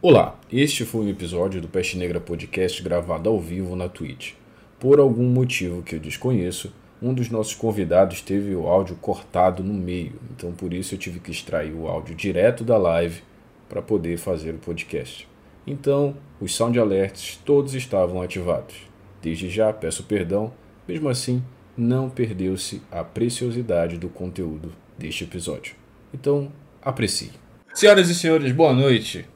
[0.00, 4.34] Olá, este foi um episódio do Peste Negra Podcast gravado ao vivo na Twitch.
[4.78, 9.74] Por algum motivo que eu desconheço, um dos nossos convidados teve o áudio cortado no
[9.74, 13.24] meio, então por isso eu tive que extrair o áudio direto da live
[13.68, 15.28] para poder fazer o podcast.
[15.66, 18.76] Então, os sound alerts todos estavam ativados.
[19.20, 20.52] Desde já peço perdão,
[20.86, 21.42] mesmo assim,
[21.76, 25.74] não perdeu-se a preciosidade do conteúdo deste episódio.
[26.14, 27.32] Então, aprecie.
[27.74, 29.26] Senhoras e senhores, boa noite.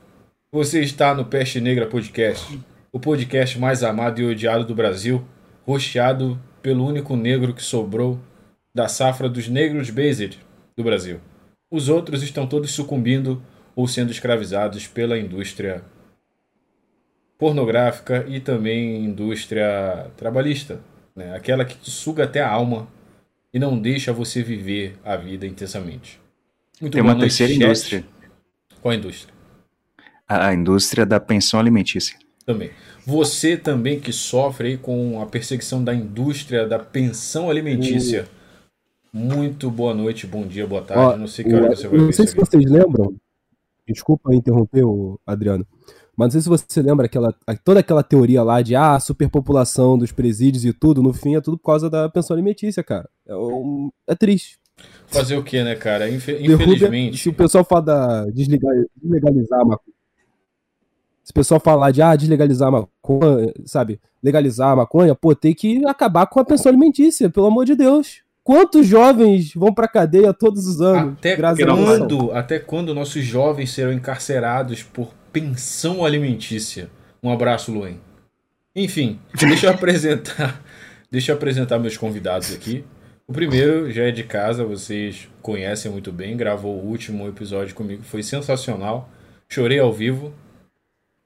[0.54, 2.60] Você está no Peste Negra Podcast,
[2.92, 5.24] o podcast mais amado e odiado do Brasil,
[5.64, 8.20] rosteado pelo único negro que sobrou
[8.74, 10.38] da safra dos negros based
[10.76, 11.22] do Brasil.
[11.70, 13.42] Os outros estão todos sucumbindo
[13.74, 15.82] ou sendo escravizados pela indústria
[17.38, 20.80] pornográfica e também indústria trabalhista,
[21.16, 21.34] né?
[21.34, 22.86] aquela que te suga até a alma
[23.54, 26.20] e não deixa você viver a vida intensamente.
[26.78, 28.04] Muito Tem uma terceira indústria.
[28.82, 29.41] Qual a indústria?
[30.28, 32.16] A indústria da pensão alimentícia.
[32.44, 32.70] Também.
[33.06, 38.26] Você também que sofre aí com a perseguição da indústria da pensão alimentícia.
[39.12, 41.02] Muito boa noite, bom dia, boa tarde.
[41.02, 43.14] Ó, não sei que hora você vai Não sei se vocês lembram.
[43.86, 45.66] Desculpa interromper, o Adriano.
[46.16, 50.12] Mas não sei se você lembra aquela, toda aquela teoria lá de ah, superpopulação dos
[50.12, 53.08] presídios e tudo, no fim é tudo por causa da pensão alimentícia, cara.
[53.26, 54.58] É, um, é triste.
[55.06, 56.08] Fazer o que, né, cara?
[56.08, 57.18] Infelizmente.
[57.18, 60.01] se o pessoal fala da desligar, deslegalizar a maconha
[61.22, 64.00] se o pessoal falar de ah, deslegalizar a maconha, sabe?
[64.22, 68.22] Legalizar a maconha, pô, tem que acabar com a pensão alimentícia, pelo amor de Deus.
[68.44, 71.14] Quantos jovens vão pra cadeia todos os anos?
[71.18, 76.90] Até quando, até quando nossos jovens serão encarcerados por pensão alimentícia?
[77.22, 77.94] Um abraço, Luan.
[78.74, 80.60] Enfim, deixa eu apresentar,
[81.08, 82.84] deixa eu apresentar meus convidados aqui.
[83.28, 88.02] O primeiro já é de casa, vocês conhecem muito bem, gravou o último episódio comigo,
[88.02, 89.08] foi sensacional.
[89.48, 90.34] Chorei ao vivo,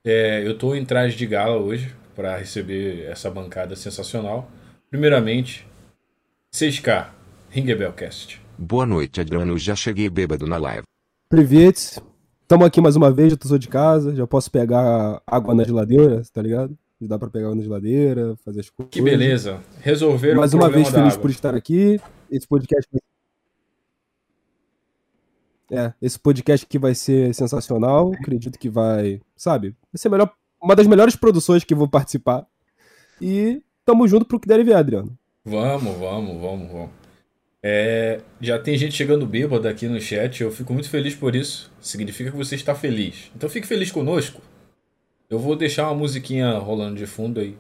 [0.06, 4.48] é, eu estou em traje de gala hoje para receber essa bancada sensacional.
[4.88, 5.66] Primeiramente,
[6.54, 7.08] 6K,
[7.50, 8.40] Ringebelcast.
[8.56, 9.58] Boa noite, Adriano.
[9.58, 10.84] Já cheguei bêbado na live.
[11.28, 12.00] Privet,
[12.40, 16.22] estamos aqui mais uma vez, já sou de casa, já posso pegar água na geladeira,
[16.32, 16.78] tá ligado?
[17.00, 18.92] Dá para pegar água na geladeira, fazer as coisas.
[18.92, 19.60] Que beleza.
[19.80, 22.00] Resolveram Mais uma vez feliz por estar aqui.
[22.30, 23.00] Esse podcast vai
[25.70, 28.12] é, esse podcast aqui vai ser sensacional.
[28.14, 30.32] Acredito que vai, sabe, vai ser melhor,
[30.62, 32.46] uma das melhores produções que vou participar.
[33.20, 35.16] E tamo junto pro que der e vier, Adriano.
[35.44, 36.90] Vamos, vamos, vamos, vamos.
[37.62, 41.72] É, já tem gente chegando bêbada aqui no chat, eu fico muito feliz por isso.
[41.80, 43.30] Significa que você está feliz.
[43.34, 44.40] Então fique feliz conosco.
[45.28, 47.56] Eu vou deixar uma musiquinha rolando de fundo aí.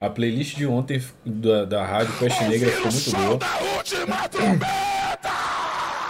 [0.00, 3.38] A playlist de ontem da, da rádio Peste Negra ficou muito boa.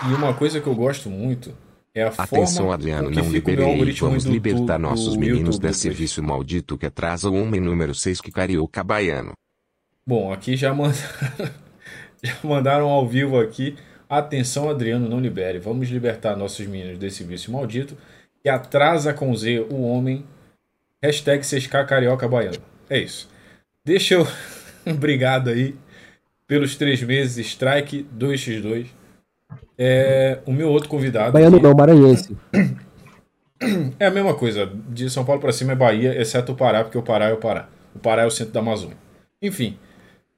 [0.07, 1.53] E uma coisa que eu gosto muito
[1.95, 3.93] é a Atenção, forma Adriano, não liberei.
[3.95, 7.61] Vamos do, libertar do, nossos do meninos YouTube desse serviço maldito que atrasa o homem
[7.61, 9.33] número 6 que carioca baiano.
[10.07, 10.95] Bom, aqui já, mand...
[12.23, 13.77] já mandaram ao vivo aqui.
[14.09, 15.59] Atenção, Adriano, não libere.
[15.59, 17.97] Vamos libertar nossos meninos desse vício maldito
[18.43, 20.25] que atrasa com Z o homem.
[21.03, 22.59] Hashtag 6K Carioca Baiano.
[22.89, 23.29] É isso.
[23.85, 24.27] Deixa eu.
[24.87, 25.75] Obrigado aí
[26.47, 27.45] pelos três meses.
[27.47, 28.98] Strike 2x2.
[29.78, 31.33] É, o meu outro convidado.
[31.33, 31.65] Baiano aqui...
[31.65, 32.37] não, maranhense.
[33.99, 34.71] É a mesma coisa.
[34.89, 37.39] De São Paulo para cima é Bahia, exceto o Pará, porque o Pará é o
[37.39, 37.69] Pará.
[37.94, 38.97] O Pará é o centro da Amazônia.
[39.43, 39.78] Enfim,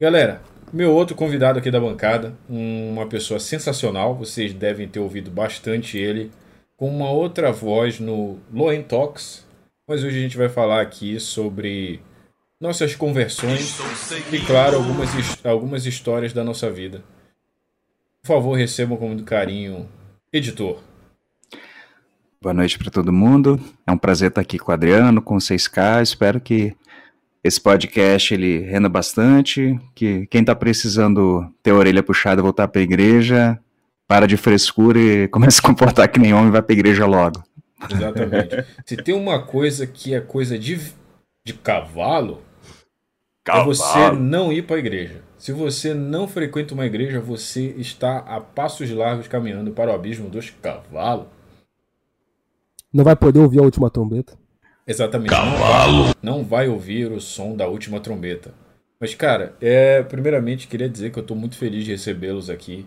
[0.00, 0.40] galera,
[0.72, 6.30] meu outro convidado aqui da bancada, uma pessoa sensacional, vocês devem ter ouvido bastante ele,
[6.76, 9.44] com uma outra voz no Loen Talks.
[9.86, 12.00] Mas hoje a gente vai falar aqui sobre
[12.60, 13.78] nossas conversões
[14.32, 15.10] e, claro, algumas,
[15.44, 17.02] algumas histórias da nossa vida.
[18.22, 19.88] Por favor, recebam com muito carinho,
[20.32, 20.78] editor.
[22.40, 23.58] Boa noite para todo mundo.
[23.86, 26.02] É um prazer estar aqui com o Adriano, com o 6K.
[26.02, 26.76] Espero que
[27.42, 32.80] esse podcast ele renda bastante, que quem está precisando ter a orelha puxada voltar para
[32.80, 33.58] a igreja,
[34.06, 37.06] para de frescura e comece a se comportar que nem homem vai para a igreja
[37.06, 37.42] logo.
[37.90, 38.66] Exatamente.
[38.84, 40.92] Se tem uma coisa que é coisa de,
[41.46, 42.42] de cavalo,
[43.42, 45.22] cavalo, é você não ir para a igreja.
[45.40, 50.28] Se você não frequenta uma igreja, você está a passos largos caminhando para o abismo
[50.28, 51.28] dos cavalos.
[52.92, 54.36] Não vai poder ouvir a última trombeta.
[54.86, 55.30] Exatamente.
[55.30, 56.14] Cavalo.
[56.22, 58.52] Não, vai ouvir o som da última trombeta.
[59.00, 62.86] Mas, cara, é, primeiramente queria dizer que eu estou muito feliz de recebê-los aqui.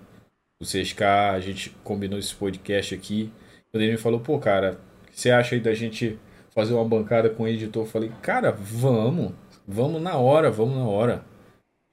[0.61, 3.33] O 6K, a gente combinou esse podcast aqui.
[3.71, 4.77] Quando ele me falou, pô, cara,
[5.07, 6.19] o que você acha aí da gente
[6.53, 7.81] fazer uma bancada com o editor?
[7.81, 9.31] Eu falei, cara, vamos.
[9.67, 11.32] Vamos na hora, vamos na hora.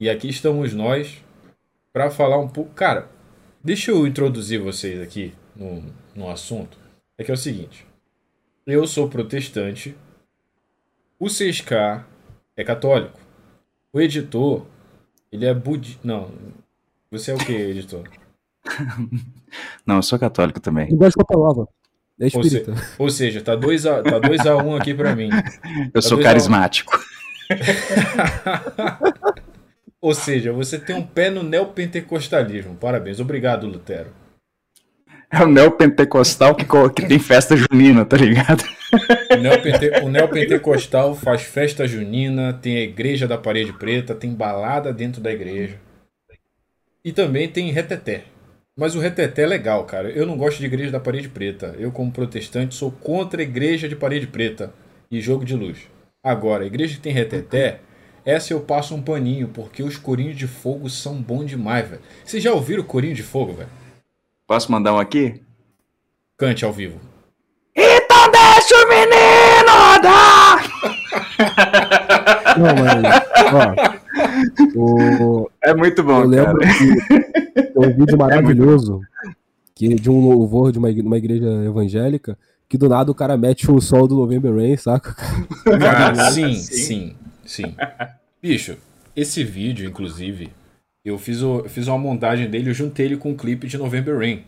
[0.01, 1.23] E aqui estamos nós
[1.93, 2.73] para falar um pouco.
[2.73, 3.07] Cara,
[3.63, 5.83] deixa eu introduzir vocês aqui no,
[6.15, 6.75] no assunto.
[7.19, 7.85] É que é o seguinte:
[8.65, 9.95] Eu sou protestante.
[11.19, 12.03] O 6K
[12.57, 13.19] é católico.
[13.93, 14.65] O editor,
[15.31, 15.99] ele é budista.
[16.03, 16.31] Não.
[17.11, 18.09] Você é o que, editor?
[19.85, 20.89] Não, eu sou católico também.
[20.89, 21.67] Eu gosto da palavra.
[22.19, 22.73] É Ou, se- espírita.
[22.97, 25.29] ou seja, tá 2x1 tá dois a um aqui pra mim.
[25.93, 26.23] Eu sou a um.
[26.23, 26.91] carismático.
[30.01, 32.75] Ou seja, você tem um pé no neopentecostalismo.
[32.75, 33.19] Parabéns.
[33.19, 34.09] Obrigado, Lutero.
[35.31, 38.63] É o neopentecostal que, que tem festa junina, tá ligado?
[39.31, 44.91] O, neopente- o neopentecostal faz festa junina, tem a igreja da parede preta, tem balada
[44.91, 45.79] dentro da igreja.
[47.05, 48.25] E também tem reteté.
[48.77, 50.09] Mas o reteté é legal, cara.
[50.09, 51.75] Eu não gosto de igreja da parede preta.
[51.77, 54.73] Eu, como protestante, sou contra a igreja de parede preta
[55.09, 55.77] e jogo de luz.
[56.23, 57.79] Agora, a igreja que tem reteté,
[58.25, 62.01] essa eu passo um paninho, porque os corinhos de fogo são bons demais, velho.
[62.23, 63.69] Vocês já ouviram corinho de fogo, velho?
[64.47, 65.41] Posso mandar um aqui?
[66.37, 66.99] Cante ao vivo.
[67.75, 70.71] Então deixa o menino andar!
[72.57, 73.03] Não, mas.
[74.75, 76.73] Ó, o, É muito bom, eu lembro cara.
[76.73, 79.01] que tem um vídeo maravilhoso
[79.73, 83.35] que, de um louvor de uma, igre- uma igreja evangélica que do nada o cara
[83.37, 85.13] mete o sol do November Rain, saca?
[85.79, 87.15] Cara, sim, sim,
[87.51, 87.75] sim.
[88.41, 88.77] Bicho,
[89.15, 90.51] esse vídeo, inclusive,
[91.05, 93.77] eu fiz, o- eu fiz uma montagem dele, eu juntei ele com um clipe de
[93.77, 94.43] November Rain.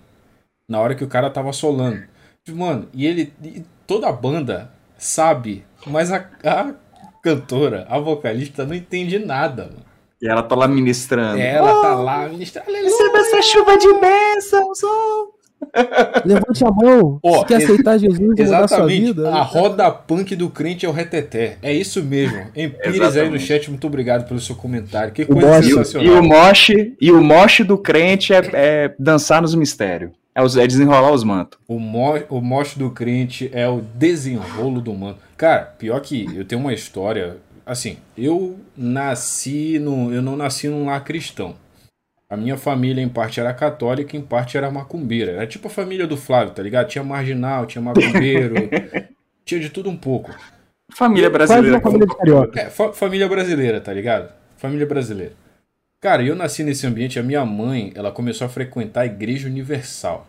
[0.69, 2.03] Na hora que o cara tava solando.
[2.49, 3.33] Mano, e ele.
[3.43, 6.73] e toda a banda sabe, mas a, a
[7.21, 9.85] cantora, a vocalista, não entende nada, mano.
[10.21, 11.39] E ela tá lá ministrando.
[11.39, 12.83] Ela tá lá, ministra, aleluia.
[12.89, 14.81] Receba essa chuva de bênçãos!
[14.83, 15.32] oh!
[16.25, 17.19] Levante a mão.
[17.23, 19.01] Ó, se quer aceitar Jesus e mudar sua Exatamente.
[19.05, 19.29] vida.
[19.29, 21.57] A roda punk do crente é o reteté.
[21.61, 22.37] É isso mesmo.
[22.55, 25.13] Empires aí no chat, muito obrigado pelo seu comentário.
[25.13, 26.07] Que O coisa E, o- sensacional.
[26.07, 30.11] e o moche, e o moche do crente é, é dançar nos mistérios.
[30.35, 31.59] É, os- é desenrolar os mantos.
[31.67, 35.17] O, mo o moche do crente é o desenrolo do mano.
[35.37, 37.37] Cara, pior que eu tenho uma história.
[37.65, 40.11] Assim, eu nasci no.
[40.13, 41.53] Eu não nasci num lar cristão.
[42.33, 45.33] A minha família, em parte, era católica, em parte era macumbeira.
[45.33, 46.87] Era tipo a família do Flávio, tá ligado?
[46.87, 48.55] Tinha marginal, tinha macumbeiro,
[49.45, 50.33] tinha de tudo um pouco.
[50.91, 51.79] Família brasileira.
[51.79, 52.59] família carioca.
[52.59, 54.33] É, fa- família brasileira, tá ligado?
[54.57, 55.33] Família brasileira.
[56.01, 60.27] Cara, eu nasci nesse ambiente, a minha mãe, ela começou a frequentar a Igreja Universal.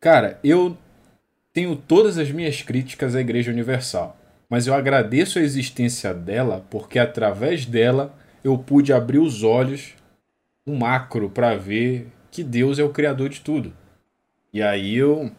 [0.00, 0.78] Cara, eu
[1.52, 4.16] tenho todas as minhas críticas à Igreja Universal,
[4.48, 9.92] mas eu agradeço a existência dela porque através dela eu pude abrir os olhos
[10.68, 13.72] no macro para ver que Deus é o criador de tudo.
[14.52, 15.30] E aí eu,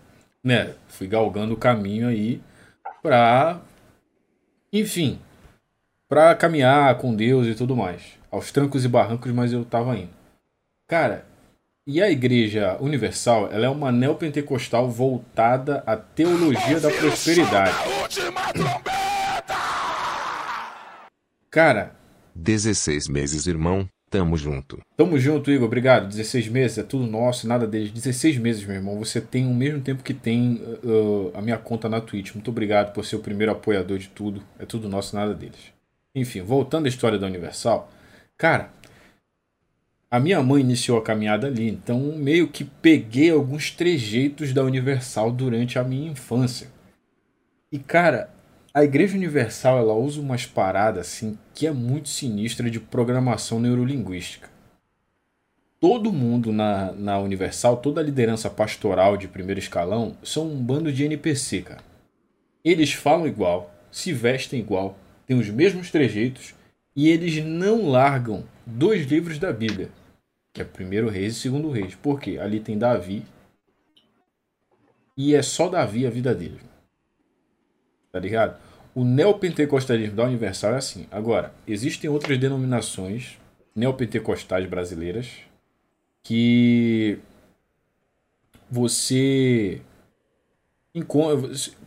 [0.44, 2.42] né, fui galgando o caminho aí
[3.02, 3.62] pra
[4.72, 5.20] enfim,
[6.08, 8.20] pra caminhar com Deus e tudo mais.
[8.32, 10.12] Aos trancos e barrancos, mas eu tava indo.
[10.88, 11.26] Cara,
[11.88, 17.76] e a Igreja Universal, ela é uma neopentecostal voltada à teologia da prosperidade.
[21.50, 21.96] Cara,
[22.36, 23.90] 16 meses, irmão.
[24.10, 24.82] Tamo junto.
[24.98, 25.68] tamo junto, Igor.
[25.68, 26.08] Obrigado.
[26.08, 27.92] 16 meses, é tudo nosso, nada deles.
[27.92, 28.98] 16 meses, meu irmão.
[28.98, 32.34] Você tem o mesmo tempo que tem uh, a minha conta na Twitch.
[32.34, 34.42] Muito obrigado por ser o primeiro apoiador de tudo.
[34.58, 35.72] É tudo nosso, nada deles.
[36.16, 37.92] Enfim, voltando à história da Universal.
[38.36, 38.72] Cara,
[40.10, 45.32] a minha mãe iniciou a caminhada ali, então meio que peguei alguns trejeitos da Universal
[45.32, 46.68] durante a minha infância.
[47.72, 48.32] E cara,
[48.74, 54.50] a Igreja Universal ela usa umas paradas assim que é muito sinistra de programação neurolinguística.
[55.80, 60.92] Todo mundo na, na Universal, toda a liderança pastoral de primeiro escalão são um bando
[60.92, 61.84] de NPC, cara.
[62.64, 66.54] Eles falam igual, se vestem igual, têm os mesmos trejeitos
[66.96, 69.90] e eles não largam dois livros da Bíblia,
[70.54, 71.96] que é primeiro Reis e segundo Reis.
[71.96, 72.38] Por quê?
[72.38, 73.24] Ali tem Davi
[75.18, 76.69] e é só Davi a vida dele.
[78.12, 78.60] Tá ligado?
[78.96, 81.08] O neopentecostalismo da Universal é assim.
[81.12, 83.38] Agora, existem outras denominações
[83.76, 85.30] neopentecostais brasileiras
[86.24, 87.20] que
[88.70, 89.82] você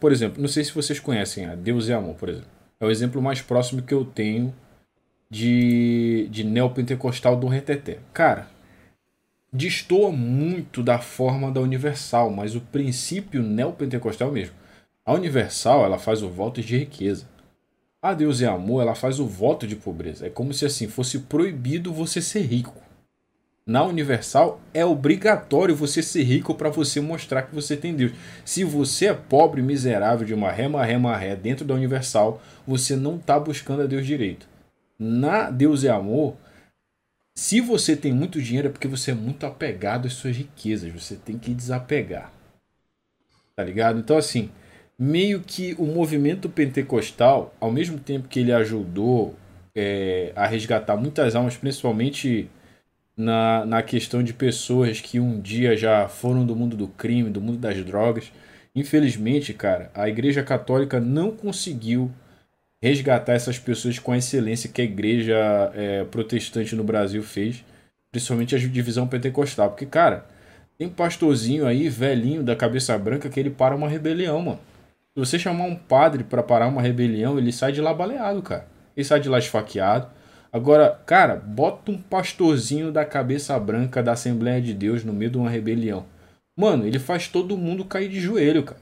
[0.00, 2.48] por exemplo, não sei se vocês conhecem a Deus é Amor, por exemplo.
[2.80, 4.54] É o exemplo mais próximo que eu tenho
[5.30, 7.98] de, de neopentecostal do reteté.
[8.12, 8.48] Cara,
[9.52, 14.54] destoa muito da forma da Universal, mas o princípio neopentecostal é o mesmo.
[15.04, 17.26] A Universal, ela faz o voto de riqueza.
[18.00, 20.26] A Deus é amor, ela faz o voto de pobreza.
[20.26, 22.74] É como se assim fosse proibido você ser rico.
[23.64, 28.12] Na Universal é obrigatório você ser rico para você mostrar que você tem Deus.
[28.44, 33.38] Se você é pobre, miserável de marré, marré, marré dentro da Universal, você não está
[33.38, 34.48] buscando a Deus direito.
[34.98, 36.36] Na Deus é amor,
[37.34, 40.92] se você tem muito dinheiro é porque você é muito apegado às suas riquezas.
[40.92, 42.32] Você tem que desapegar.
[43.54, 43.98] Tá ligado?
[43.98, 44.50] Então assim,
[45.02, 49.34] meio que o movimento pentecostal, ao mesmo tempo que ele ajudou
[49.74, 52.48] é, a resgatar muitas almas, principalmente
[53.16, 57.40] na, na questão de pessoas que um dia já foram do mundo do crime, do
[57.40, 58.30] mundo das drogas.
[58.76, 62.08] Infelizmente, cara, a Igreja Católica não conseguiu
[62.80, 65.36] resgatar essas pessoas com a excelência que a Igreja
[65.74, 67.64] é, Protestante no Brasil fez,
[68.12, 69.70] principalmente a divisão pentecostal.
[69.70, 70.26] Porque, cara,
[70.78, 74.71] tem pastorzinho aí, velhinho, da cabeça branca, que ele para uma rebelião, mano.
[75.14, 78.66] Se você chamar um padre para parar uma rebelião, ele sai de lá baleado, cara.
[78.96, 80.10] Ele sai de lá esfaqueado.
[80.50, 85.36] Agora, cara, bota um pastorzinho da cabeça branca da Assembleia de Deus no meio de
[85.36, 86.06] uma rebelião.
[86.56, 88.80] Mano, ele faz todo mundo cair de joelho, cara.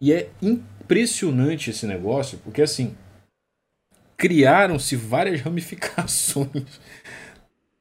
[0.00, 2.96] E é impressionante esse negócio, porque assim,
[4.16, 6.80] criaram-se várias ramificações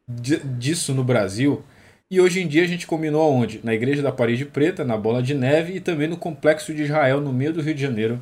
[0.08, 1.64] disso no Brasil.
[2.12, 3.62] E hoje em dia a gente combinou aonde?
[3.64, 7.22] Na Igreja da Parede Preta, na Bola de Neve e também no Complexo de Israel,
[7.22, 8.20] no meio do Rio de Janeiro.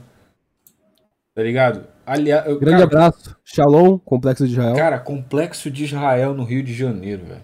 [1.34, 1.86] Tá ligado?
[2.06, 3.38] Aliás, Grande cara, abraço.
[3.46, 4.76] Shalom, Complexo de Israel.
[4.76, 7.44] Cara, Complexo de Israel no Rio de Janeiro, velho.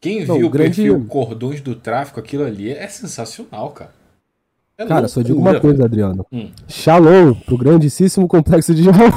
[0.00, 0.76] Quem Não, viu o grande...
[0.76, 3.90] perfil Cordões do Tráfico, aquilo ali é sensacional, cara.
[4.78, 6.24] É cara, loucura, só digo uma coisa, Adriano.
[6.30, 6.52] Hum.
[6.68, 9.10] Shalom pro grandíssimo Complexo de Israel.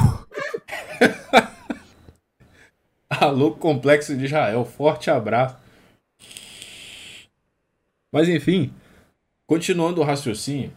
[3.08, 4.64] Alô, Complexo de Israel.
[4.64, 5.60] Forte abraço.
[8.12, 8.72] Mas enfim,
[9.46, 10.72] continuando o raciocínio,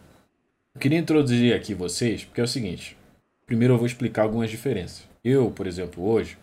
[0.74, 2.96] eu queria introduzir aqui vocês, porque é o seguinte.
[3.46, 5.06] Primeiro eu vou explicar algumas diferenças.
[5.22, 6.38] Eu, por exemplo, hoje,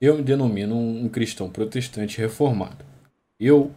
[0.00, 2.84] eu me denomino um, cristão protestante reformado.
[3.38, 3.72] Eu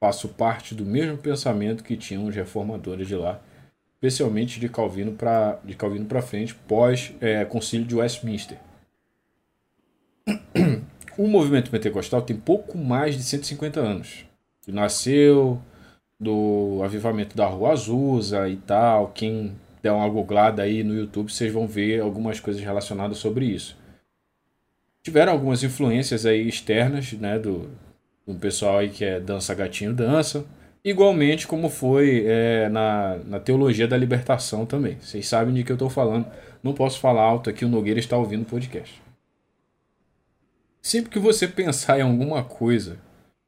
[0.00, 3.40] faço parte do mesmo pensamento que tinham os reformadores de lá,
[3.94, 8.58] especialmente de Calvino para de Calvino para frente, pós é, Concílio de Westminster.
[11.18, 14.24] O movimento pentecostal tem pouco mais de 150 anos.
[14.66, 15.60] Nasceu
[16.22, 19.08] do avivamento da Rua Azusa e tal.
[19.08, 23.76] Quem der uma googlada aí no YouTube, vocês vão ver algumas coisas relacionadas sobre isso.
[25.02, 27.68] Tiveram algumas influências aí externas, né, do,
[28.24, 30.44] do pessoal aí que é dança gatinho dança,
[30.84, 34.98] igualmente como foi é, na, na teologia da libertação também.
[35.00, 36.26] Vocês sabem de que eu estou falando.
[36.62, 39.02] Não posso falar alto aqui, o Nogueira está ouvindo o podcast.
[40.80, 42.96] Sempre que você pensar em alguma coisa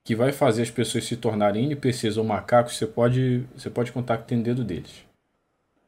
[0.05, 4.19] que vai fazer as pessoas se tornarem NPCs ou macacos, você pode, você pode contar
[4.19, 5.05] que tem dedo deles.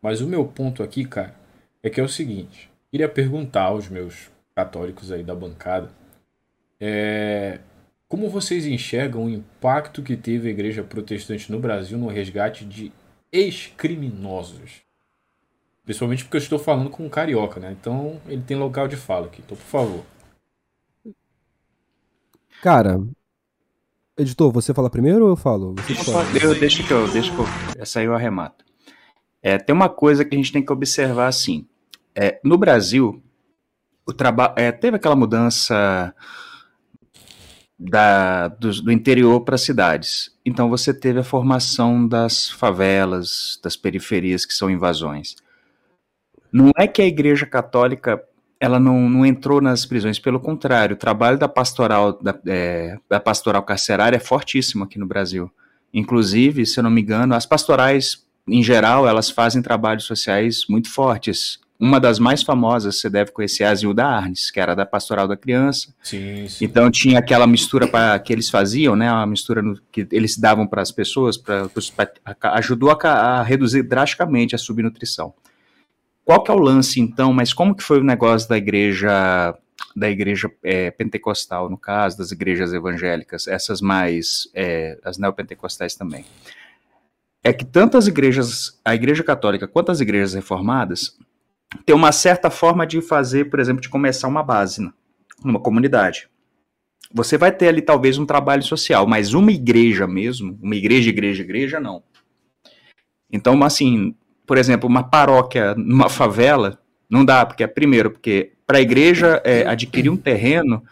[0.03, 1.35] Mas o meu ponto aqui, cara,
[1.83, 5.91] é que é o seguinte: queria perguntar aos meus católicos aí da bancada
[6.81, 7.61] é,
[8.09, 12.93] como vocês enxergam o impacto que teve a igreja protestante no Brasil no resgate de
[13.33, 14.83] ex-criminosos?
[15.85, 17.75] Principalmente porque eu estou falando com um carioca, né?
[17.81, 19.43] Então ele tem local de fala aqui.
[19.45, 20.05] Então, por favor.
[22.63, 23.01] Cara,
[24.19, 25.75] editor, você fala primeiro ou eu falo?
[26.43, 27.47] Eu, deixa que eu, deixa que eu,
[27.79, 28.65] essa aí eu arremato.
[29.43, 31.67] É, tem uma coisa que a gente tem que observar assim.
[32.15, 33.23] É, no Brasil,
[34.07, 36.15] o trabalho é, teve aquela mudança
[37.79, 40.35] da, do, do interior para as cidades.
[40.45, 45.37] Então você teve a formação das favelas, das periferias que são invasões.
[46.51, 48.23] Não é que a Igreja Católica
[48.59, 53.21] ela não, não entrou nas prisões, pelo contrário, o trabalho da pastoral da, é, da
[53.21, 55.51] pastoral carcerária é fortíssimo aqui no Brasil.
[55.93, 60.91] Inclusive, se eu não me engano, as pastorais em geral, elas fazem trabalhos sociais muito
[60.91, 61.59] fortes.
[61.79, 65.29] Uma das mais famosas, você deve conhecer, é a Zilda Arnes, que era da Pastoral
[65.29, 65.93] da Criança.
[66.03, 66.65] Sim, sim.
[66.65, 69.11] Então tinha aquela mistura pra, que eles faziam, né?
[69.11, 73.83] A mistura no, que eles davam para as pessoas, pra, pra, ajudou a, a, reduzir
[73.83, 75.35] drasticamente a subnutrição.
[76.26, 77.33] Qual que é o lance, então?
[77.33, 79.56] Mas como que foi o negócio da igreja
[79.95, 86.26] da igreja é, pentecostal, no caso, das igrejas evangélicas, essas mais, é, as neopentecostais também?
[87.47, 91.16] é que tanto as igrejas, a igreja católica quanto as igrejas reformadas,
[91.85, 94.90] têm uma certa forma de fazer, por exemplo, de começar uma base
[95.45, 96.28] numa comunidade.
[97.14, 101.42] Você vai ter ali talvez um trabalho social, mas uma igreja mesmo, uma igreja, igreja,
[101.45, 102.02] igreja, não.
[103.30, 104.12] Então, assim,
[104.47, 109.67] por exemplo, uma paróquia numa favela, não dá, porque, primeiro, porque para a igreja é,
[109.67, 110.83] adquirir um terreno,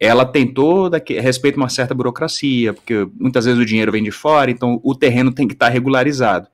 [0.00, 4.10] ela tem toda respeito a uma certa burocracia, porque muitas vezes o dinheiro vem de
[4.10, 6.48] fora, então o terreno tem que estar regularizado.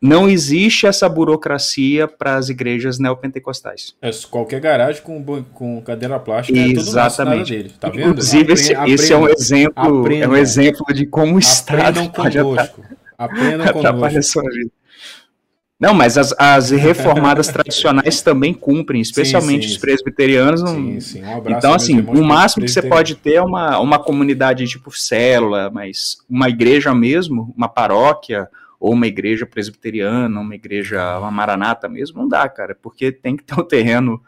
[0.00, 3.96] Não existe essa burocracia para as igrejas neopentecostais.
[4.00, 7.52] É, qualquer garagem com, com cadeira plástica Exatamente.
[7.52, 8.10] é tudo dele, tá vendo?
[8.10, 12.10] Inclusive, esse, esse é um exemplo, aprendam, é um exemplo de como o Estado aprendam
[12.54, 12.84] conosco.
[13.18, 14.42] Aprendam conosco.
[15.78, 20.60] Não, mas as, as reformadas tradicionais também cumprem, especialmente sim, sim, os presbiterianos.
[20.60, 21.22] Sim, sim.
[21.22, 24.90] Um abraço então, assim, o máximo que você pode ter é uma, uma comunidade tipo
[24.90, 28.48] célula, mas uma igreja mesmo, uma paróquia,
[28.80, 33.44] ou uma igreja presbiteriana, uma igreja, uma maranata mesmo, não dá, cara, porque tem que
[33.44, 34.20] ter um terreno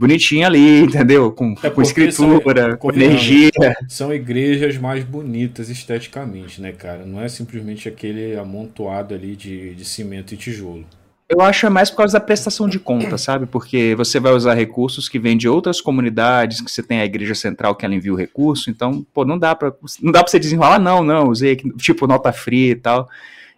[0.00, 1.30] bonitinho ali, entendeu?
[1.30, 3.50] Com, é com escritura, são, com energia.
[3.86, 7.04] São igrejas mais bonitas esteticamente, né, cara?
[7.04, 10.86] Não é simplesmente aquele amontoado ali de, de cimento e tijolo.
[11.28, 13.46] Eu acho é mais por causa da prestação de conta, sabe?
[13.46, 17.34] Porque você vai usar recursos que vêm de outras comunidades, que você tem a igreja
[17.36, 20.40] central que ela envia o recurso, então, pô, não dá para não dá para você
[20.40, 23.08] desenrolar não, não, usei tipo nota fria e tal.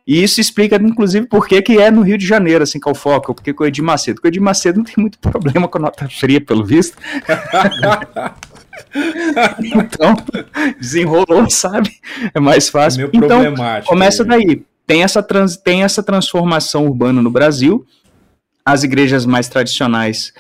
[0.07, 2.93] E isso explica, inclusive, por que, que é no Rio de Janeiro, assim, que é
[2.93, 4.21] o foco, porque com o Edir Macedo.
[4.21, 6.97] Com o Edir Macedo não tem muito problema com nota fria, pelo visto.
[9.63, 10.17] então,
[10.79, 11.91] desenrolou, sabe?
[12.35, 13.01] É mais fácil.
[13.01, 13.55] Meu então,
[13.87, 17.87] começa daí tem essa, trans, tem essa transformação urbana no Brasil.
[18.65, 20.33] As igrejas mais tradicionais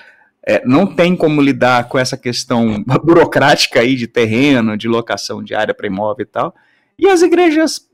[0.47, 5.54] é, não tem como lidar com essa questão burocrática aí de terreno, de locação de
[5.54, 6.54] área para imóvel e tal.
[6.99, 7.88] E as igrejas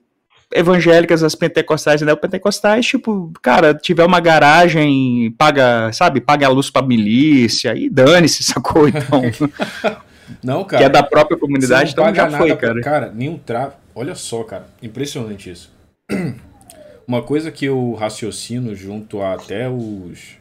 [0.52, 6.71] evangélicas, as pentecostais e neopentecostais, tipo, cara, tiver uma garagem, paga, sabe, paga a luz
[6.71, 8.88] pra milícia e dane-se, sacou?
[8.88, 9.23] Então.
[10.43, 10.83] não, cara.
[10.83, 12.81] Que é da própria comunidade, então já foi, cara.
[12.81, 13.81] Cara, nenhum tráfico.
[13.95, 15.73] Olha só, cara, impressionante isso.
[17.07, 20.37] Uma coisa que eu raciocino junto a até os,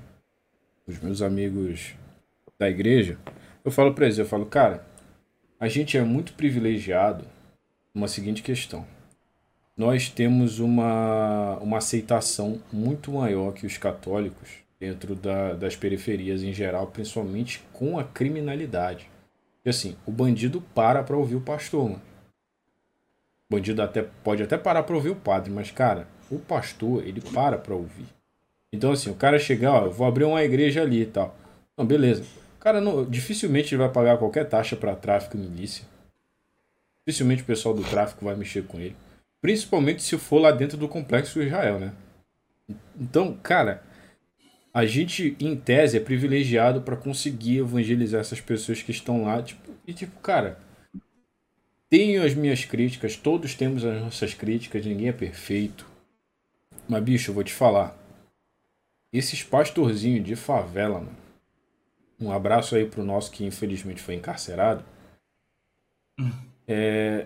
[0.85, 1.93] os meus amigos
[2.59, 3.17] da igreja,
[3.63, 4.85] eu falo para eles, eu falo, cara,
[5.59, 7.25] a gente é muito privilegiado
[7.93, 8.85] numa seguinte questão.
[9.77, 16.51] Nós temos uma, uma aceitação muito maior que os católicos dentro da, das periferias em
[16.51, 19.07] geral, principalmente com a criminalidade.
[19.63, 22.01] E assim, o bandido para para ouvir o pastor, mano.
[23.49, 27.21] O bandido até, pode até parar para ouvir o padre, mas, cara, o pastor, ele
[27.21, 28.07] para para ouvir.
[28.73, 31.35] Então, assim, o cara chegar, ó, eu vou abrir uma igreja ali e tal.
[31.77, 32.23] Não, beleza.
[32.57, 35.85] O cara não, dificilmente ele vai pagar qualquer taxa para tráfico e milícia.
[37.05, 38.95] Dificilmente o pessoal do tráfico vai mexer com ele.
[39.41, 41.93] Principalmente se for lá dentro do complexo Israel, né?
[42.99, 43.83] Então, cara,
[44.73, 49.41] a gente, em tese, é privilegiado para conseguir evangelizar essas pessoas que estão lá.
[49.41, 50.59] Tipo, e, tipo, cara,
[51.89, 55.85] tenho as minhas críticas, todos temos as nossas críticas, ninguém é perfeito.
[56.87, 57.97] Mas, bicho, eu vou te falar.
[59.11, 61.17] Esses pastorzinhos de favela, mano.
[62.19, 64.83] Um abraço aí pro nosso que infelizmente foi encarcerado.
[66.67, 67.25] É.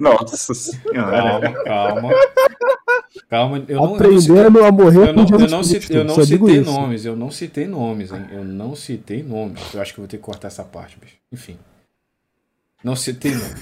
[0.00, 1.12] Nossa senhora.
[1.12, 2.10] Calma, calma.
[3.28, 6.60] Calma, eu não, Aprendendo eu a morrer eu não, eu não, citei, eu não citei
[6.60, 8.26] nomes, eu não citei nomes, hein?
[8.32, 9.74] Eu não citei nomes.
[9.74, 11.16] Eu acho que vou ter que cortar essa parte, bicho.
[11.30, 11.58] Enfim.
[12.82, 13.54] Não citei nome.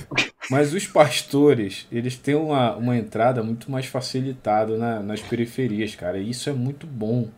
[0.51, 6.19] Mas os pastores, eles têm uma, uma entrada muito mais facilitada na, nas periferias, cara.
[6.19, 7.29] E isso é muito bom.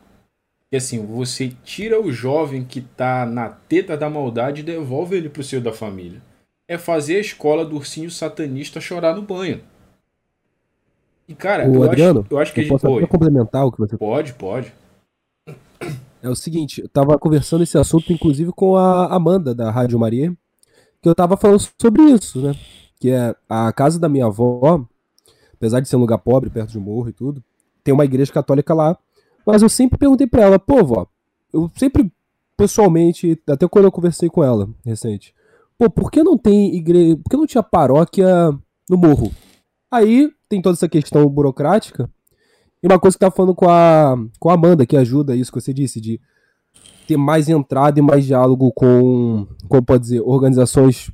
[0.74, 5.28] E assim, você tira o jovem que tá na teta da maldade e devolve ele
[5.28, 6.20] pro seio da família.
[6.66, 9.60] É fazer a escola do ursinho satanista chorar no banho.
[11.28, 13.96] E, cara, eu, Adriano, acho, eu acho que eu posso até complementar o que você
[13.96, 14.72] Pode, pode.
[16.20, 20.36] É o seguinte, eu tava conversando esse assunto, inclusive, com a Amanda, da Rádio Maria,
[21.00, 22.52] que eu tava falando sobre isso, né?
[22.98, 24.84] Que é a casa da minha avó,
[25.52, 27.40] apesar de ser um lugar pobre, perto de um morro e tudo,
[27.84, 28.98] tem uma igreja católica lá.
[29.46, 31.06] Mas eu sempre perguntei pra ela, pô, vó,
[31.52, 32.12] eu sempre,
[32.56, 35.34] pessoalmente, até quando eu conversei com ela recente,
[35.78, 38.50] pô, por que não tem igreja, por que não tinha paróquia
[38.88, 39.32] no morro?
[39.90, 42.10] Aí tem toda essa questão burocrática.
[42.82, 45.60] E uma coisa que tá falando com a, com a Amanda, que ajuda isso que
[45.60, 46.20] você disse, de
[47.06, 51.10] ter mais entrada e mais diálogo com, como pode dizer, organizações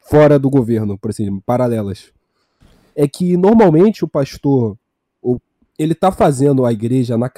[0.00, 2.12] fora do governo, por assim, paralelas.
[2.94, 4.76] É que normalmente o pastor,
[5.78, 7.30] ele tá fazendo a igreja na,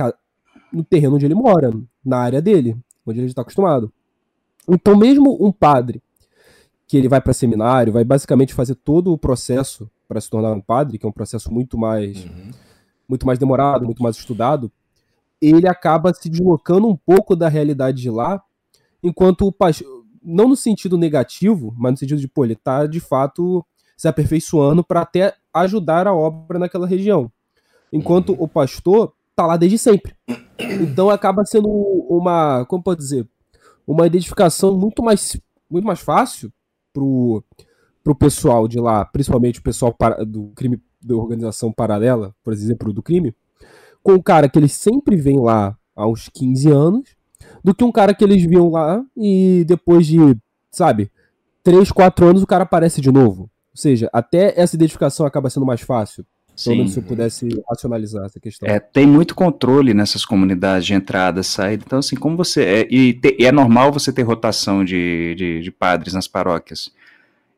[0.75, 1.73] no terreno onde ele mora,
[2.05, 3.93] na área dele, onde ele está acostumado.
[4.69, 6.03] Então, mesmo um padre
[6.87, 10.61] que ele vai para seminário, vai basicamente fazer todo o processo para se tornar um
[10.61, 12.51] padre, que é um processo muito mais uhum.
[13.09, 14.71] muito mais demorado, muito mais estudado,
[15.41, 18.43] ele acaba se deslocando um pouco da realidade de lá,
[19.03, 23.01] enquanto o pastor, não no sentido negativo, mas no sentido de, pô, ele tá de
[23.01, 23.65] fato
[23.97, 27.31] se aperfeiçoando para até ajudar a obra naquela região.
[27.93, 28.39] Enquanto uhum.
[28.41, 30.15] o pastor tá lá desde sempre.
[30.59, 31.69] Então acaba sendo
[32.09, 33.29] uma, como pode dizer,
[33.87, 36.53] uma identificação muito mais muito mais fácil
[36.93, 37.43] pro
[38.03, 42.93] pro pessoal de lá, principalmente o pessoal para, do crime da organização paralela, por exemplo,
[42.93, 43.35] do crime,
[44.03, 47.17] com um cara que eles sempre vêm lá há uns 15 anos,
[47.63, 50.19] do que um cara que eles viam lá e depois de,
[50.71, 51.11] sabe,
[51.63, 53.43] 3, 4 anos o cara aparece de novo.
[53.45, 56.27] Ou seja, até essa identificação acaba sendo mais fácil.
[56.57, 56.87] Sim.
[56.87, 58.69] se pudesse racionalizar essa questão.
[58.69, 61.83] É, tem muito controle nessas comunidades de entrada, saída.
[61.85, 62.63] Então, assim, como você.
[62.63, 66.93] É, e, te, e, é normal você ter rotação de, de, de padres nas paróquias.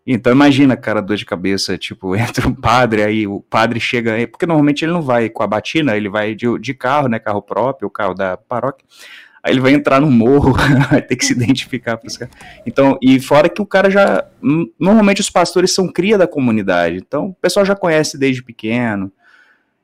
[0.06, 4.46] Então imagina, cara, dor de cabeça, tipo, entra um padre, aí o padre chega, porque
[4.46, 7.88] normalmente ele não vai com a batina, ele vai de, de carro, né, carro próprio,
[7.88, 8.86] o carro da paróquia,
[9.46, 10.52] aí ele vai entrar no morro,
[10.90, 12.34] vai ter que se identificar para os caras.
[12.66, 14.24] Então, e fora que o cara já,
[14.78, 19.12] normalmente os pastores são cria da comunidade, então o pessoal já conhece desde pequeno,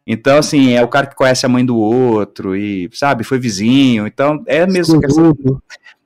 [0.05, 4.05] então, assim, é o cara que conhece a mãe do outro e, sabe, foi vizinho.
[4.05, 5.33] Então, é mesmo questão,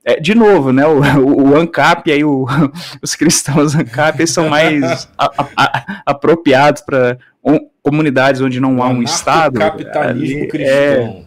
[0.05, 2.47] é, de novo, né, o, o, o ANCAP, aí o,
[3.03, 8.89] os cristãos ANCAP são mais a, a, a, apropriados para um, comunidades onde não há
[8.89, 9.59] um Estado.
[9.59, 10.75] capitalismo é, cristão.
[10.75, 11.26] É,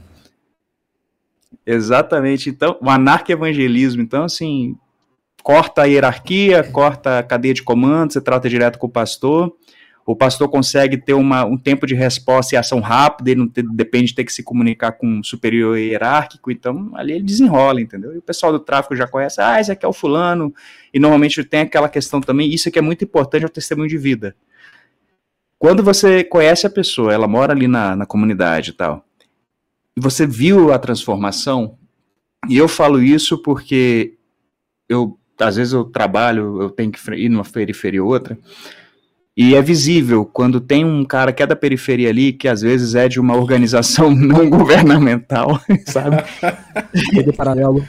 [1.73, 2.49] exatamente.
[2.49, 4.01] Então, o anarco-evangelismo.
[4.01, 4.75] Então, assim,
[5.43, 9.53] corta a hierarquia, corta a cadeia de comando, você trata direto com o pastor
[10.11, 13.61] o pastor consegue ter uma, um tempo de resposta e ação rápida, ele não te,
[13.61, 18.15] depende de ter que se comunicar com um superior hierárquico, então ali ele desenrola, entendeu?
[18.15, 20.51] E o pessoal do tráfico já conhece, ah, esse aqui é o fulano,
[20.91, 23.99] e normalmente tem aquela questão também, isso que é muito importante, é o testemunho de
[23.99, 24.35] vida.
[25.59, 29.05] Quando você conhece a pessoa, ela mora ali na, na comunidade e tal,
[29.97, 31.77] você viu a transformação,
[32.47, 34.15] e eu falo isso porque
[34.87, 38.37] eu, às vezes eu trabalho, eu tenho que ir numa periferia ou outra,
[39.35, 42.93] e é visível quando tem um cara que é da periferia ali, que às vezes
[42.93, 46.17] é de uma organização não governamental, sabe?
[47.13, 47.87] Poder paralelo.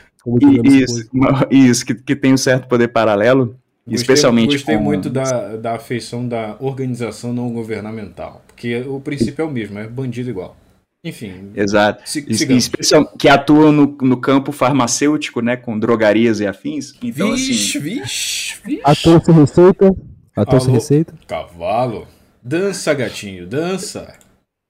[0.63, 1.11] isso,
[1.51, 3.57] isso que, que tem um certo poder paralelo.
[3.85, 4.83] Gostei, especialmente gostei com...
[4.85, 9.89] muito da, da afeição da organização não governamental, porque o princípio é o mesmo, é
[9.89, 10.57] bandido igual.
[11.03, 11.53] Enfim.
[11.55, 12.05] Exato.
[12.05, 16.93] Especial, que atuam no, no campo farmacêutico, né, com drogarias e afins.
[17.03, 18.81] Então, vixe, assim, vixe, vixe.
[18.85, 19.97] Ator sem receita.
[20.37, 21.15] Ator sem receita.
[21.27, 22.07] Cavalo.
[22.43, 24.15] Dança, gatinho, dança.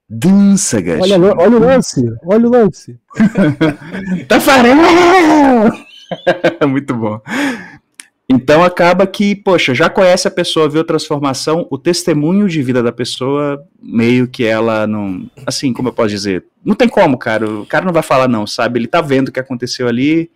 [0.09, 1.03] Dança, gatinho.
[1.03, 2.99] Olha, olha o lance, olha o lance.
[4.27, 4.75] Tafarel!
[6.67, 7.21] Muito bom.
[8.31, 12.81] Então acaba que, poxa, já conhece a pessoa, viu a transformação, o testemunho de vida
[12.81, 15.29] da pessoa, meio que ela não.
[15.45, 16.45] Assim, como eu posso dizer?
[16.63, 17.49] Não tem como, cara.
[17.49, 18.79] O cara não vai falar, não, sabe?
[18.79, 20.31] Ele tá vendo o que aconteceu ali.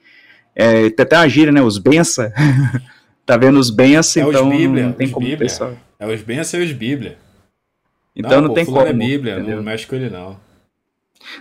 [0.54, 1.62] É, tem até uma gíria, né?
[1.62, 2.34] Os bença.
[3.26, 5.48] tá vendo os bens, é então os Bíblia, não tem como Bíblia.
[5.48, 5.74] Pessoal.
[5.98, 7.18] É os bens e os Bíblia.
[8.14, 8.82] Então não, não tem como.
[8.82, 9.58] é Bíblia, entendeu?
[9.58, 10.38] não mexe com ele não.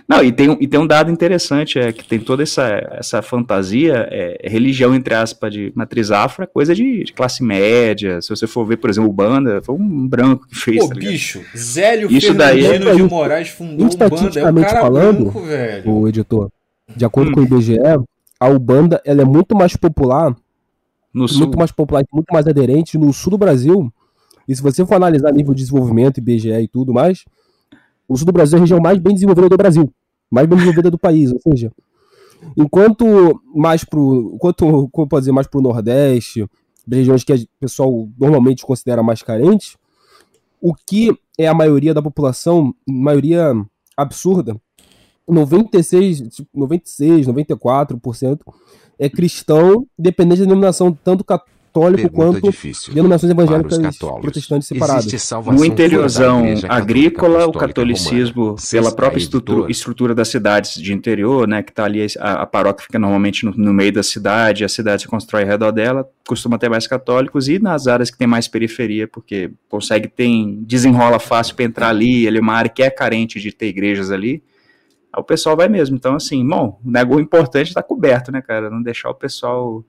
[0.07, 4.07] Não, e tem, e tem um dado interessante, é que tem toda essa, essa fantasia,
[4.11, 8.21] é, religião, entre aspas, de matriz afro, é coisa de, de, classe média.
[8.21, 10.79] Se você for ver, por exemplo, o Banda, foi um branco que fez.
[10.79, 14.55] Pô, tá bicho, Zélio Isso Fernandino daí, é de Moraes fundou um Banda, é um
[14.55, 15.91] cara falando, branco, velho.
[15.91, 16.49] O editor,
[16.95, 17.33] de acordo hum.
[17.33, 17.79] com o IBGE,
[18.39, 20.35] a Ubanda ela é muito mais popular
[21.13, 21.41] no sul.
[21.41, 23.91] muito mais popular, muito mais aderente no sul do Brasil.
[24.47, 27.23] E se você for analisar nível de desenvolvimento, IBGE e tudo mais,
[28.07, 29.91] o sul do Brasil é a região mais bem desenvolvida do Brasil,
[30.29, 31.71] mais bem desenvolvida do país, ou seja,
[32.57, 36.47] enquanto mais pro, enquanto, como pode dizer, mais pro Nordeste,
[36.87, 39.77] regiões que o pessoal normalmente considera mais carentes,
[40.61, 43.53] o que é a maioria da população, maioria
[43.97, 44.59] absurda,
[45.27, 48.39] 96, 96, 94%
[48.97, 51.23] é cristão, independente da denominação, tanto
[51.75, 52.93] católico Pergunta quanto difícil.
[52.93, 55.31] denominações evangélicas protestantes separadas.
[55.53, 61.61] No interiorzão agrícola, o catolicismo, Romana, pela própria estrutura, estrutura, das cidades de interior, né,
[61.61, 65.01] que está ali, a, a, paróquia fica normalmente no, no, meio da cidade, a cidade
[65.03, 68.47] se constrói ao redor dela, costuma ter mais católicos, e nas áreas que tem mais
[68.47, 72.89] periferia, porque consegue, tem, desenrola fácil para entrar ali, ele é uma área que é
[72.89, 74.41] carente de ter igrejas ali,
[75.17, 75.95] o pessoal vai mesmo.
[75.95, 76.77] Então, assim, bom,
[77.09, 78.69] o importante está coberto, né, cara?
[78.69, 79.81] Não deixar o pessoal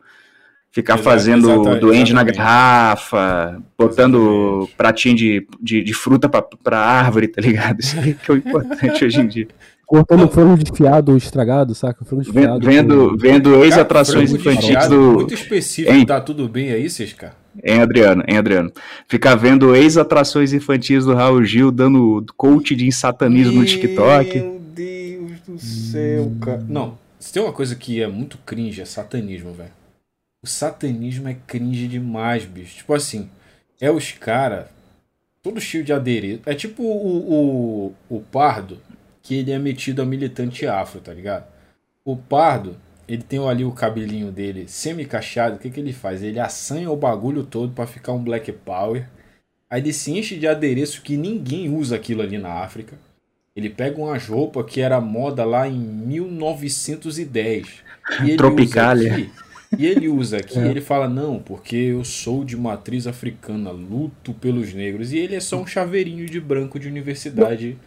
[0.76, 4.74] ficar Exato, fazendo exatamente, duende na garrafa, botando exatamente.
[4.76, 7.80] pratinho de, de, de fruta para árvore, tá ligado?
[7.80, 9.48] Isso aí que é o importante hoje em dia.
[9.86, 12.04] Cortando frango desfiado estragado, saca?
[12.04, 12.60] Frango desfiado.
[12.60, 13.16] Vendo, com...
[13.16, 15.12] vendo ex-atrações infantis do.
[15.14, 16.04] Muito específico, hein?
[16.04, 17.32] tá tudo bem aí, Cisca?
[17.64, 18.22] Hein, Adriano?
[18.28, 18.72] Hein, Adriano?
[19.08, 24.56] Ficar vendo ex-atrações infantis do Raul Gil dando coach de satanismo no TikTok
[25.46, 26.64] do céu, cara.
[26.68, 29.70] Não, se tem uma coisa que é muito cringe, é satanismo, velho.
[30.46, 32.76] O satanismo é cringe demais, bicho.
[32.76, 33.28] Tipo assim,
[33.80, 34.66] é os caras,
[35.42, 36.42] todo cheio de adereço.
[36.46, 38.80] É tipo o, o, o pardo,
[39.24, 41.48] que ele é metido a militante afro, tá ligado?
[42.04, 42.76] O pardo,
[43.08, 45.56] ele tem ali o cabelinho dele semi-cachado.
[45.56, 46.22] O que, que ele faz?
[46.22, 49.08] Ele assanha o bagulho todo para ficar um black power.
[49.68, 52.96] Aí ele se enche de adereço que ninguém usa aquilo ali na África.
[53.56, 57.66] Ele pega uma roupas que era moda lá em 1910.
[58.24, 59.28] E Tropicália.
[59.78, 60.68] E ele usa aqui, é.
[60.68, 65.12] ele fala, não, porque eu sou de matriz africana, luto pelos negros.
[65.12, 67.78] E ele é só um chaveirinho de branco de universidade não.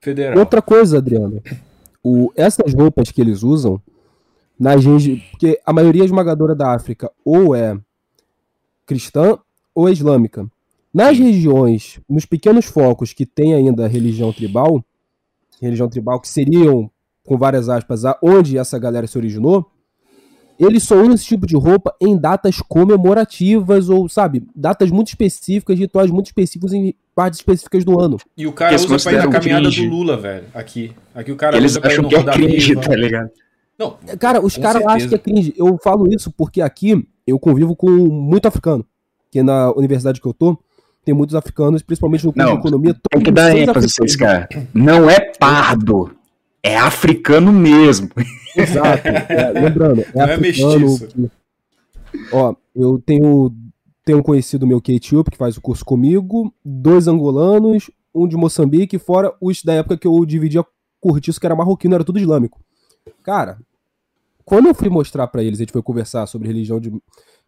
[0.00, 0.38] federal.
[0.38, 1.42] Outra coisa, Adriano.
[2.02, 3.80] O, essas roupas que eles usam,
[4.58, 4.82] nas
[5.30, 7.78] porque a maioria esmagadora da África ou é
[8.84, 9.38] cristã
[9.74, 10.50] ou é islâmica.
[10.92, 14.82] Nas regiões, nos pequenos focos que tem ainda a religião tribal,
[15.60, 16.90] religião tribal que seriam,
[17.24, 19.70] com várias aspas, onde essa galera se originou,
[20.58, 25.78] eles só usam esse tipo de roupa em datas comemorativas ou, sabe, datas muito específicas,
[25.78, 28.16] rituais muito específicos em partes específicas do ano.
[28.36, 29.88] E o cara usa pra ir na caminhada cringe.
[29.88, 30.44] do Lula, velho.
[30.52, 30.92] Aqui.
[31.14, 33.30] Aqui o cara Eles usa pra ir no que é cringe, tá ligado?
[33.78, 35.54] Não, cara, os caras acham que é cringe.
[35.56, 38.84] Eu falo isso porque aqui eu convivo com muito africano.
[39.30, 40.58] Que na universidade que eu tô,
[41.04, 42.96] tem muitos africanos, principalmente no curso de economia.
[43.10, 44.48] Tem que dar ênfase vocês, cara.
[44.74, 46.10] Não é pardo,
[46.68, 48.08] é africano mesmo.
[48.56, 49.06] Exato.
[49.06, 51.30] É, lembrando, é Não é africano.
[52.14, 53.52] É ó, eu tenho,
[54.04, 58.26] tenho um conhecido meu que é etíope, que faz o curso comigo, dois angolanos, um
[58.26, 60.64] de Moçambique, fora os da época que eu dividia
[61.00, 62.60] curtiço, que era marroquino, era tudo islâmico.
[63.22, 63.58] Cara,
[64.44, 66.90] quando eu fui mostrar para eles, a gente foi conversar sobre religião de.
[66.90, 66.98] que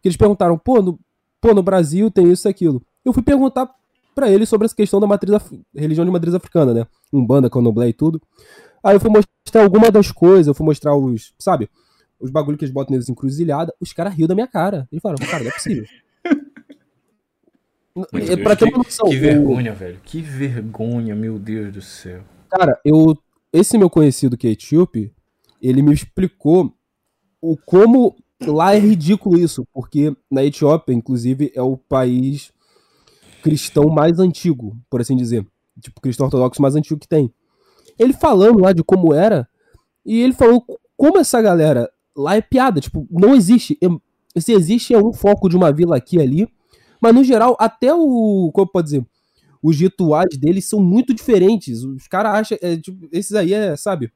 [0.05, 0.99] eles perguntaram, pô, no,
[1.41, 2.83] pô, no Brasil tem isso e aquilo.
[3.05, 3.69] Eu fui perguntar
[4.15, 5.51] para eles sobre essa questão da matriz af...
[5.75, 6.87] religião de matriz africana, né?
[7.13, 8.21] Umbanda, candomblé e tudo.
[8.83, 11.69] Aí eu fui mostrar alguma das coisas, eu fui mostrar os, sabe,
[12.19, 14.89] os bagulho que eles botam neles encruzilhada, os caras riam da minha cara.
[14.91, 15.87] Eles falaram, cara, não é possível.
[18.15, 19.09] é pra ter uma noção.
[19.09, 20.01] Que, vergonha, velho.
[20.05, 22.23] Que vergonha, meu Deus do céu.
[22.51, 23.17] Cara, eu.
[23.53, 25.13] Esse meu conhecido que é etíope,
[25.61, 26.73] ele me explicou
[27.41, 28.17] o como
[28.47, 32.53] lá é ridículo isso, porque na Etiópia, inclusive, é o país
[33.43, 35.47] cristão mais antigo, por assim dizer.
[35.81, 37.33] Tipo, cristão ortodoxo mais antigo que tem.
[38.01, 39.47] Ele falando lá de como era,
[40.05, 40.65] e ele falou
[40.97, 43.79] como essa galera lá é piada, tipo, não existe.
[44.39, 46.49] Se existe é um foco de uma vila aqui e ali,
[47.01, 48.51] mas no geral, até o.
[48.53, 49.07] Como pode dizer?
[49.63, 51.85] Os rituais deles são muito diferentes.
[51.85, 52.59] Os caras acham.
[52.63, 54.11] É, tipo, esses aí é, sabe?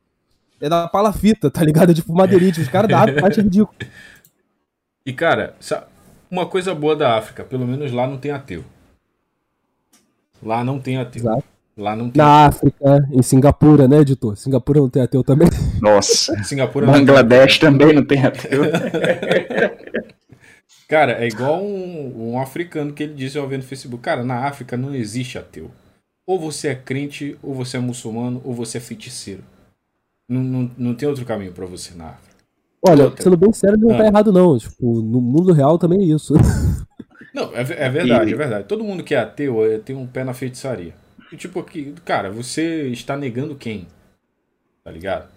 [0.60, 1.90] é da palafita, tá ligado?
[1.90, 3.76] É tipo madeirite, os caras da África acham ridículo.
[5.04, 5.54] E cara,
[6.30, 8.64] uma coisa boa da África, pelo menos lá não tem ateu.
[10.42, 11.22] Lá não tem ateu.
[11.22, 11.44] Exato.
[11.76, 14.36] Lá não tem Na África, em Singapura, né, editor?
[14.36, 15.48] Singapura não tem ateu também.
[15.80, 16.40] Nossa.
[16.44, 17.70] Singapura Bangladesh tem...
[17.70, 18.62] também não tem ateu.
[20.88, 24.02] Cara, é igual um, um, africano que ele disse ao ver no Facebook.
[24.02, 25.70] Cara, na África não existe ateu.
[26.26, 29.42] Ou você é crente, ou você é muçulmano, ou você é feiticeiro.
[30.28, 32.34] Não, não, não tem outro caminho para você na África.
[32.86, 33.22] Olha, Outra.
[33.22, 33.98] sendo bem sério, não tá ah.
[33.98, 34.58] tá errado, não.
[34.58, 36.34] Tipo, no mundo real também é isso.
[37.34, 38.34] Não, é, é verdade, e...
[38.34, 38.68] é verdade.
[38.68, 40.94] Todo mundo que é ateu é, tem um pé na feitiçaria.
[41.36, 43.88] Tipo, aqui, cara, você está negando quem?
[44.82, 45.28] Tá ligado?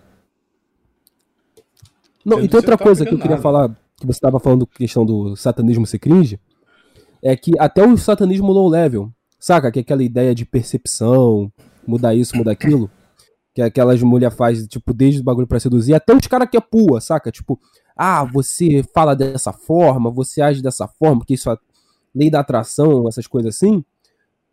[2.23, 3.41] Não, e tem outra tá coisa que eu queria nada.
[3.41, 6.39] falar, que você estava falando questão do satanismo ser cringe,
[7.23, 9.71] é que até o satanismo low level, saca?
[9.71, 11.52] Que é aquela ideia de percepção,
[11.88, 12.91] mudar isso, mudar aquilo
[13.56, 16.62] que aquelas mulher faz, tipo, desde o bagulho pra seduzir, até os caras que é
[16.62, 17.32] pua, saca?
[17.32, 17.60] Tipo,
[17.95, 21.58] ah, você fala dessa forma, você age dessa forma, porque isso é
[22.13, 23.84] lei da atração, essas coisas assim.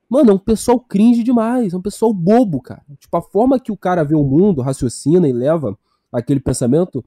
[0.09, 2.83] Mano, é um pessoal cringe demais, é um pessoal bobo, cara.
[2.99, 5.77] Tipo, a forma que o cara vê o mundo, raciocina e leva
[6.12, 7.05] aquele pensamento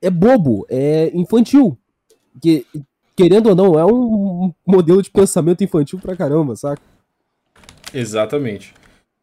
[0.00, 1.78] é bobo, é infantil.
[2.40, 2.66] Que,
[3.14, 6.82] querendo ou não, é um modelo de pensamento infantil pra caramba, saca?
[7.94, 8.74] Exatamente.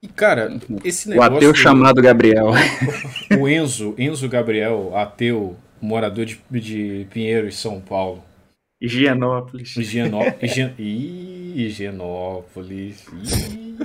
[0.02, 1.34] E, cara, esse negócio.
[1.34, 2.48] O ateu chamado Gabriel.
[3.39, 8.24] O Enzo, Enzo Gabriel, ateu, morador de, de Pinheiros, São Paulo.
[8.84, 9.78] Higienópolis.
[9.78, 10.58] Higienópolis.
[10.78, 13.06] Ih, Higienópolis.
[13.08, 13.78] Ih.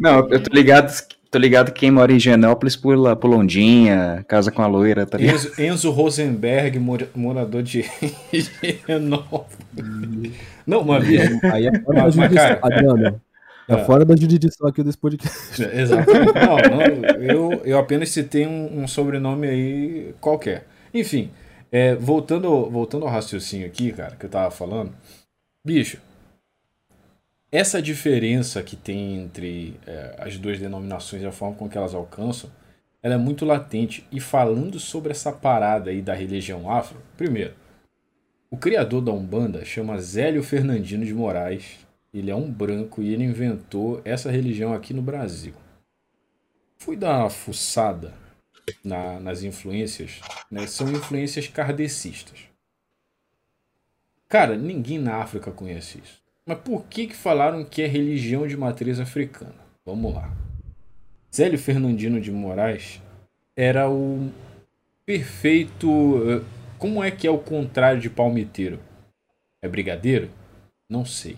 [0.00, 0.90] Não, eu tô ligado,
[1.30, 5.18] tô ligado que quem mora em Higienópolis pula por Londinha, casa com a loira, tá
[5.18, 5.34] ligado?
[5.34, 6.78] Enzo, Enzo Rosenberg,
[7.14, 7.84] morador de
[8.32, 10.32] Higienópolis.
[10.66, 11.04] Não, mano.
[11.52, 13.20] Aí é, mas, mas, cara, Adriano,
[13.68, 13.84] Tá é.
[13.84, 15.62] fora da jurisdição aqui desse podcast.
[15.62, 16.10] É, exato.
[16.10, 20.66] Não, não, eu, eu apenas citei um, um sobrenome aí qualquer.
[20.92, 21.30] Enfim,
[21.72, 24.94] é, voltando, voltando ao raciocínio aqui, cara, que eu tava falando.
[25.64, 25.98] Bicho,
[27.50, 31.94] essa diferença que tem entre é, as duas denominações e a forma com que elas
[31.94, 32.50] alcançam,
[33.02, 34.06] ela é muito latente.
[34.12, 37.54] E falando sobre essa parada aí da religião afro, primeiro,
[38.50, 41.82] o criador da Umbanda chama Zélio Fernandino de Moraes
[42.12, 45.54] ele é um branco e ele inventou essa religião aqui no Brasil.
[46.76, 48.12] Fui dar uma fuçada
[48.84, 50.20] na, nas influências,
[50.50, 50.66] né?
[50.66, 52.40] São influências kardecistas.
[54.28, 56.22] Cara, ninguém na África conhece isso.
[56.46, 59.54] Mas por que que falaram que é religião de matriz africana?
[59.84, 60.32] Vamos lá.
[61.34, 63.00] Zélio Fernandino de Moraes
[63.56, 64.30] era o
[65.04, 65.88] perfeito.
[66.28, 66.42] Eh,
[66.78, 68.80] como é que é o contrário de palmiteiro?
[69.60, 70.30] É brigadeiro?
[70.88, 71.36] Não sei.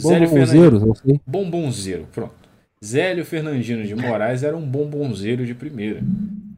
[0.00, 0.86] Zélio Fernandino.
[0.86, 1.20] não sei.
[1.26, 2.43] Bombonzeiro, pronto.
[2.84, 6.02] Zélio Fernandino de Moraes era um bombonzeiro de primeira.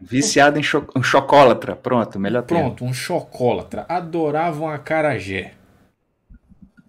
[0.03, 3.87] Viciado em cho um chocólatra, pronto, melhor Pronto, um chocólatra.
[3.89, 5.55] Adoravam a carajé.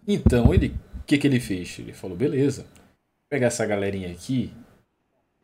[0.08, 1.78] Então, ele, o que, que ele fez?
[1.78, 4.52] Ele falou: beleza, vou pegar essa galerinha aqui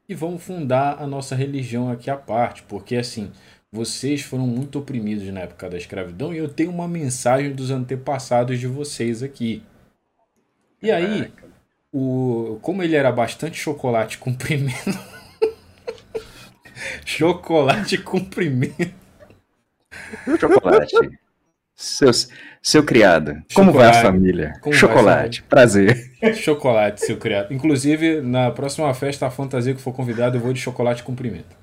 [0.09, 3.31] e vamos fundar a nossa religião aqui à parte, porque assim,
[3.71, 8.59] vocês foram muito oprimidos na época da escravidão e eu tenho uma mensagem dos antepassados
[8.59, 9.63] de vocês aqui.
[10.81, 11.31] E aí,
[11.93, 14.97] o, como ele era bastante chocolate comprimento.
[17.05, 18.93] chocolate comprimento.
[20.39, 21.19] Chocolate.
[21.75, 22.09] Seu,
[22.61, 23.43] seu criado.
[23.53, 24.53] Como vai a família?
[24.73, 25.43] Chocolate.
[25.43, 26.11] Prazer.
[26.35, 27.53] Chocolate, seu criado.
[27.53, 31.55] Inclusive, na próxima festa, a fantasia que for convidado, eu vou de chocolate cumprimento.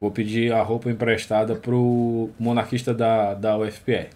[0.00, 4.08] Vou pedir a roupa emprestada pro monarquista da, da UFPR.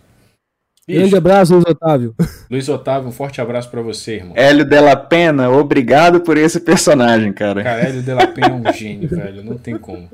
[0.94, 2.14] Grande abraço, Luiz Otávio.
[2.50, 4.34] Luiz Otávio, um forte abraço para você, irmão.
[4.34, 7.62] Hélio Della Pena, obrigado por esse personagem, cara.
[7.62, 9.44] Cara, Hélio Della Pena é um gênio, velho.
[9.44, 10.10] Não tem como.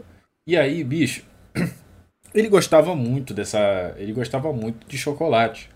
[0.47, 1.25] E aí, bicho,
[2.35, 3.95] ele gostava muito dessa.
[3.97, 5.71] Ele gostava muito de chocolate.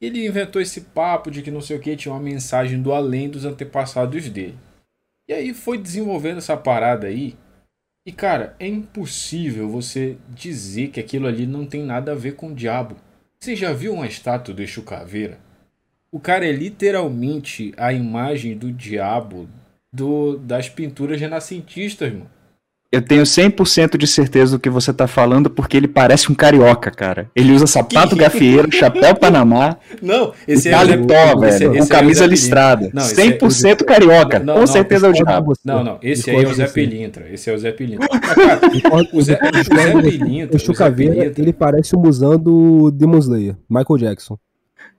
[0.00, 3.28] Ele inventou esse papo de que não sei o que tinha uma mensagem do além
[3.28, 4.56] dos antepassados dele.
[5.28, 7.34] E aí foi desenvolvendo essa parada aí.
[8.06, 12.48] E cara, é impossível você dizer que aquilo ali não tem nada a ver com
[12.48, 12.96] o diabo.
[13.44, 15.38] Você já viu uma estátua do Exu Caveira?
[16.10, 19.46] O cara é literalmente a imagem do diabo
[19.92, 22.30] do, das pinturas renascentistas, mano.
[22.94, 26.92] Eu tenho 100% de certeza do que você tá falando, porque ele parece um carioca,
[26.92, 27.28] cara.
[27.34, 29.76] Ele usa sapato gafieiro, chapéu panamá.
[30.00, 32.90] Não, esse é o Zé, velho, esse, esse com é camisa é listrada.
[32.94, 35.54] Não, 100% é, carioca, não, com não, certeza é o diabo.
[35.64, 37.26] Não, não, esse aí é o Zé Pelintra.
[37.32, 38.08] Esse é o Zé Pelintra.
[38.08, 38.60] cara,
[39.12, 40.56] o Zé, o Zé Pelintra.
[40.56, 44.38] O Chucaveira, ele parece o musão do Demon Slayer, Michael Jackson.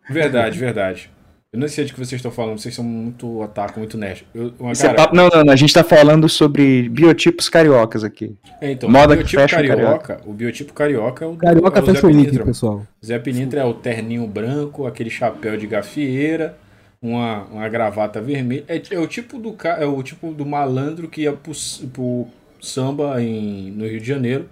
[0.09, 1.14] Verdade, verdade.
[1.55, 4.27] Eu não sei de que vocês estão falando, vocês são muito otaku, muito nerd.
[4.35, 4.91] Eu, uma, é cara...
[4.91, 8.35] é papo, não, não, não, a gente está falando sobre biotipos cariocas aqui.
[8.59, 11.85] É, então, Moda o biotipo carioca, carioca, o biotipo carioca é o Carioca é o
[11.85, 12.85] Fashion Week, pessoal.
[13.03, 16.57] Zé Pinintra é o terninho branco, aquele chapéu de gafieira,
[17.01, 18.65] uma, uma gravata vermelha.
[18.67, 21.53] É, é, o tipo do é o tipo do malandro que ia pro,
[21.93, 22.27] pro
[22.59, 24.49] samba em, no Rio de Janeiro,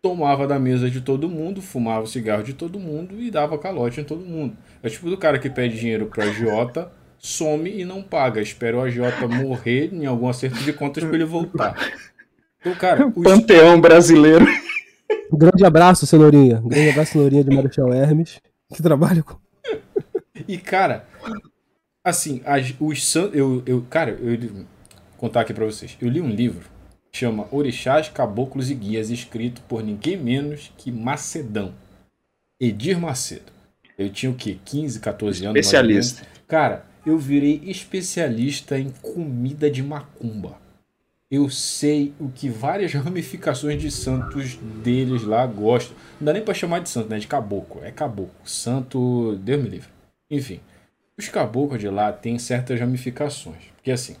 [0.00, 4.00] tomava da mesa de todo mundo, fumava o cigarro de todo mundo e dava calote
[4.00, 4.56] em todo mundo.
[4.86, 8.40] É tipo do cara que pede dinheiro pro agiota, some e não paga.
[8.40, 11.74] Espera o agiota morrer em algum acerto de contas para ele voltar.
[12.60, 14.46] Então, cara, o Panteão brasileiro.
[15.32, 16.60] Um grande abraço, Cenourinha.
[16.64, 18.40] Um grande abraço, Cenourinha de Marechal Hermes,
[18.74, 19.36] que trabalha com.
[20.48, 21.06] E, cara,
[22.04, 24.64] assim, as, os eu, eu, cara, eu vou
[25.16, 25.96] contar aqui para vocês.
[26.00, 26.76] Eu li um livro
[27.16, 31.72] chama Orixás, Caboclos e Guias, escrito por ninguém menos que Macedão.
[32.60, 33.55] Edir Macedo.
[33.98, 34.58] Eu tinha o quê?
[34.64, 35.58] 15, 14 anos?
[35.58, 36.26] Especialista.
[36.46, 40.58] Cara, eu virei especialista em comida de macumba.
[41.30, 45.96] Eu sei o que várias ramificações de santos deles lá gostam.
[46.20, 47.18] Não dá nem pra chamar de santo, né?
[47.18, 47.84] De caboclo.
[47.84, 48.34] É caboclo.
[48.44, 49.36] Santo.
[49.36, 49.88] Deus me livre.
[50.30, 50.60] Enfim.
[51.16, 53.64] Os caboclos de lá têm certas ramificações.
[53.76, 54.16] Porque assim.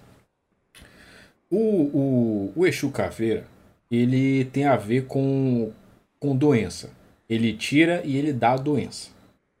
[1.50, 3.46] O, o, o Exu Caveira,
[3.90, 5.70] ele tem a ver com,
[6.18, 6.90] com doença.
[7.28, 9.15] Ele tira e ele dá a doença.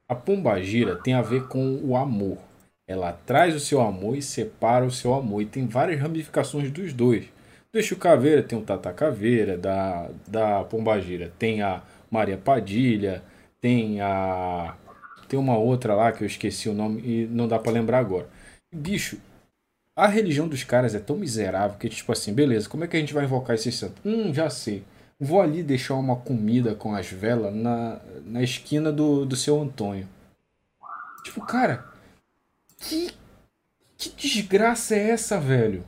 [0.08, 2.38] A pombagira tem a ver com o amor.
[2.88, 5.42] Ela traz o seu amor e separa o seu amor.
[5.42, 7.24] E tem várias ramificações dos dois.
[7.72, 13.22] Do Exu Caveira tem o Tata Caveira, da, da Pombagira tem a Maria Padilha,
[13.60, 14.76] tem a.
[15.28, 18.28] Tem uma outra lá que eu esqueci o nome e não dá para lembrar agora.
[18.72, 19.18] Bicho,
[19.96, 23.00] a religião dos caras é tão miserável que, tipo assim, beleza, como é que a
[23.00, 24.00] gente vai invocar esse santo?
[24.04, 24.84] Hum, já sei.
[25.18, 30.06] Vou ali deixar uma comida com as velas na, na esquina do, do seu Antônio.
[31.24, 31.84] Tipo, cara,
[32.78, 33.10] que,
[33.96, 35.82] que desgraça é essa, velho?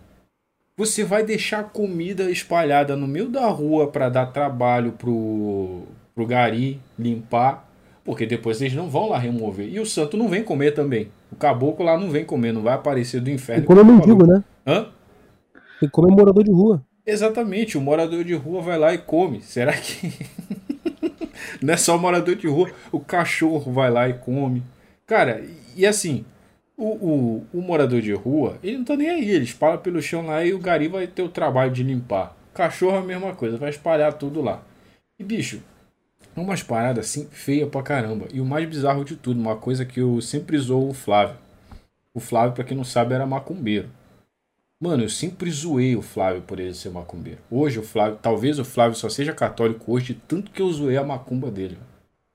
[0.76, 5.82] Você vai deixar comida espalhada no meio da rua para dar trabalho pro,
[6.14, 7.68] pro gari limpar,
[8.04, 9.68] porque depois eles não vão lá remover.
[9.68, 11.10] E o santo não vem comer também.
[11.30, 13.66] O caboclo lá não vem comer, não vai aparecer do inferno.
[13.66, 14.42] Tem que comer mendigo, né?
[14.66, 14.88] Hã?
[15.80, 16.82] Tem que comer morador de rua.
[17.10, 19.40] Exatamente, o morador de rua vai lá e come.
[19.40, 20.12] Será que.
[21.62, 24.62] não é só o morador de rua, o cachorro vai lá e come.
[25.06, 25.42] Cara,
[25.74, 26.26] e assim,
[26.76, 30.26] o, o, o morador de rua, ele não tá nem aí, ele espalha pelo chão
[30.26, 32.36] lá e o gari vai ter o trabalho de limpar.
[32.52, 34.62] Cachorro é a mesma coisa, vai espalhar tudo lá.
[35.18, 35.62] E bicho,
[36.36, 38.28] é umas paradas assim feia pra caramba.
[38.30, 41.36] E o mais bizarro de tudo, uma coisa que eu sempre zoou o Flávio.
[42.12, 43.88] O Flávio, pra quem não sabe, era macumbeiro.
[44.80, 47.40] Mano, eu sempre zoei o Flávio por ele ser macumbeiro.
[47.50, 51.04] Hoje o Flávio, talvez o Flávio só seja católico hoje, tanto que eu zoei a
[51.04, 51.76] macumba dele.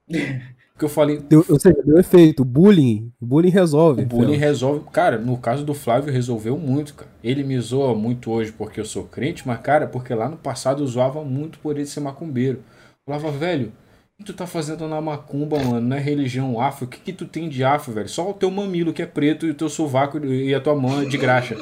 [0.73, 1.19] Porque eu falei.
[1.19, 2.43] Deu, ou seja, deu efeito.
[2.43, 3.11] Bullying.
[3.21, 4.01] Bullying resolve.
[4.01, 4.83] O bullying resolve.
[4.91, 7.11] Cara, no caso do Flávio, resolveu muito, cara.
[7.23, 10.81] Ele me zoa muito hoje porque eu sou crente, mas, cara, porque lá no passado
[10.81, 12.63] eu zoava muito por ele ser macumbeiro.
[13.07, 13.71] Eu falava, velho,
[14.17, 15.81] que tu tá fazendo na macumba, mano?
[15.81, 16.85] Não é religião afro?
[16.85, 18.09] O que que tu tem de afro, velho?
[18.09, 21.01] Só o teu mamilo que é preto e o teu sovaco e a tua mão
[21.01, 21.55] é de graxa.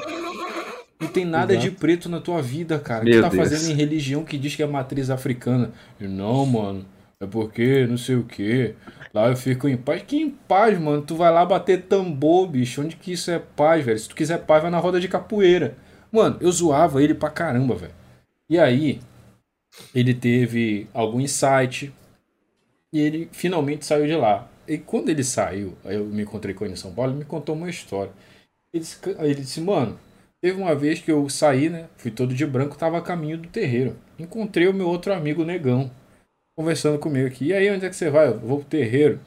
[1.01, 1.69] Não tem nada Exato.
[1.69, 3.03] de preto na tua vida, cara.
[3.03, 3.49] O que tá Deus.
[3.49, 5.71] fazendo em religião que diz que é matriz africana?
[5.99, 6.85] não, mano.
[7.19, 8.73] É porque não sei o que.
[9.13, 10.01] Lá eu fico em paz.
[10.01, 11.03] Que em paz, mano?
[11.03, 12.81] Tu vai lá bater tambor, bicho.
[12.81, 13.99] Onde que isso é paz, velho?
[13.99, 15.75] Se tu quiser paz, vai na roda de capoeira.
[16.11, 17.93] Mano, eu zoava ele pra caramba, velho.
[18.49, 18.99] E aí,
[19.93, 21.93] ele teve algum insight,
[22.91, 24.49] e ele finalmente saiu de lá.
[24.67, 27.55] E quando ele saiu, eu me encontrei com ele em São Paulo, ele me contou
[27.55, 28.11] uma história.
[28.73, 29.97] Ele disse, ele disse, mano,
[30.41, 31.87] teve uma vez que eu saí, né?
[31.95, 33.95] Fui todo de branco, tava a caminho do terreiro.
[34.17, 35.91] Encontrei o meu outro amigo negão,
[36.55, 37.47] conversando comigo aqui.
[37.47, 38.27] E aí, onde é que você vai?
[38.27, 39.19] Eu vou pro terreiro.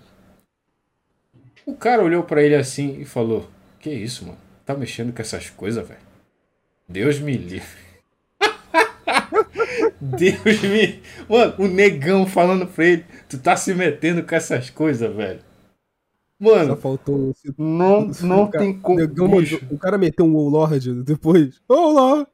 [1.65, 3.49] O cara olhou para ele assim e falou:
[3.81, 4.39] Que isso, mano?
[4.67, 6.01] Tá mexendo com essas coisas, velho?
[6.89, 7.85] Deus me livre.
[10.01, 11.01] Deus me.
[11.29, 15.41] Mano, o negão falando pra ele: Tu tá se metendo com essas coisas, velho.
[16.39, 17.33] Mano, Só faltou.
[17.57, 19.01] Não, não tem como.
[19.71, 21.61] o cara meteu um Lord depois.
[21.69, 22.27] Oh Lord!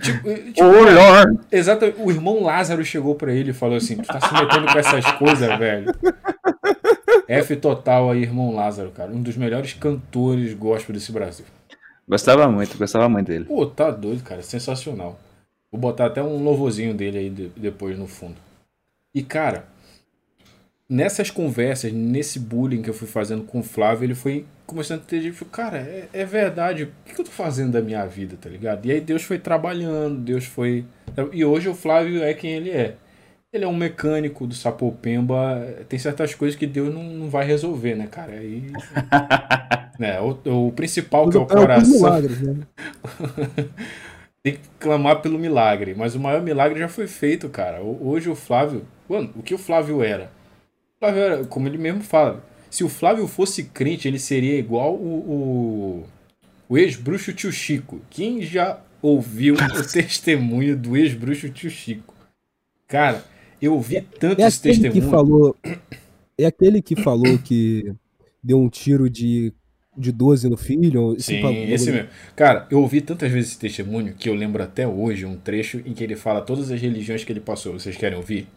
[0.00, 1.40] Tipo, tipo, oh, Lord!
[1.50, 2.00] Exatamente.
[2.00, 5.12] O irmão Lázaro chegou pra ele e falou assim: Tu tá se metendo com essas
[5.12, 5.92] coisas, velho.
[7.28, 9.12] F total aí, irmão Lázaro, cara.
[9.12, 11.44] Um dos melhores cantores gospel desse Brasil.
[12.08, 13.44] Gostava muito, gostava muito dele.
[13.44, 14.42] Pô, tá doido, cara.
[14.42, 15.18] Sensacional.
[15.70, 18.34] Vou botar até um louvorzinho dele aí de, depois no fundo.
[19.14, 19.64] E, cara,
[20.90, 25.04] nessas conversas, nesse bullying que eu fui fazendo com o Flávio, ele foi começando a
[25.04, 28.50] ter tipo, cara, é, é verdade, o que eu tô fazendo da minha vida, tá
[28.50, 28.84] ligado?
[28.86, 30.84] E aí Deus foi trabalhando, Deus foi.
[31.32, 32.96] E hoje o Flávio é quem ele é.
[33.52, 37.96] Ele é um mecânico do Sapopemba, tem certas coisas que Deus não, não vai resolver,
[37.96, 38.32] né, cara?
[38.32, 38.70] Aí.
[39.98, 41.94] né, o, o principal que é o coração.
[41.94, 42.56] Milagres, né?
[44.42, 45.94] tem que clamar pelo milagre.
[45.96, 47.80] Mas o maior milagre já foi feito, cara.
[47.82, 48.84] Hoje o Flávio.
[49.08, 50.30] Mano, o que o Flávio era?
[51.00, 55.08] Flávio era, como ele mesmo fala, se o Flávio fosse crente, ele seria igual o,
[55.08, 56.06] o,
[56.68, 58.00] o ex-bruxo tio Chico.
[58.10, 59.58] Quem já ouviu o
[59.90, 62.14] testemunho do ex-bruxo tio Chico?
[62.86, 63.24] Cara,
[63.62, 65.04] eu ouvi tantos é testemunhos.
[65.04, 65.56] Que falou,
[66.36, 67.94] é aquele que falou que
[68.42, 69.54] deu um tiro de
[69.96, 71.16] de 12 no filho.
[71.18, 72.08] Sim, esse mesmo.
[72.34, 75.92] Cara, eu ouvi tantas vezes esse testemunho que eu lembro até hoje um trecho em
[75.92, 77.74] que ele fala todas as religiões que ele passou.
[77.74, 78.48] Vocês querem ouvir?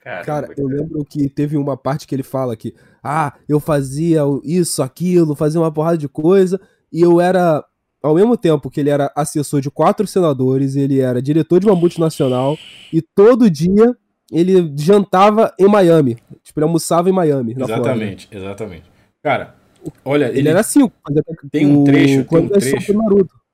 [0.00, 4.22] Caramba, cara, eu lembro que teve uma parte que ele fala que, ah, eu fazia
[4.42, 7.62] isso, aquilo, fazia uma porrada de coisa, e eu era,
[8.02, 11.76] ao mesmo tempo que ele era assessor de quatro senadores, ele era diretor de uma
[11.76, 12.56] multinacional,
[12.92, 13.94] e todo dia
[14.32, 16.16] ele jantava em Miami.
[16.42, 17.54] Tipo, ele almoçava em Miami.
[17.58, 18.84] Exatamente, exatamente.
[19.22, 19.60] Cara,
[20.04, 20.90] Olha, ele, ele era assim.
[21.50, 22.92] Tem um trecho, tem um trecho.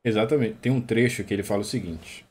[0.05, 0.55] Exatamente.
[0.61, 2.26] Tem um trecho que ele fala o seguinte: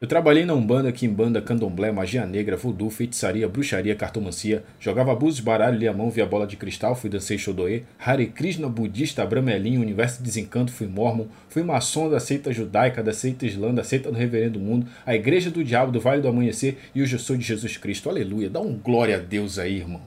[0.00, 5.76] Eu trabalhei na Umbanda, Kimbanda, Candomblé, magia negra, voodoo, feitiçaria, bruxaria, cartomancia, jogava búzios, baralho,
[5.76, 10.22] lia mão, via bola de cristal, fui dancei Shodoe, Hare Krishna, budista, Abramelinho, universo de
[10.22, 14.60] desencanto, fui mormon, fui maçom da seita judaica, da seita islã, da seita do reverendo
[14.60, 17.76] mundo, a igreja do diabo, do vale do amanhecer e hoje eu sou de Jesus
[17.76, 18.08] Cristo.
[18.08, 18.48] Aleluia.
[18.48, 20.02] Dá um glória a Deus aí, irmão.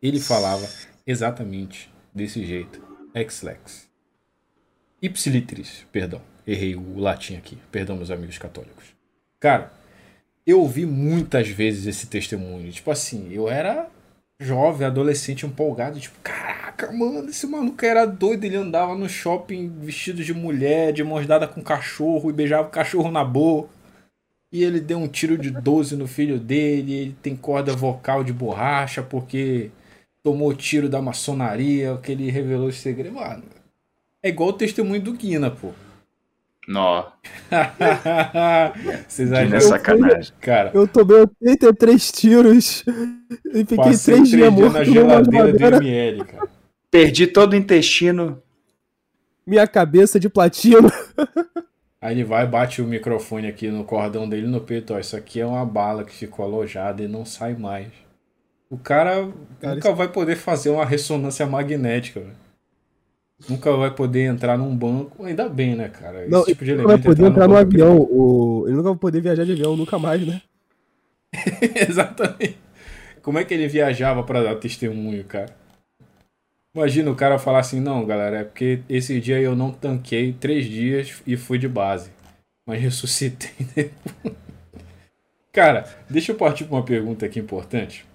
[0.00, 0.66] Ele falava
[1.06, 2.82] exatamente desse jeito.
[3.14, 3.90] Ex-lex.
[5.02, 6.22] Ipsilitris, perdão.
[6.46, 7.58] Errei o latim aqui.
[7.70, 8.91] Perdão, meus amigos católicos.
[9.42, 9.72] Cara,
[10.46, 12.70] eu ouvi muitas vezes esse testemunho.
[12.70, 13.88] Tipo assim, eu era
[14.38, 15.98] jovem, adolescente, empolgado.
[15.98, 18.44] Tipo, caraca, mano, esse maluco era doido.
[18.44, 22.70] Ele andava no shopping vestido de mulher, de mãos dadas com cachorro e beijava o
[22.70, 23.68] cachorro na boca.
[24.52, 26.94] E ele deu um tiro de 12 no filho dele.
[26.94, 29.72] Ele tem corda vocal de borracha porque
[30.22, 33.12] tomou tiro da maçonaria, que ele revelou os segredos.
[33.20, 33.42] Mano,
[34.22, 35.72] é igual o testemunho do Guina, pô.
[36.66, 37.10] Nó.
[39.08, 39.56] Vocês acham?
[39.56, 40.32] É sacanagem.
[40.40, 42.84] Cara, eu tomei 83 tiros
[43.52, 46.48] e fiquei 3 dias morto na geladeira do ML, cara.
[46.90, 48.40] Perdi todo o intestino.
[49.46, 50.88] Minha cabeça de platino.
[52.00, 54.94] Aí ele vai, bate o microfone aqui no cordão dele no peito.
[54.94, 57.88] Ó, isso aqui é uma bala que ficou alojada e não sai mais.
[58.70, 59.28] O cara,
[59.60, 59.96] cara nunca isso...
[59.96, 62.42] vai poder fazer uma ressonância magnética, véio.
[63.48, 65.24] Nunca vai poder entrar num banco.
[65.24, 66.26] Ainda bem, né, cara?
[66.26, 67.98] Esse tipo de ele vai poder entrar, entrar no avião.
[67.98, 68.64] O...
[68.66, 70.40] Ele nunca vai poder viajar de avião, nunca mais, né?
[71.88, 72.58] Exatamente.
[73.22, 75.54] Como é que ele viajava para dar testemunho, cara?
[76.74, 80.64] Imagina o cara falar assim, não, galera, é porque esse dia eu não tanquei três
[80.66, 82.10] dias e fui de base.
[82.66, 84.34] Mas ressuscitei depois.
[85.52, 88.06] cara, deixa eu partir para uma pergunta aqui importante.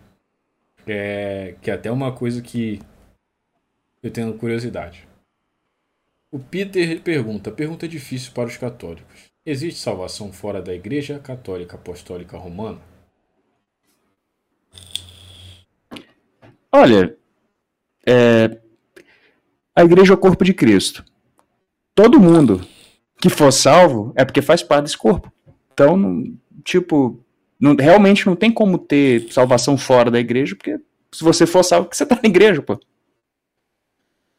[0.85, 2.79] É, que é até uma coisa que
[4.01, 5.06] eu tenho curiosidade.
[6.31, 9.25] O Peter pergunta: pergunta difícil para os católicos.
[9.45, 12.81] Existe salvação fora da Igreja Católica Apostólica Romana?
[16.69, 17.17] Olha,
[18.05, 18.59] é,
[19.73, 21.05] a igreja é o corpo de Cristo.
[21.95, 22.61] Todo mundo
[23.21, 25.31] que for salvo é porque faz parte desse corpo.
[25.71, 26.23] Então,
[26.63, 27.23] tipo,
[27.59, 30.79] não, realmente não tem como ter salvação fora da igreja, porque
[31.11, 32.79] se você for salvo, você tá na igreja, pô.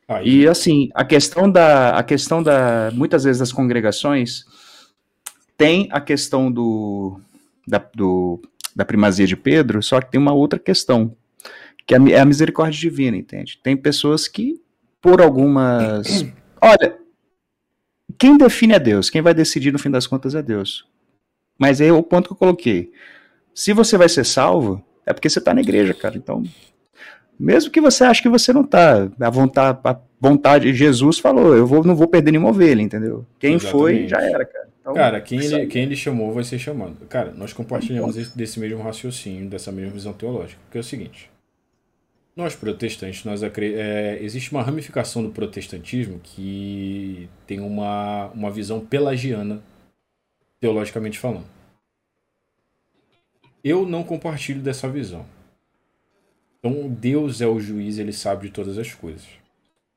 [0.09, 0.41] Aí.
[0.41, 4.45] E assim, a questão da a questão da muitas vezes das congregações
[5.57, 7.21] tem a questão do
[7.67, 8.41] da, do,
[8.75, 11.15] da primazia de Pedro, só que tem uma outra questão,
[11.87, 13.61] que é, é a misericórdia divina, entende?
[13.63, 14.59] Tem pessoas que
[15.03, 16.25] por algumas
[16.61, 16.99] Olha,
[18.19, 20.87] quem define é Deus, quem vai decidir no fim das contas é Deus.
[21.59, 22.93] Mas é o ponto que eu coloquei.
[23.55, 26.17] Se você vai ser salvo, é porque você está na igreja, cara.
[26.17, 26.43] Então,
[27.39, 31.67] mesmo que você ache que você não está, a vontade, a vontade, Jesus falou, eu
[31.67, 33.25] vou, não vou perder nenhuma ovelha, entendeu?
[33.39, 33.71] Quem Exatamente.
[33.71, 34.69] foi, já era, cara.
[34.81, 36.97] Então, cara, quem ele, quem ele chamou vai ser chamado.
[37.09, 40.59] Cara, nós compartilhamos esse, desse mesmo raciocínio, dessa mesma visão teológica.
[40.65, 41.31] Porque é o seguinte:
[42.35, 49.61] nós protestantes, nós é, existe uma ramificação do protestantismo que tem uma, uma visão pelagiana,
[50.59, 51.47] teologicamente falando.
[53.63, 55.27] Eu não compartilho dessa visão.
[56.59, 59.27] Então, Deus é o juiz, ele sabe de todas as coisas.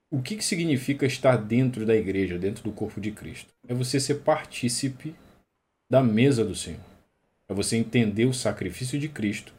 [0.09, 3.53] O que, que significa estar dentro da igreja, dentro do corpo de Cristo?
[3.68, 5.16] É você ser partícipe
[5.89, 6.82] da mesa do Senhor.
[7.47, 9.53] É você entender o sacrifício de Cristo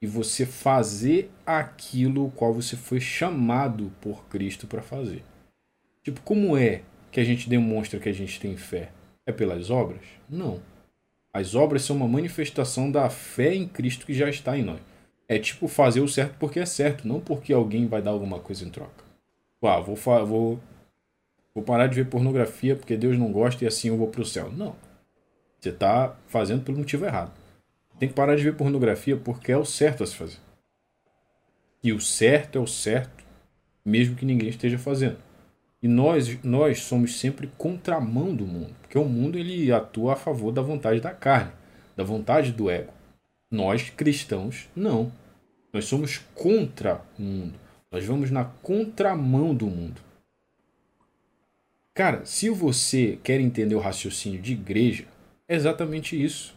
[0.00, 5.24] e você fazer aquilo qual você foi chamado por Cristo para fazer.
[6.02, 8.90] Tipo, como é que a gente demonstra que a gente tem fé?
[9.24, 10.02] É pelas obras?
[10.28, 10.60] Não.
[11.32, 14.80] As obras são uma manifestação da fé em Cristo que já está em nós.
[15.28, 18.64] É tipo fazer o certo porque é certo, não porque alguém vai dar alguma coisa
[18.64, 19.04] em troca.
[19.62, 20.60] Ah, vou, vou,
[21.54, 24.24] vou parar de ver pornografia porque Deus não gosta e assim eu vou para o
[24.24, 24.52] céu.
[24.52, 24.76] Não.
[25.58, 27.32] Você está fazendo pelo motivo errado.
[27.98, 30.38] Tem que parar de ver pornografia porque é o certo a se fazer.
[31.82, 33.24] E o certo é o certo,
[33.84, 35.18] mesmo que ninguém esteja fazendo.
[35.82, 40.52] E nós, nós somos sempre contramão do mundo, porque o mundo ele atua a favor
[40.52, 41.52] da vontade da carne,
[41.94, 42.92] da vontade do ego.
[43.56, 45.10] Nós cristãos não.
[45.72, 47.58] Nós somos contra o mundo.
[47.90, 49.98] Nós vamos na contramão do mundo.
[51.94, 55.06] Cara, se você quer entender o raciocínio de igreja,
[55.48, 56.54] é exatamente isso.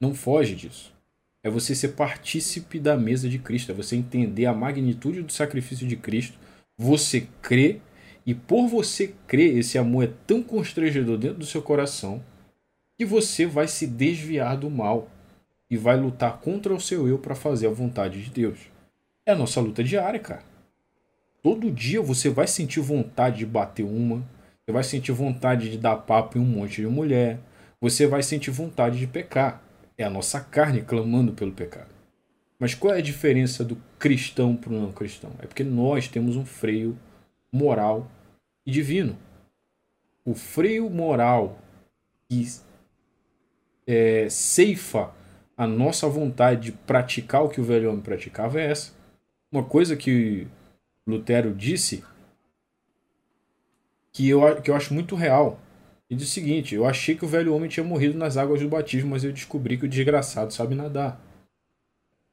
[0.00, 0.92] Não foge disso.
[1.40, 5.86] É você ser partícipe da mesa de Cristo, é você entender a magnitude do sacrifício
[5.86, 6.36] de Cristo,
[6.76, 7.80] você crê,
[8.26, 12.20] e por você crer, esse amor é tão constrangedor dentro do seu coração
[12.98, 15.08] que você vai se desviar do mal
[15.70, 18.58] e vai lutar contra o seu eu para fazer a vontade de Deus.
[19.24, 20.42] É a nossa luta diária, cara.
[21.42, 24.26] Todo dia você vai sentir vontade de bater uma,
[24.66, 27.38] você vai sentir vontade de dar papo em um monte de mulher,
[27.80, 29.62] você vai sentir vontade de pecar.
[29.96, 31.88] É a nossa carne clamando pelo pecado.
[32.58, 35.30] Mas qual é a diferença do cristão para o não cristão?
[35.38, 36.98] É porque nós temos um freio
[37.50, 38.10] moral
[38.66, 39.16] e divino.
[40.24, 41.58] O freio moral
[42.28, 42.46] que
[43.86, 45.12] é, ceifa
[45.60, 48.92] a nossa vontade de praticar o que o velho homem praticava é essa.
[49.52, 50.48] Uma coisa que
[51.06, 52.02] Lutero disse
[54.10, 55.60] que eu, que eu acho muito real
[56.08, 58.70] e diz o seguinte: eu achei que o velho homem tinha morrido nas águas do
[58.70, 61.20] batismo, mas eu descobri que o desgraçado sabe nadar.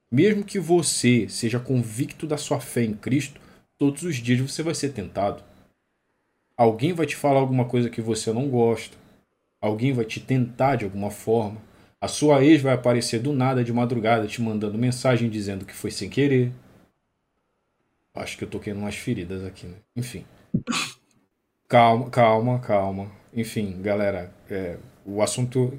[0.10, 3.42] Mesmo que você seja convicto da sua fé em Cristo,
[3.78, 5.44] todos os dias você vai ser tentado.
[6.56, 8.96] Alguém vai te falar alguma coisa que você não gosta.
[9.60, 11.67] Alguém vai te tentar de alguma forma.
[12.00, 15.90] A sua ex vai aparecer do nada de madrugada te mandando mensagem dizendo que foi
[15.90, 16.52] sem querer.
[18.14, 19.78] Acho que eu toquei umas feridas aqui, né?
[19.96, 20.26] Enfim.
[21.68, 23.12] Calma, calma, calma.
[23.34, 25.78] Enfim, galera, é, o assunto.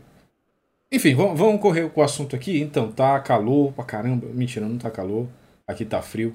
[0.90, 2.60] Enfim, vamos, vamos correr com o assunto aqui.
[2.60, 4.26] Então, tá calor pra caramba.
[4.28, 5.28] Mentira, não tá calor.
[5.66, 6.34] Aqui tá frio.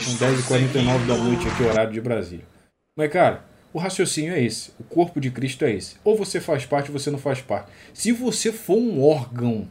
[0.00, 2.44] São 10h49 da noite aqui, horário de Brasília.
[2.96, 4.70] Mas, cara, o raciocínio é esse.
[4.78, 5.96] O corpo de Cristo é esse.
[6.04, 7.72] Ou você faz parte ou você não faz parte.
[7.92, 9.68] Se você for um órgão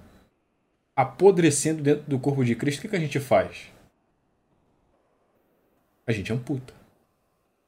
[0.94, 3.72] apodrecendo dentro do corpo de Cristo, o que, a gente faz?
[6.06, 6.74] A gente amputa.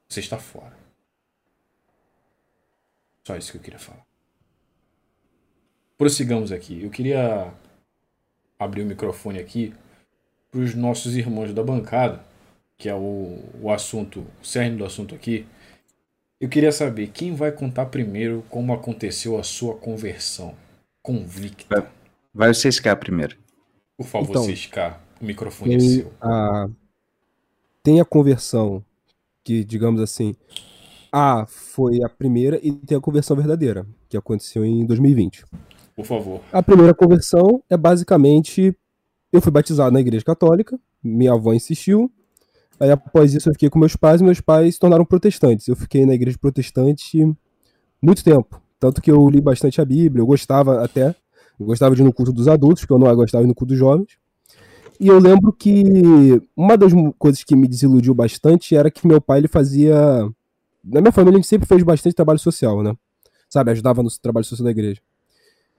[0.06, 0.76] Você está fora.
[3.26, 4.04] Só isso que eu queria falar.
[5.96, 6.82] Prossigamos aqui.
[6.82, 7.50] Eu queria
[8.58, 9.72] abrir o microfone aqui
[10.50, 12.22] para os nossos irmãos da bancada,
[12.76, 15.46] que é o, o assunto, o cerne do assunto aqui.
[16.38, 20.54] Eu queria saber quem vai contar primeiro como aconteceu a sua conversão
[21.02, 21.66] convicta.
[21.68, 21.90] Vai,
[22.34, 23.36] vai o Ciscar primeiro.
[23.96, 26.12] Por favor, então, Ciscar, o microfone é tem, é seu.
[26.20, 26.68] A,
[27.82, 28.84] tem a conversão
[29.42, 30.36] que, digamos assim,
[31.10, 35.44] a foi a primeira e tem a conversão verdadeira, que aconteceu em 2020.
[35.94, 36.42] Por favor.
[36.52, 38.76] A primeira conversão é basicamente
[39.32, 42.10] eu fui batizado na igreja católica, minha avó insistiu,
[42.78, 45.66] Aí após isso eu fiquei com meus pais e meus pais se tornaram protestantes.
[45.66, 47.24] Eu fiquei na igreja protestante
[48.02, 48.60] muito tempo.
[48.78, 51.14] Tanto que eu li bastante a Bíblia, eu gostava até.
[51.58, 53.54] Eu gostava de ir no culto dos adultos, porque eu não gostava de ir no
[53.54, 54.18] culto dos jovens.
[55.00, 55.82] E eu lembro que
[56.56, 59.94] uma das coisas que me desiludiu bastante era que meu pai ele fazia.
[60.84, 62.94] Na minha família a gente sempre fez bastante trabalho social, né?
[63.48, 65.00] Sabe, ajudava no trabalho social da igreja.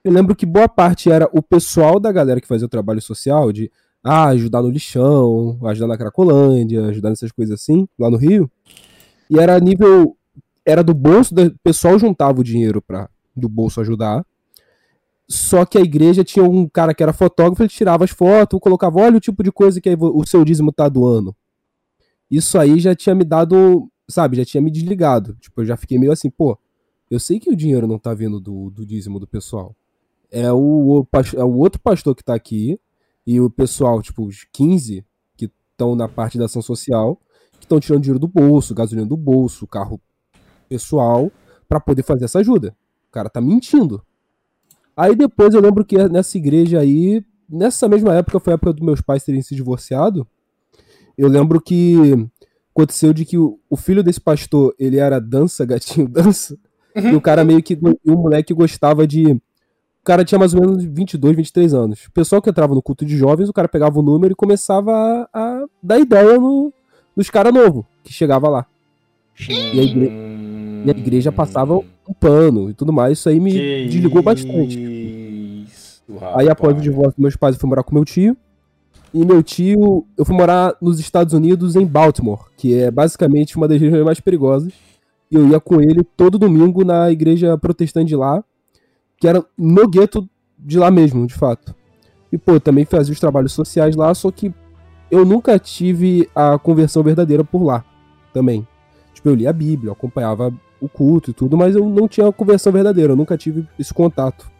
[0.04, 3.52] Eu lembro que boa parte era o pessoal da galera que fazia o trabalho social,
[3.52, 3.70] de
[4.02, 8.50] ah, ajudar no lixão, ajudar na Cracolândia, ajudar nessas coisas assim, lá no Rio.
[9.30, 10.16] E era nível.
[10.64, 14.24] Era do bolso, o pessoal juntava o dinheiro para do bolso ajudar.
[15.26, 19.00] Só que a igreja tinha um cara que era fotógrafo, ele tirava as fotos, colocava,
[19.00, 21.34] olha o tipo de coisa que o seu dízimo tá doando.
[22.30, 25.36] Isso aí já tinha me dado, sabe, já tinha me desligado.
[25.40, 26.58] Tipo, eu já fiquei meio assim, pô,
[27.10, 29.74] eu sei que o dinheiro não tá vindo do, do dízimo do pessoal.
[30.30, 30.58] É o,
[31.00, 32.78] o, é o outro pastor que tá aqui,
[33.28, 35.04] e o pessoal, tipo, os 15
[35.36, 37.20] que estão na parte da ação social,
[37.58, 40.00] que estão tirando dinheiro do bolso, gasolina do bolso, carro
[40.66, 41.30] pessoal,
[41.68, 42.74] para poder fazer essa ajuda.
[43.06, 44.02] O cara tá mentindo.
[44.96, 48.82] Aí depois eu lembro que nessa igreja aí, nessa mesma época, foi a época dos
[48.82, 50.26] meus pais terem se divorciado.
[51.14, 51.98] Eu lembro que
[52.74, 56.58] aconteceu de que o, filho desse pastor, ele era dança, gatinho dança,
[56.96, 57.10] uhum.
[57.10, 59.38] e o cara meio que, o moleque gostava de,
[60.08, 62.06] cara tinha mais ou menos 22, 23 anos.
[62.06, 64.90] O pessoal que entrava no culto de jovens, o cara pegava o número e começava
[64.90, 66.72] a, a dar ideia no,
[67.14, 68.66] nos caras novos que chegava lá.
[69.38, 70.10] E a, igre...
[70.86, 74.78] e a igreja passava um pano e tudo mais, isso aí me que desligou bastante.
[75.68, 76.02] Isso,
[76.34, 78.34] aí após o divórcio dos meus pais, eu fui morar com meu tio.
[79.12, 83.68] E meu tio, eu fui morar nos Estados Unidos, em Baltimore, que é basicamente uma
[83.68, 84.72] das regiões mais perigosas.
[85.30, 88.42] E eu ia com ele todo domingo na igreja protestante de lá,
[89.20, 91.74] que era no gueto de lá mesmo, de fato.
[92.32, 94.52] E, pô, também fazia os trabalhos sociais lá, só que
[95.10, 97.84] eu nunca tive a conversão verdadeira por lá
[98.32, 98.66] também.
[99.14, 102.30] Tipo, eu lia a Bíblia, eu acompanhava o culto e tudo, mas eu não tinha
[102.30, 104.50] conversão verdadeira, eu nunca tive esse contato.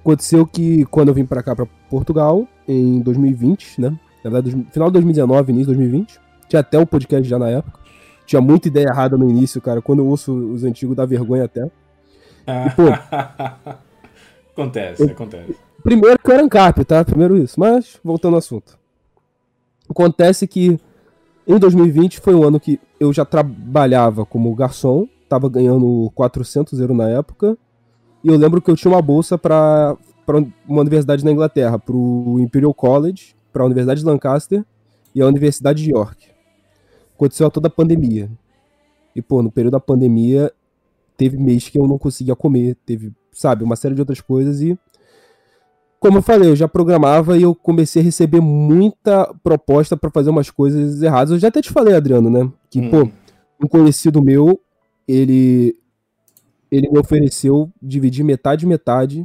[0.00, 3.98] Aconteceu que quando eu vim para cá, para Portugal, em 2020, né?
[4.24, 7.78] Na verdade, final de 2019, início de 2020, tinha até o podcast já na época.
[8.26, 9.80] Tinha muita ideia errada no início, cara.
[9.80, 11.70] Quando eu ouço os antigos, dá vergonha até.
[12.46, 12.82] E, pô,
[14.52, 15.56] acontece, eu, acontece.
[15.82, 17.04] Primeiro que eu era ANCAP, tá?
[17.04, 17.58] Primeiro isso.
[17.58, 18.78] Mas, voltando ao assunto.
[19.88, 20.78] Acontece que
[21.46, 26.94] em 2020 foi um ano que eu já trabalhava como garçom tava ganhando 400 euros
[26.94, 27.56] na época.
[28.22, 29.96] E eu lembro que eu tinha uma bolsa para
[30.68, 34.62] uma universidade na Inglaterra, para o Imperial College, para a Universidade de Lancaster
[35.14, 36.28] e a Universidade de York.
[37.14, 38.30] Aconteceu toda a pandemia.
[39.16, 40.52] E, pô, no período da pandemia,
[41.22, 44.76] teve mês que eu não conseguia comer, teve, sabe, uma série de outras coisas e.
[46.00, 50.30] Como eu falei, eu já programava e eu comecei a receber muita proposta para fazer
[50.30, 51.30] umas coisas erradas.
[51.30, 52.50] Eu já até te falei, Adriano, né?
[52.68, 52.90] Que, hum.
[52.90, 53.10] pô,
[53.64, 54.60] um conhecido meu,
[55.06, 55.76] ele
[56.72, 59.24] ele me ofereceu dividir metade metade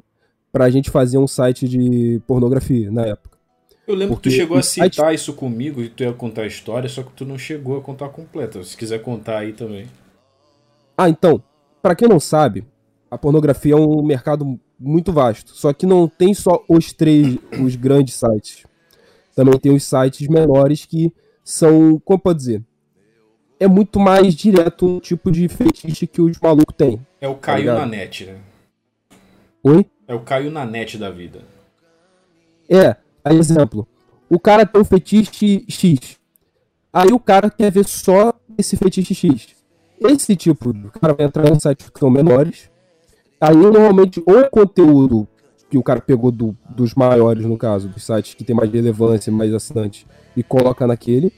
[0.51, 3.39] pra gente fazer um site de pornografia na época.
[3.87, 5.15] Eu lembro Porque que tu chegou a citar site...
[5.15, 8.09] isso comigo e tu ia contar a história, só que tu não chegou a contar
[8.09, 8.63] completa.
[8.63, 9.87] Se quiser contar aí também.
[10.95, 11.41] Ah, então,
[11.87, 12.67] para quem não sabe,
[13.09, 15.55] a pornografia é um mercado muito vasto.
[15.55, 18.65] Só que não tem só os três, os grandes sites.
[19.33, 21.13] Também tem os sites menores que
[21.45, 22.61] são, como pode dizer,
[23.57, 26.99] é muito mais direto o tipo de fetiche que os malucos têm.
[27.21, 28.35] É o tá Caio tá na net, né?
[29.63, 29.85] Oi?
[30.05, 31.39] É o Caio na net da vida.
[32.69, 33.87] É, a exemplo,
[34.29, 36.19] o cara tem um fetiche X.
[36.91, 39.56] Aí o cara quer ver só esse fetiche X.
[39.99, 42.69] Esse tipo, o cara vai entrar em sites que são menores.
[43.39, 45.27] Aí normalmente ou é conteúdo
[45.69, 49.31] que o cara pegou do, dos maiores, no caso, dos sites que tem mais relevância,
[49.31, 51.31] mais assinante, e coloca naquele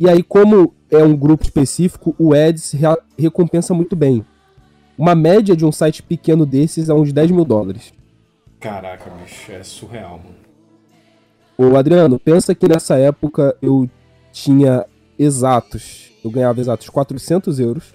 [0.00, 2.72] e aí, como é um grupo específico, o Ads
[3.18, 4.24] recompensa muito bem.
[4.96, 7.92] Uma média de um site pequeno desses é uns 10 mil dólares.
[8.60, 11.72] Caraca, bicho, é surreal, mano.
[11.72, 13.90] Ô, Adriano, pensa que nessa época eu
[14.32, 14.86] tinha
[15.18, 17.94] exatos, eu ganhava exatos 400 euros,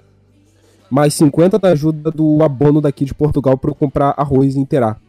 [0.93, 5.01] mais 50 da ajuda do abono daqui de Portugal para eu comprar arroz inteirar.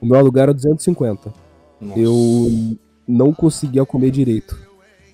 [0.00, 1.32] O meu aluguel era 250.
[1.80, 2.00] Nossa.
[2.00, 4.58] Eu não conseguia comer direito.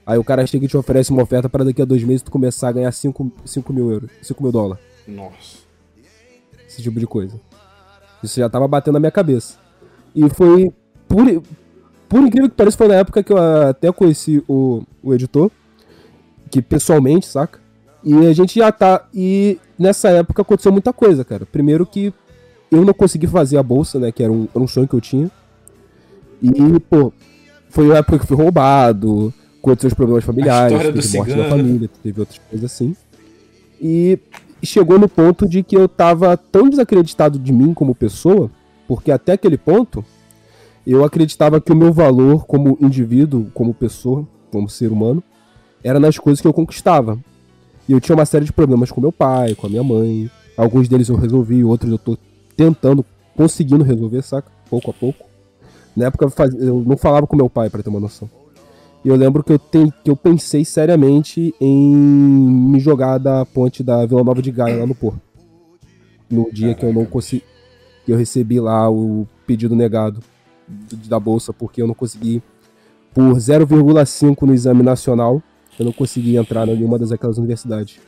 [0.06, 2.30] Aí o cara chega e te oferece uma oferta para daqui a dois meses tu
[2.30, 3.30] começar a ganhar 5,
[3.68, 4.82] mil euros, 5 mil dólares.
[5.06, 5.58] Nossa.
[6.66, 7.38] Esse tipo de coisa.
[8.22, 9.58] Isso já tava batendo na minha cabeça.
[10.14, 10.72] E foi.
[11.06, 11.42] Por,
[12.08, 15.50] por incrível que pareça, foi na época que eu até conheci o, o editor.
[16.50, 17.60] Que pessoalmente, saca?
[18.02, 19.06] E a gente já tá.
[19.12, 21.46] E nessa época aconteceu muita coisa, cara.
[21.46, 22.12] Primeiro que
[22.70, 24.12] eu não consegui fazer a bolsa, né?
[24.12, 25.30] Que era um, era um sonho que eu tinha.
[26.42, 27.12] E, pô,
[27.70, 31.42] foi a época que fui roubado com seus problemas familiares, teve morte cigano.
[31.42, 32.94] da família, teve outras coisas assim.
[33.80, 34.18] E
[34.62, 38.50] chegou no ponto de que eu tava tão desacreditado de mim como pessoa,
[38.86, 40.04] porque até aquele ponto
[40.86, 45.22] eu acreditava que o meu valor como indivíduo, como pessoa, como ser humano,
[45.84, 47.18] era nas coisas que eu conquistava.
[47.88, 50.30] E eu tinha uma série de problemas com meu pai, com a minha mãe.
[50.56, 52.16] Alguns deles eu resolvi, outros eu tô
[52.56, 53.04] tentando,
[53.36, 54.50] conseguindo resolver, saca?
[54.68, 55.26] Pouco a pouco.
[55.96, 56.26] Na época
[56.58, 58.28] eu não falava com meu pai, para ter uma noção.
[59.04, 63.82] E eu lembro que eu, te, que eu pensei seriamente em me jogar da ponte
[63.82, 65.20] da Vila Nova de Gaia lá no Porto.
[66.30, 67.42] No dia que eu não consegui.
[68.04, 70.20] Que eu recebi lá o pedido negado
[71.08, 72.42] da bolsa, porque eu não consegui.
[73.14, 75.42] Por 0,5 no exame nacional,
[75.80, 77.98] eu não consegui entrar em nenhuma das aquelas universidades.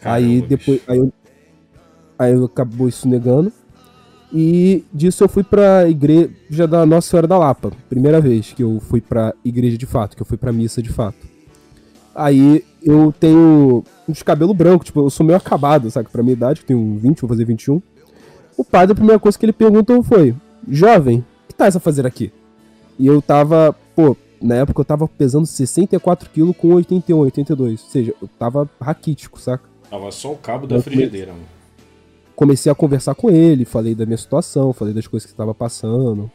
[0.00, 0.80] Caramba, aí depois.
[0.88, 1.12] Aí eu,
[2.18, 3.52] aí eu acabou isso negando.
[4.32, 7.70] E disso eu fui pra igreja da Nossa Senhora da Lapa.
[7.88, 10.88] Primeira vez que eu fui pra igreja de fato, que eu fui pra missa de
[10.88, 11.28] fato.
[12.14, 16.08] Aí eu tenho uns cabelos brancos, tipo, eu sou meio acabado, sabe?
[16.08, 17.80] Pra minha idade, que tenho 20, vou fazer 21.
[18.56, 20.34] O padre, a primeira coisa que ele perguntou foi:
[20.66, 22.32] Jovem, o que tá essa fazer aqui?
[22.98, 27.82] E eu tava, pô, na época eu tava pesando 64 kg com 81, 82.
[27.82, 29.64] Ou seja, eu tava raquítico, saca?
[29.90, 31.54] Tava só o cabo da frigideira, mano
[32.34, 36.30] comecei a conversar com ele, falei da minha situação, falei das coisas que estava passando.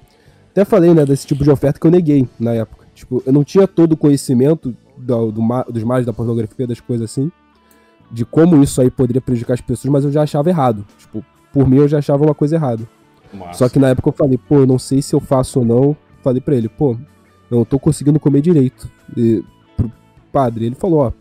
[0.51, 2.87] Até falei, né, desse tipo de oferta que eu neguei na época.
[2.95, 7.11] Tipo, eu não tinha todo o conhecimento do, do, dos males da pornografia, das coisas
[7.11, 7.31] assim,
[8.11, 10.85] de como isso aí poderia prejudicar as pessoas, mas eu já achava errado.
[10.97, 12.87] Tipo, por mim eu já achava uma coisa errada.
[13.31, 13.59] Massa.
[13.59, 15.95] Só que na época eu falei, pô, eu não sei se eu faço ou não.
[16.21, 16.99] Falei pra ele, pô, eu
[17.49, 18.89] não tô conseguindo comer direito.
[19.15, 19.43] E,
[19.75, 19.91] pro
[20.31, 21.11] padre, ele falou, ó,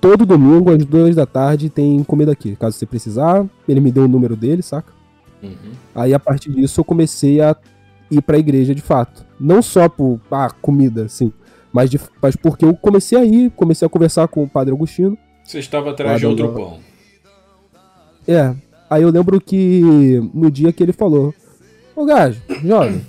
[0.00, 2.56] todo domingo, às duas da tarde, tem comida aqui.
[2.56, 4.92] Caso você precisar, ele me deu o número dele, saca?
[5.42, 5.72] Uhum.
[5.94, 7.56] Aí a partir disso eu comecei a
[8.10, 9.24] ir pra igreja de fato.
[9.38, 11.32] Não só por ah, comida, assim,
[11.72, 15.16] mas, de, mas porque eu comecei a ir, comecei a conversar com o padre Agostino.
[15.44, 16.78] Você estava atrás de outro pão.
[18.26, 18.54] É.
[18.88, 21.34] Aí eu lembro que no dia que ele falou:
[21.94, 23.04] Ô gajo, jovem,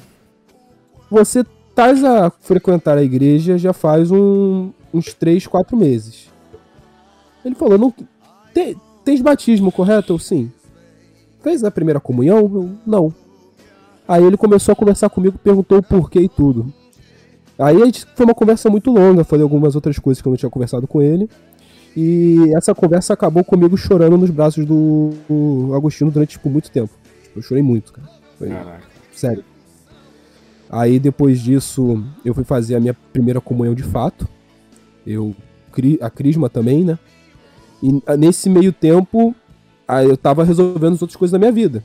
[1.09, 1.45] você
[1.77, 6.27] tá a frequentar a igreja já faz um, uns 3, 4 meses.
[7.45, 7.93] Ele falou, não.
[8.53, 8.75] Tem,
[9.05, 10.13] tens batismo, correto?
[10.13, 10.51] Eu sim.
[11.41, 12.39] Fez a primeira comunhão?
[12.39, 13.13] Eu, não.
[14.07, 16.73] Aí ele começou a conversar comigo, perguntou o porquê e tudo.
[17.59, 20.37] Aí a gente, foi uma conversa muito longa, falei algumas outras coisas que eu não
[20.37, 21.29] tinha conversado com ele.
[21.95, 26.93] E essa conversa acabou comigo chorando nos braços do, do Agostinho durante tipo, muito tempo.
[27.35, 28.07] Eu chorei muito, cara.
[28.37, 28.83] Foi, Caraca.
[29.11, 29.43] Sério.
[30.69, 34.27] Aí depois disso, eu fui fazer a minha primeira comunhão de fato.
[35.05, 35.35] Eu
[36.01, 36.97] a Crisma também, né?
[37.81, 39.35] E ah, nesse meio tempo,
[39.87, 41.83] aí eu tava resolvendo as outras coisas da minha vida.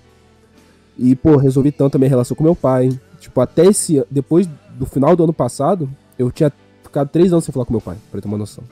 [0.98, 2.90] E, pô, resolvi tanto a minha relação com meu pai.
[3.20, 4.04] Tipo, até esse.
[4.10, 6.52] Depois do final do ano passado, eu tinha
[6.82, 8.64] ficado três anos sem falar com meu pai, pra ter uma noção.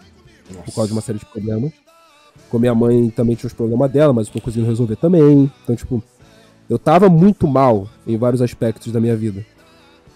[0.50, 0.64] Nossa.
[0.64, 1.72] Por causa de uma série de problemas.
[2.48, 5.50] Com minha mãe também tinha os problemas dela, mas eu tô conseguindo resolver também.
[5.62, 6.02] Então, tipo,
[6.68, 9.44] eu tava muito mal em vários aspectos da minha vida.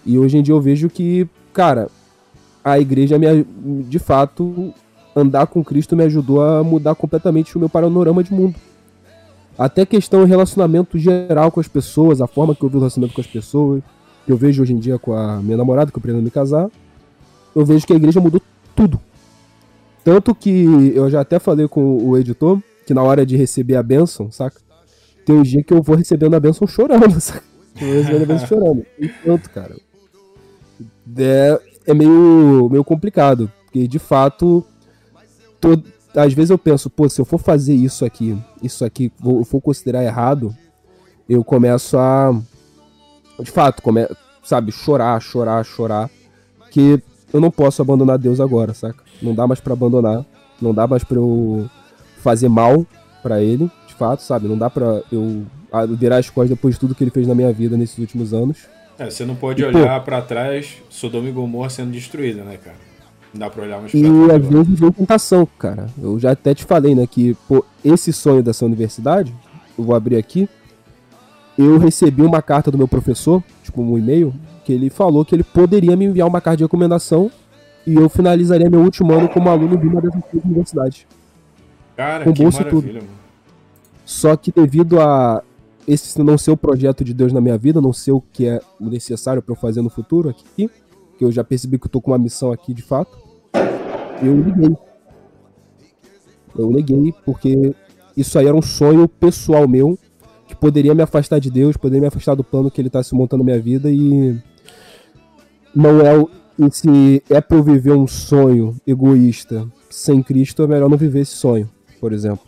[0.05, 1.89] E hoje em dia eu vejo que, cara,
[2.63, 3.43] a igreja me,
[3.83, 4.73] de fato
[5.15, 8.55] andar com Cristo me ajudou a mudar completamente o meu panorama de mundo.
[9.57, 13.15] Até questão de relacionamento geral com as pessoas, a forma que eu vejo o relacionamento
[13.15, 13.81] com as pessoas,
[14.25, 16.69] que eu vejo hoje em dia com a minha namorada, que eu pretendo me casar,
[17.55, 18.41] eu vejo que a igreja mudou
[18.75, 18.99] tudo.
[20.03, 23.83] Tanto que eu já até falei com o editor que na hora de receber a
[23.83, 24.59] bênção, saca?
[25.25, 27.43] Tem um dia que eu vou recebendo a bênção chorando, saca?
[27.79, 28.85] Eu vou recebendo a bênção chorando.
[28.99, 29.75] E tanto, cara.
[31.17, 34.65] É, é meio, meio complicado, porque de fato
[35.59, 35.77] tô,
[36.15, 39.61] às vezes eu penso, pô, se eu for fazer isso aqui, isso aqui, vou, for
[39.61, 40.55] considerar errado,
[41.27, 42.31] eu começo a,
[43.39, 44.07] de fato, come,
[44.43, 46.09] sabe, chorar, chorar, chorar,
[46.71, 47.01] que
[47.33, 49.03] eu não posso abandonar Deus agora, saca?
[49.21, 50.25] Não dá mais para abandonar,
[50.61, 51.69] não dá mais para eu
[52.17, 52.85] fazer mal
[53.21, 54.47] para ele, de fato, sabe?
[54.47, 55.45] Não dá para eu
[55.97, 58.67] virar as costas depois de tudo que ele fez na minha vida nesses últimos anos.
[58.97, 62.77] É, você não pode e, olhar para trás Sodoma e Gomorra sendo destruída, né, cara?
[63.33, 65.87] Dá pra olhar mais E às vezes vem tentação, cara.
[66.01, 69.33] Eu já até te falei, né, que pô, esse sonho dessa universidade,
[69.77, 70.47] eu vou abrir aqui.
[71.57, 74.33] Eu recebi uma carta do meu professor, tipo um e-mail,
[74.63, 77.29] que ele falou que ele poderia me enviar uma carta de recomendação
[77.85, 81.05] e eu finalizaria meu último ano como aluno de uma dessas universidades.
[81.95, 82.87] Cara, com que bolsa e tudo.
[82.87, 83.07] Mano.
[84.03, 85.43] Só que devido a
[85.87, 88.59] esse não ser o projeto de Deus na minha vida, não ser o que é
[88.79, 90.69] necessário para eu fazer no futuro aqui,
[91.17, 93.25] que eu já percebi que eu tô com uma missão aqui de fato
[94.21, 94.77] eu liguei.
[96.57, 97.73] Eu neguei porque
[98.15, 99.97] isso aí era um sonho pessoal meu
[100.47, 103.15] que poderia me afastar de Deus, poderia me afastar do plano que ele está se
[103.15, 104.37] montando na minha vida e
[105.75, 106.29] não é o,
[106.71, 111.33] se é pra eu viver um sonho egoísta sem Cristo, é melhor não viver esse
[111.33, 111.69] sonho,
[111.99, 112.45] por exemplo.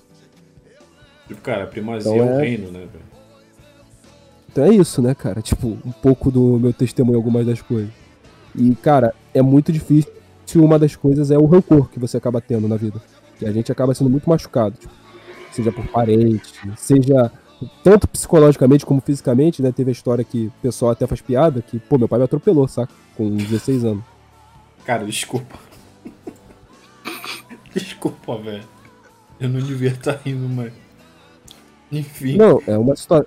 [1.28, 2.36] Tipo, cara, a primazia então é...
[2.36, 3.17] o reino, né, velho?
[4.58, 5.40] Então é isso, né, cara?
[5.40, 7.92] Tipo, um pouco do meu testemunho em algumas das coisas.
[8.56, 10.12] E, cara, é muito difícil.
[10.56, 13.00] Uma das coisas é o rancor que você acaba tendo na vida.
[13.38, 14.76] Que a gente acaba sendo muito machucado.
[14.76, 14.92] Tipo,
[15.52, 17.32] seja por parente, seja
[17.84, 19.72] tanto psicologicamente como fisicamente, né?
[19.72, 22.68] Teve a história que o pessoal até faz piada que, pô, meu pai me atropelou,
[22.68, 22.92] saca?
[23.16, 24.04] Com 16 anos.
[24.86, 25.56] Cara, desculpa.
[27.76, 28.64] desculpa, velho.
[29.40, 30.74] Eu não devia estar rindo, mas.
[31.92, 32.38] Enfim.
[32.38, 33.24] Não, é uma, situa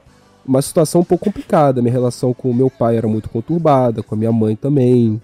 [0.51, 1.81] uma situação um pouco complicada.
[1.81, 5.21] Minha relação com o meu pai era muito conturbada, com a minha mãe também.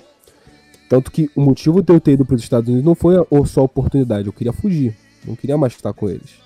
[0.89, 3.17] Tanto que o motivo de eu ter ido para os Estados Unidos não foi
[3.47, 4.97] só a oportunidade, eu queria fugir.
[5.27, 6.37] Não queria mais estar com eles.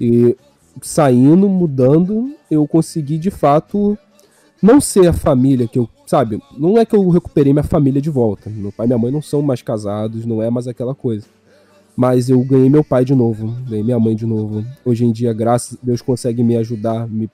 [0.00, 0.34] E
[0.80, 3.98] saindo, mudando, eu consegui de fato
[4.62, 8.08] não ser a família que eu, sabe, não é que eu recuperei minha família de
[8.08, 8.48] volta.
[8.48, 11.26] Meu pai e minha mãe não são mais casados, não é mais aquela coisa.
[11.94, 14.64] Mas eu ganhei meu pai de novo, ganhei minha mãe de novo.
[14.82, 17.28] Hoje em dia, graças a Deus, consegue me ajudar, me,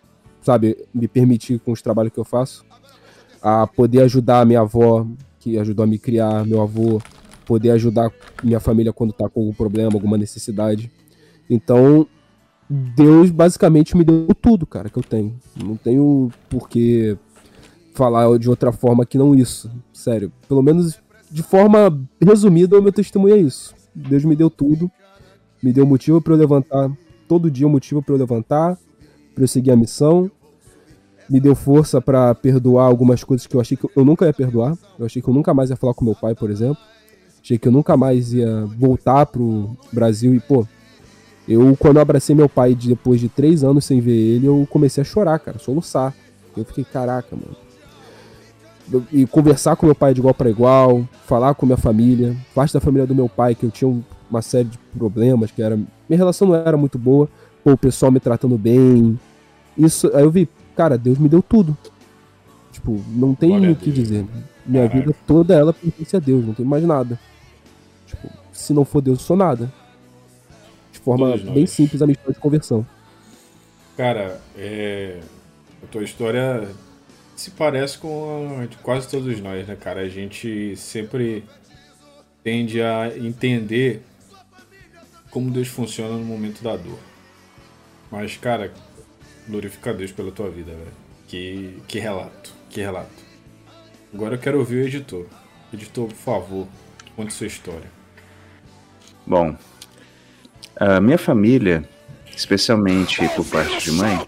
[0.45, 2.65] sabe, me permitir com os trabalhos que eu faço,
[3.43, 5.07] a poder ajudar a minha avó,
[5.41, 7.01] que ajudou a me criar, meu avô,
[7.45, 8.11] poder ajudar
[8.43, 10.91] minha família quando tá com algum problema, alguma necessidade.
[11.49, 12.07] Então,
[12.69, 15.37] Deus basicamente me deu tudo, cara, que eu tenho.
[15.63, 17.17] Não tenho por que
[17.95, 19.71] falar de outra forma que não isso.
[19.93, 20.33] Sério.
[20.49, 20.99] Pelo menos
[21.31, 23.75] de forma resumida, o meu testemunho é isso.
[23.95, 24.91] Deus me deu tudo.
[25.63, 26.91] Me deu motivo para eu levantar.
[27.29, 28.79] Todo dia um motivo para eu levantar.
[29.35, 30.31] Para eu seguir a missão.
[31.29, 34.77] Me deu força para perdoar algumas coisas que eu achei que eu nunca ia perdoar.
[34.99, 36.77] Eu achei que eu nunca mais ia falar com meu pai, por exemplo.
[37.43, 40.67] Achei que eu nunca mais ia voltar pro Brasil e, pô,
[41.47, 45.03] eu, quando eu abracei meu pai depois de três anos sem ver ele, eu comecei
[45.03, 46.15] a chorar, cara, soluçar.
[46.57, 49.05] Eu fiquei, caraca, mano.
[49.13, 52.81] E conversar com meu pai de igual para igual, falar com minha família, parte da
[52.81, 55.77] família do meu pai, que eu tinha uma série de problemas, que era.
[55.77, 57.29] Minha relação não era muito boa,
[57.65, 59.19] pô, o pessoal me tratando bem.
[59.77, 61.77] Isso, aí eu vi, cara, Deus me deu tudo.
[62.71, 64.27] Tipo, não tem o que dizer.
[64.67, 65.01] Minha Caraca.
[65.01, 67.19] vida toda ela pertence a Deus, não tem mais nada.
[68.07, 69.73] Tipo, se não for Deus, eu sou nada
[71.05, 72.87] forma bem simples a história de conversão.
[73.97, 75.21] Cara, é...
[75.83, 76.67] a tua história
[77.37, 80.01] se parece com a de quase todos nós, né, cara?
[80.01, 81.45] A gente sempre
[82.43, 84.03] tende a entender
[85.31, 86.99] como Deus funciona no momento da dor.
[88.15, 88.73] Mas, cara,
[89.49, 90.93] glorifica Deus pela tua vida, velho.
[91.27, 93.11] Que, que relato, que relato.
[94.15, 95.27] Agora eu quero ouvir o editor.
[95.73, 96.69] Editor, por favor,
[97.17, 97.91] conte sua história.
[99.27, 99.57] Bom,
[100.77, 101.83] a minha família,
[102.37, 104.25] especialmente por parte de mãe,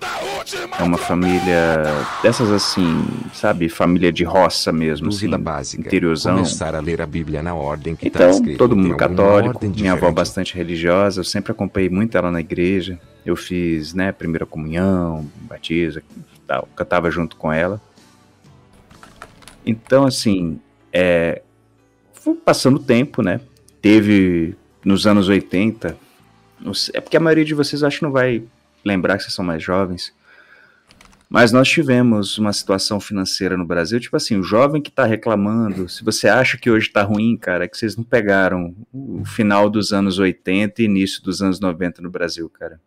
[0.81, 1.85] é uma família
[2.25, 5.87] dessas assim, sabe, família de roça mesmo, assim, básica.
[5.87, 6.35] interiorzão.
[6.39, 8.59] Começar a ler a Bíblia na ordem que tá então, tá escrito.
[8.59, 12.99] todo mundo católico, minha avó bastante religiosa, eu sempre acompanhei muito ela na igreja.
[13.27, 16.01] Eu fiz, né, primeira comunhão, batismo,
[16.47, 17.81] tal, cantava junto com ela.
[19.67, 20.61] Então, assim,
[20.93, 21.43] é,
[22.15, 23.41] foi passando o tempo, né?
[23.83, 26.07] Teve nos anos 80
[26.95, 28.43] é porque a maioria de vocês acho que não vai
[28.85, 30.15] lembrar que vocês são mais jovens.
[31.29, 35.89] Mas nós tivemos uma situação financeira no Brasil, tipo assim, o jovem que está reclamando,
[35.89, 39.69] se você acha que hoje está ruim, cara, é que vocês não pegaram o final
[39.69, 42.81] dos anos 80 e início dos anos 90 no Brasil, cara.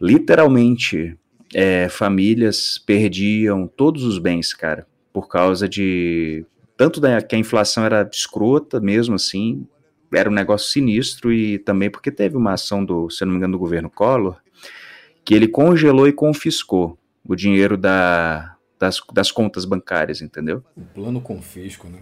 [0.00, 1.16] Literalmente,
[1.54, 6.44] é, famílias perdiam todos os bens, cara, por causa de
[6.76, 9.66] tanto da, que a inflação era escrota mesmo assim,
[10.12, 13.52] era um negócio sinistro e também porque teve uma ação do, se não me engano,
[13.52, 14.36] do governo Collor,
[15.24, 20.64] que ele congelou e confiscou o dinheiro da, das, das contas bancárias, entendeu?
[20.76, 21.98] O plano confisco, né?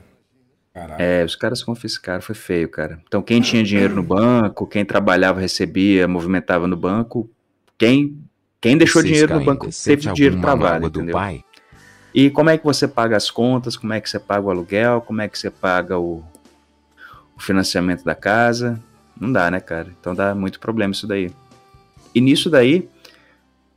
[0.73, 1.03] Caraca.
[1.03, 3.01] É, os caras confiscaram, foi feio, cara.
[3.07, 7.31] Então, quem tinha dinheiro no banco, quem trabalhava, recebia, movimentava no banco,
[7.79, 8.19] quem,
[8.61, 11.13] quem deixou Vocês dinheiro no banco teve dinheiro travado, entendeu?
[11.13, 11.45] Pai?
[12.15, 15.03] E como é que você paga as contas, como é que você paga o aluguel,
[15.03, 16.25] como é que você paga o,
[17.37, 18.83] o financiamento da casa.
[19.21, 19.95] Não dá, né, cara?
[20.01, 21.31] Então dá muito problema isso daí.
[22.15, 22.89] E nisso daí,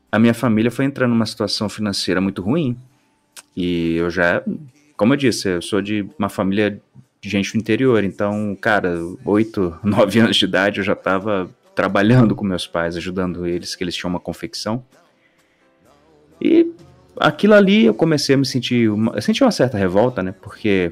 [0.10, 2.78] a minha família foi entrando numa situação financeira muito ruim.
[3.56, 4.42] E eu já,
[4.96, 6.82] como eu disse, eu sou de uma família
[7.22, 8.04] de gente do interior.
[8.04, 13.48] Então, cara, oito, nove anos de idade eu já estava trabalhando com meus pais, ajudando
[13.48, 14.84] eles, que eles tinham uma confecção.
[16.42, 16.70] E
[17.18, 20.36] aquilo ali eu comecei a me sentir, uma, eu senti uma certa revolta, né?
[20.42, 20.92] Porque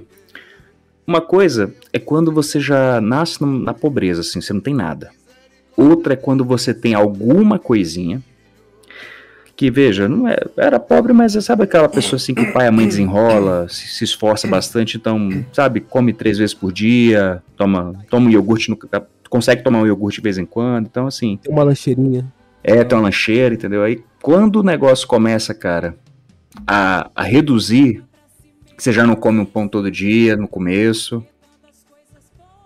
[1.05, 5.11] uma coisa é quando você já nasce na pobreza, assim, você não tem nada.
[5.75, 8.23] Outra é quando você tem alguma coisinha
[9.57, 12.69] que, veja, não é, era pobre, mas sabe aquela pessoa assim que o pai e
[12.69, 17.93] a mãe desenrola, se, se esforça bastante, então, sabe, come três vezes por dia, toma,
[18.09, 18.77] toma um iogurte, no,
[19.29, 21.37] consegue tomar um iogurte de vez em quando, então assim.
[21.37, 22.25] Tem uma lancheirinha.
[22.63, 23.83] É, tem uma lancheira, entendeu?
[23.83, 25.95] Aí quando o negócio começa, cara,
[26.65, 28.03] a, a reduzir,
[28.75, 31.25] que você já não come um pão todo dia no começo,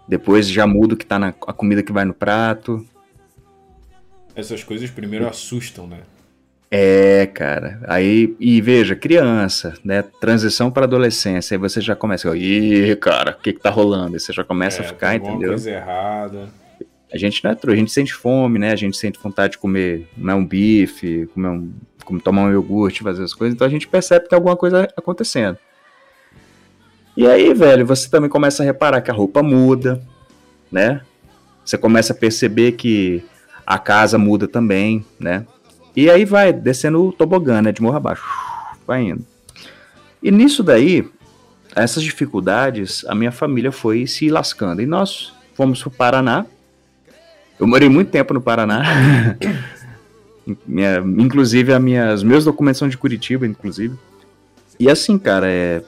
[0.07, 2.85] depois já muda o que tá na a comida que vai no prato.
[4.35, 5.99] Essas coisas primeiro assustam, né?
[6.73, 7.81] É, cara.
[7.85, 10.01] Aí, e veja, criança, né?
[10.01, 11.55] Transição para adolescência.
[11.55, 14.13] Aí você já começa, ih, cara, o que que tá rolando?
[14.13, 15.49] Aí você já começa é, a ficar, entendeu?
[15.49, 16.47] coisa errada.
[17.13, 18.71] A gente não é a gente sente fome, né?
[18.71, 21.73] A gente sente vontade de comer, comer um bife, comer um,
[22.23, 23.53] tomar um iogurte, fazer as coisas.
[23.53, 25.57] Então a gente percebe que tem alguma coisa acontecendo.
[27.17, 30.01] E aí, velho, você também começa a reparar que a roupa muda,
[30.71, 31.01] né?
[31.65, 33.21] Você começa a perceber que
[33.65, 35.45] a casa muda também, né?
[35.95, 37.71] E aí vai descendo o tobogã, né?
[37.71, 38.23] De morro abaixo.
[38.87, 39.25] Vai indo.
[40.23, 41.07] E nisso daí,
[41.75, 44.81] essas dificuldades, a minha família foi se lascando.
[44.81, 46.45] E nós fomos pro Paraná.
[47.59, 48.83] Eu morei muito tempo no Paraná.
[50.65, 53.95] minha, inclusive, as minhas, meus documentos são de Curitiba, inclusive.
[54.79, 55.83] E assim, cara, é,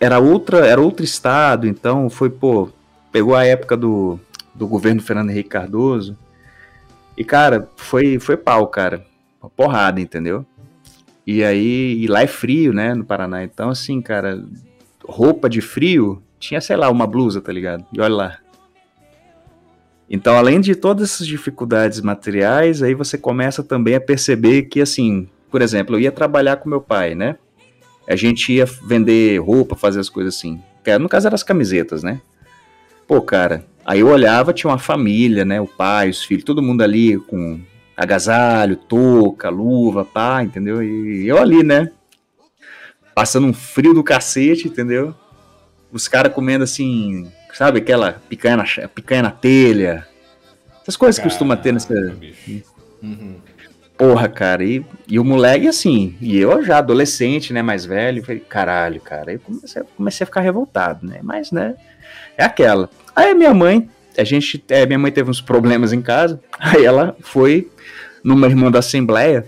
[0.00, 2.70] era outra, era outro estado, então foi, pô,
[3.12, 4.18] pegou a época do,
[4.54, 6.16] do governo Fernando Henrique Cardoso.
[7.16, 9.04] E, cara, foi, foi pau, cara
[9.50, 10.44] porrada, entendeu?
[11.26, 13.42] E aí, e lá é frio, né, no Paraná.
[13.42, 14.42] Então, assim, cara,
[15.04, 17.84] roupa de frio, tinha, sei lá, uma blusa, tá ligado?
[17.92, 18.38] E olha lá.
[20.08, 25.28] Então, além de todas essas dificuldades materiais, aí você começa também a perceber que, assim,
[25.50, 27.36] por exemplo, eu ia trabalhar com meu pai, né?
[28.08, 30.60] A gente ia vender roupa, fazer as coisas assim.
[31.00, 32.20] No caso, eram as camisetas, né?
[33.08, 35.60] Pô, cara, aí eu olhava, tinha uma família, né?
[35.60, 37.60] O pai, os filhos, todo mundo ali com
[37.96, 40.82] agasalho, touca, luva, pá, entendeu?
[40.82, 41.90] E eu ali, né?
[43.14, 45.14] Passando um frio do cacete, entendeu?
[45.90, 50.06] Os caras comendo assim, sabe, aquela picanha na, picanha na telha.
[50.82, 51.94] Essas coisas que costuma ter nessa.
[53.02, 53.36] Uhum.
[53.96, 58.40] Porra, cara, e, e o moleque assim, e eu já adolescente, né, mais velho, falei,
[58.40, 61.76] caralho, cara, aí comecei, comecei a ficar revoltado, né, mas, né,
[62.36, 62.90] é aquela.
[63.14, 63.88] Aí minha mãe,
[64.18, 67.70] a gente, é, minha mãe teve uns problemas em casa, aí ela foi
[68.26, 69.46] numa irmã da Assembleia.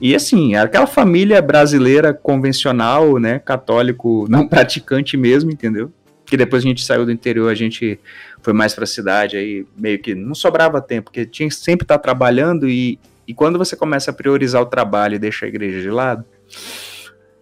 [0.00, 5.92] E assim, aquela família brasileira convencional, né, católico, não praticante mesmo, entendeu?
[6.24, 7.98] Que depois a gente saiu do interior, a gente
[8.40, 11.84] foi mais para a cidade, aí meio que não sobrava tempo, porque tinha que sempre
[11.84, 15.48] estar tá trabalhando e, e quando você começa a priorizar o trabalho e deixa a
[15.48, 16.24] igreja de lado,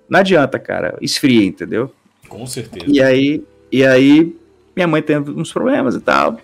[0.08, 1.92] não adianta, cara, esfria, entendeu?
[2.26, 2.86] Com certeza.
[2.88, 4.34] E aí, e aí
[4.74, 6.40] minha mãe teve uns problemas e tal.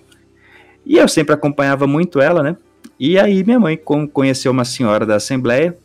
[0.84, 2.56] E eu sempre acompanhava muito ela, né?
[2.98, 3.78] E aí minha mãe
[4.12, 5.76] conheceu uma senhora da Assembleia,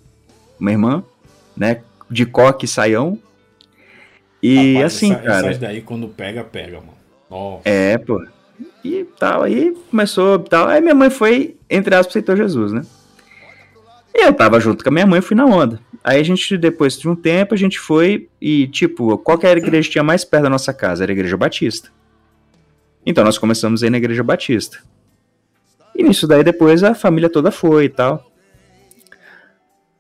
[0.60, 1.04] uma irmã,
[1.56, 3.18] né, de coque e saião.
[4.42, 5.48] E Rapaz, assim, essa, cara.
[5.48, 6.98] Essas daí quando pega, pega, mano.
[7.30, 7.62] Nossa.
[7.66, 8.24] É, pô.
[8.84, 10.68] E tal, aí começou tal.
[10.68, 12.82] Aí minha mãe foi, entre aspas, aceitou Jesus, né?
[14.14, 15.80] E eu tava junto com a minha mãe, fui na onda.
[16.04, 19.60] Aí a gente, depois de um tempo, a gente foi e, tipo, qual que era
[19.60, 21.04] a igreja que tinha mais perto da nossa casa?
[21.04, 21.90] Era a Igreja Batista.
[23.06, 24.80] Então nós começamos a ir na Igreja Batista.
[26.00, 28.32] E nisso daí depois a família toda foi e tal.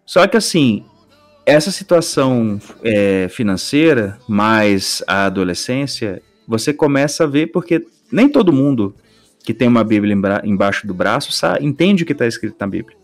[0.06, 0.86] Só que assim,
[1.45, 8.95] essa situação é, financeira, mais a adolescência, você começa a ver porque nem todo mundo
[9.43, 12.97] que tem uma Bíblia embaixo do braço entende o que está escrito na Bíblia.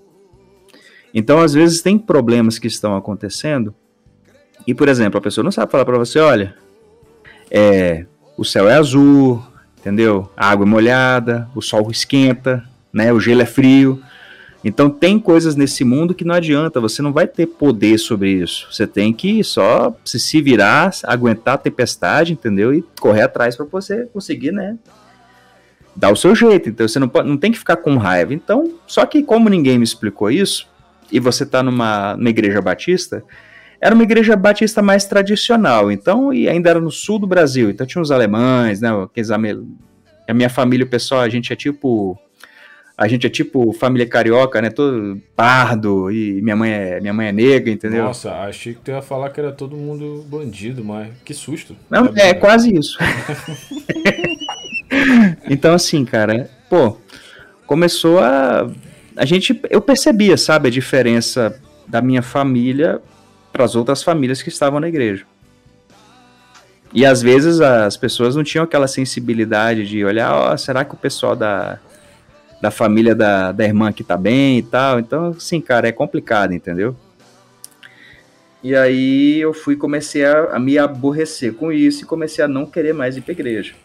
[1.13, 3.75] Então, às vezes, tem problemas que estão acontecendo
[4.65, 6.55] e, por exemplo, a pessoa não sabe falar para você: olha,
[7.51, 8.05] é,
[8.37, 9.43] o céu é azul,
[9.77, 10.29] entendeu?
[10.37, 12.63] A água é molhada, o sol esquenta,
[12.95, 13.11] né?
[13.11, 14.01] O gelo é frio.
[14.63, 18.67] Então tem coisas nesse mundo que não adianta, você não vai ter poder sobre isso.
[18.71, 22.73] Você tem que só se, se virar, aguentar a tempestade, entendeu?
[22.73, 24.77] E correr atrás para você conseguir, né?
[25.95, 26.69] Dar o seu jeito.
[26.69, 28.33] Então você não, pode, não tem que ficar com raiva.
[28.33, 30.67] Então, só que como ninguém me explicou isso,
[31.11, 33.23] e você tá numa, numa igreja batista,
[33.79, 35.91] era uma igreja batista mais tradicional.
[35.91, 37.69] Então, e ainda era no sul do Brasil.
[37.69, 38.89] Então tinha os alemães, né?
[39.03, 39.37] Aqueles, a
[40.33, 42.17] minha família, o pessoal, a gente é tipo
[42.97, 44.69] a gente é tipo família carioca, né?
[44.69, 48.03] Todo pardo e minha mãe é, minha mãe é negra, entendeu?
[48.03, 51.75] Nossa, achei que tu ia falar que era todo mundo bandido, mas que susto.
[51.89, 52.97] Não, é quase isso.
[55.49, 56.97] então, assim, cara, pô,
[57.67, 58.71] começou a.
[59.17, 59.59] A gente.
[59.69, 63.01] Eu percebia, sabe, a diferença da minha família
[63.51, 65.25] para as outras famílias que estavam na igreja.
[66.93, 70.93] E às vezes as pessoas não tinham aquela sensibilidade de olhar, ó, oh, será que
[70.93, 71.77] o pessoal da
[72.61, 74.99] da família da, da irmã que tá bem e tal.
[74.99, 76.95] Então, assim, cara, é complicado, entendeu?
[78.63, 82.65] E aí eu fui comecei a, a, me aborrecer com isso e comecei a não
[82.65, 83.75] querer mais ir pra igreja.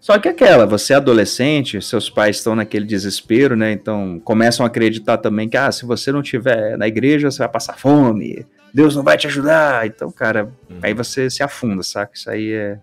[0.00, 3.70] Só que aquela, você é adolescente, seus pais estão naquele desespero, né?
[3.70, 7.48] Então começam a acreditar também que ah, se você não tiver na igreja, você vai
[7.48, 9.86] passar fome, Deus não vai te ajudar.
[9.86, 10.78] Então, cara, uhum.
[10.82, 12.12] aí você se afunda, saca?
[12.14, 12.78] Isso aí é.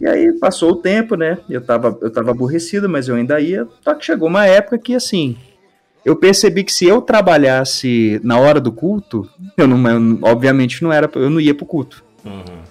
[0.00, 1.38] E aí passou o tempo, né?
[1.48, 3.66] Eu tava, eu tava aborrecido, mas eu ainda ia.
[3.80, 5.36] Só que chegou uma época que assim,
[6.04, 10.92] eu percebi que se eu trabalhasse na hora do culto, eu não, eu, obviamente não
[10.92, 12.04] era, eu não ia pro culto.
[12.24, 12.64] Uhum.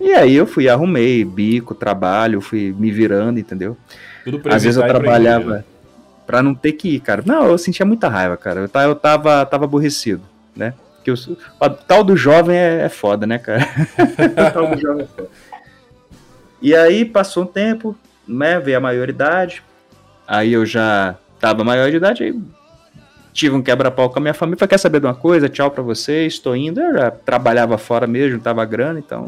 [0.00, 3.76] E aí eu fui, arrumei bico, trabalho, fui me virando, entendeu?
[4.50, 5.64] Às vezes eu trabalhava
[6.26, 7.22] para não ter que ir, cara.
[7.24, 8.60] Não, eu sentia muita raiva, cara.
[8.60, 10.22] Eu, eu tava, tava aborrecido,
[10.54, 10.74] né?
[11.02, 13.66] Que o tal do jovem é, é foda, né, cara?
[14.48, 15.28] o tal do jovem é foda.
[16.60, 17.96] E aí passou um tempo,
[18.26, 18.58] né?
[18.58, 19.62] Veio a maioridade.
[20.26, 22.38] Aí eu já tava maior de idade, aí
[23.32, 24.58] tive um quebra-pau com a minha família.
[24.58, 25.48] Falei, quer saber de uma coisa?
[25.48, 26.80] Tchau pra vocês, estou indo.
[26.80, 29.26] Eu já trabalhava fora mesmo, tava grana, então.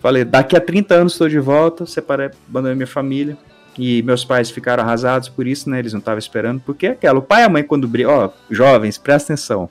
[0.00, 3.36] Falei, daqui a 30 anos estou de volta, separei, abandonei minha família.
[3.78, 5.78] E meus pais ficaram arrasados por isso, né?
[5.78, 6.60] Eles não estavam esperando.
[6.60, 8.12] Porque é aquela, o pai e a mãe, quando brigam.
[8.12, 9.68] Ó, jovens, presta atenção.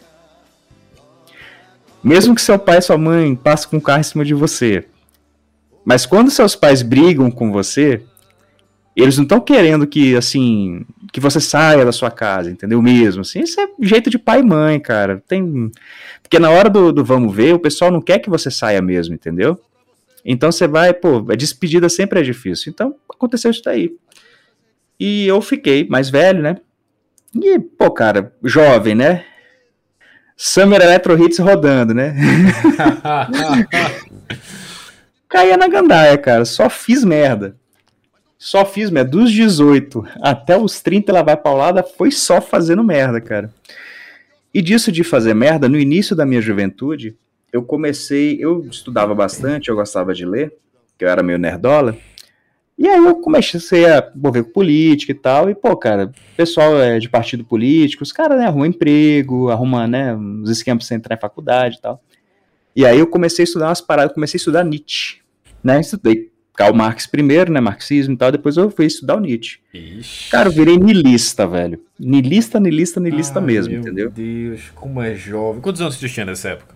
[2.03, 4.87] Mesmo que seu pai e sua mãe passem com o carro em cima de você.
[5.83, 8.01] Mas quando seus pais brigam com você,
[8.95, 12.81] eles não estão querendo que, assim, que você saia da sua casa, entendeu?
[12.81, 15.23] Mesmo, assim, isso é jeito de pai e mãe, cara.
[15.27, 15.71] Tem...
[16.21, 19.15] Porque na hora do, do vamos ver, o pessoal não quer que você saia mesmo,
[19.15, 19.59] entendeu?
[20.23, 22.71] Então você vai, pô, a despedida sempre é difícil.
[22.71, 23.91] Então aconteceu isso daí.
[24.99, 26.57] E eu fiquei mais velho, né?
[27.33, 29.25] E, pô, cara, jovem, né?
[30.37, 32.13] Summer Electro Hits rodando, né?
[35.31, 36.43] Caía na gandaia, cara.
[36.43, 37.55] Só fiz merda.
[38.37, 39.11] Só fiz merda.
[39.11, 43.53] Dos 18 até os 30 ela vai paulada, foi só fazendo merda, cara.
[44.53, 47.15] E disso de fazer merda, no início da minha juventude,
[47.53, 50.53] eu comecei, eu estudava bastante, eu gostava de ler,
[50.97, 51.95] que eu era meio nerdola.
[52.77, 56.99] E aí eu comecei a envolver com política e tal, e pô, cara, pessoal é
[56.99, 61.19] de partido político, os caras, né, arrumam emprego, arrumam, né, os esquemas pra entrar em
[61.19, 62.01] faculdade e tal.
[62.75, 65.20] E aí eu comecei a estudar umas paradas, comecei a estudar Nietzsche,
[65.63, 67.59] né, estudei Karl Marx primeiro, né?
[67.59, 69.59] Marxismo e tal, depois eu fui estudar o Nietzsche.
[69.73, 70.29] Ixi.
[70.29, 71.81] Cara, eu virei nilista, velho.
[71.99, 74.05] Nilista, nilista, nilista ah, mesmo, meu entendeu?
[74.05, 75.61] Meu Deus, como é jovem.
[75.61, 76.75] Quantos anos você tinha nessa época?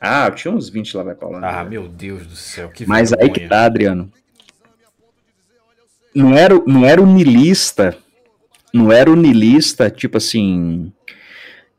[0.00, 1.60] Ah, eu tinha uns 20 lá, vai pra lá.
[1.60, 3.32] Ah, meu Deus do céu, que Mas vergonha.
[3.32, 4.12] aí que tá, Adriano.
[6.14, 7.96] Não era, não era o nilista,
[8.72, 10.92] não era o nilista, tipo assim,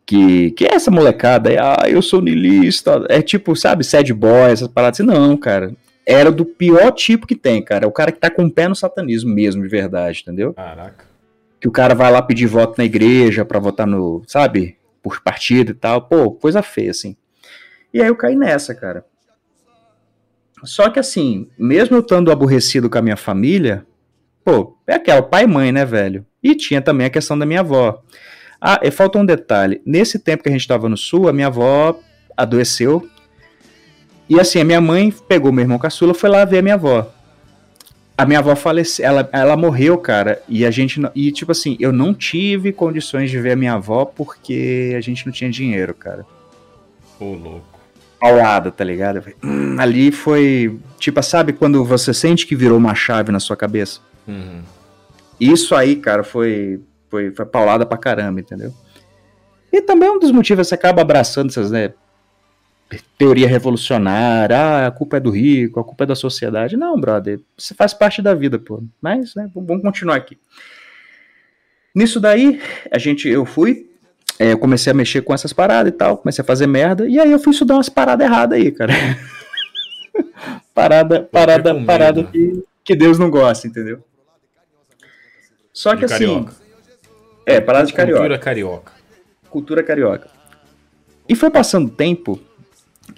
[0.05, 4.67] que, que é essa molecada ah, eu sou nilista, é tipo, sabe, sad boy, essas
[4.67, 5.73] paradas assim, não, cara,
[6.07, 7.83] era do pior tipo que tem, cara.
[7.83, 10.53] É o cara que tá com o pé no satanismo mesmo, de verdade, entendeu?
[10.53, 11.05] Caraca.
[11.59, 15.71] Que o cara vai lá pedir voto na igreja pra votar no, sabe, por partido
[15.71, 16.03] e tal.
[16.03, 17.17] Pô, coisa feia, assim.
[17.93, 19.03] E aí eu caí nessa, cara.
[20.63, 23.85] Só que assim, mesmo eu estando aborrecido com a minha família,
[24.45, 26.25] pô, é aquela, pai e mãe, né, velho?
[26.41, 28.01] E tinha também a questão da minha avó.
[28.61, 29.81] Ah, e falta um detalhe.
[29.85, 31.99] Nesse tempo que a gente estava no sul, a minha avó
[32.35, 33.07] adoeceu
[34.29, 37.11] e assim, a minha mãe pegou meu irmão caçula foi lá ver a minha avó.
[38.17, 40.99] A minha avó faleceu, ela, ela morreu, cara, e a gente.
[41.13, 45.25] E tipo assim, eu não tive condições de ver a minha avó porque a gente
[45.25, 46.25] não tinha dinheiro, cara.
[47.19, 47.77] Ô, louco.
[48.19, 49.23] Paulada, tá ligado?
[49.43, 50.79] Hum, ali foi.
[50.97, 53.99] Tipo, sabe quando você sente que virou uma chave na sua cabeça?
[54.27, 54.61] Uhum.
[55.39, 58.73] Isso aí, cara, foi, foi, foi paulada pra caramba, entendeu?
[59.71, 61.93] E também um dos motivos, você acaba abraçando essas, né?
[63.17, 66.77] Teoria revolucionária, ah, a culpa é do rico, a culpa é da sociedade.
[66.77, 68.81] Não, brother, você faz parte da vida, pô.
[69.01, 70.37] Mas, né, vamos continuar aqui.
[71.93, 72.61] Nisso daí,
[72.91, 73.89] a gente, eu fui,
[74.39, 77.19] é, eu comecei a mexer com essas paradas e tal, comecei a fazer merda, e
[77.19, 78.93] aí eu fui estudar umas paradas erradas aí, cara.
[80.73, 84.03] parada, parada, parada que, que Deus não gosta, entendeu?
[85.73, 86.47] Só que assim.
[87.45, 88.19] É, parada de carioca.
[88.19, 88.91] Cultura carioca.
[89.49, 90.29] Cultura carioca.
[91.29, 92.39] E foi passando tempo,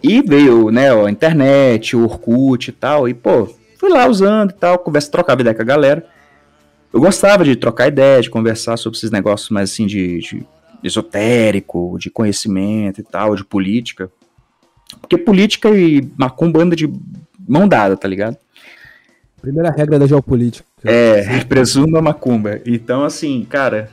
[0.01, 3.47] e veio, né, a internet, o Orkut e tal, e pô,
[3.77, 6.05] fui lá usando e tal, conversa, trocava ideia com a galera.
[6.93, 10.45] Eu gostava de trocar ideia, de conversar sobre esses negócios mais assim de, de
[10.83, 14.09] esotérico, de conhecimento e tal, de política.
[14.99, 16.91] Porque política e macumba anda de
[17.47, 18.37] mão dada, tá ligado?
[19.41, 20.67] Primeira regra da geopolítica.
[20.83, 22.59] É, presuma macumba.
[22.65, 23.89] Então, assim, cara,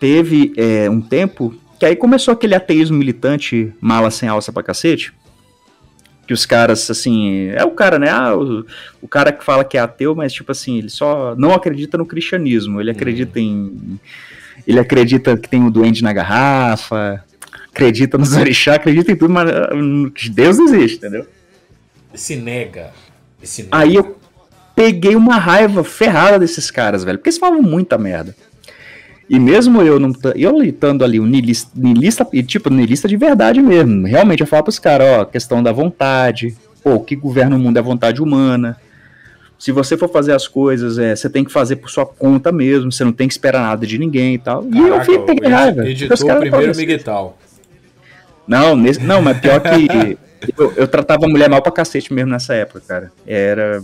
[0.00, 1.54] teve é, um tempo
[1.84, 5.12] que aí começou aquele ateísmo militante, mala sem alça pra cacete.
[6.26, 8.08] Que os caras, assim, é o cara, né?
[8.08, 8.64] Ah, o,
[9.02, 12.06] o cara que fala que é ateu, mas, tipo assim, ele só não acredita no
[12.06, 12.80] cristianismo.
[12.80, 13.44] Ele acredita uhum.
[13.44, 14.00] em.
[14.66, 17.22] Ele acredita que tem o um duende na garrafa.
[17.70, 21.26] acredita nos orixás, acredita em tudo, mas uh, Deus existe, entendeu?
[22.14, 22.92] Se nega.
[23.42, 23.76] Se nega.
[23.76, 24.16] Aí eu
[24.74, 28.34] peguei uma raiva ferrada desses caras, velho, porque eles falam muita merda.
[29.28, 34.06] E mesmo eu não eu estando ali um niilista, niilista, tipo, niilista de verdade mesmo.
[34.06, 37.76] Realmente eu falo pros caras, ó, questão da vontade, pô, o que governa o mundo
[37.76, 38.76] é a vontade humana.
[39.58, 42.92] Se você for fazer as coisas, é, você tem que fazer por sua conta mesmo,
[42.92, 44.62] você não tem que esperar nada de ninguém e tal.
[44.62, 45.88] Caraca, e eu fiquei raiva.
[45.88, 47.38] Editou o primeiro Miguel.
[48.46, 50.18] Não, nesse, não, mas pior que
[50.56, 53.12] eu, eu, tratava a mulher mal pra cacete mesmo nessa época, cara.
[53.26, 53.82] Era.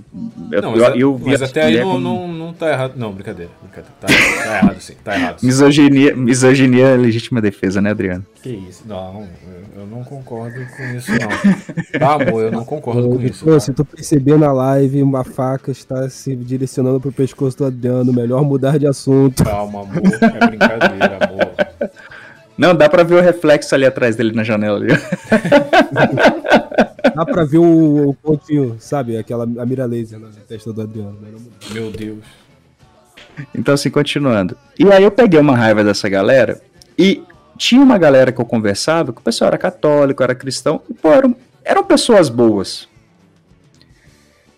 [0.51, 2.95] Eu, não, mas, eu, eu mas até aí não, não, não tá errado.
[2.97, 3.51] Não, brincadeira.
[3.63, 3.95] brincadeira.
[4.01, 5.39] Tá, tá errado sim, tá errado.
[5.41, 5.47] Sim.
[5.47, 8.25] Misoginia, misoginia é legítima defesa, né, Adriano?
[8.43, 8.85] Que isso?
[8.87, 9.27] Não,
[9.77, 11.99] eu não concordo com isso, não.
[11.99, 13.45] Tá, amor, eu não concordo com isso.
[13.45, 18.13] Pô, se tu perceber na live, uma faca está se direcionando pro pescoço do Adriano.
[18.13, 19.45] Melhor mudar de assunto.
[19.45, 19.97] Calma, amor.
[19.97, 21.51] É brincadeira, amor.
[22.61, 24.77] Não, dá pra ver o reflexo ali atrás dele na janela.
[24.77, 24.89] Ali.
[27.17, 29.17] dá pra ver o, o pontinho, sabe?
[29.17, 31.19] Aquela a mira laser na testa do Adriano.
[31.23, 31.29] Né?
[31.73, 32.19] Meu Deus.
[33.55, 34.59] Então, assim, continuando.
[34.79, 36.61] E aí eu peguei uma raiva dessa galera
[36.99, 37.23] e
[37.57, 41.15] tinha uma galera que eu conversava que o pessoal era católico, era cristão, e, pô,
[41.15, 41.35] eram,
[41.65, 42.90] eram pessoas boas.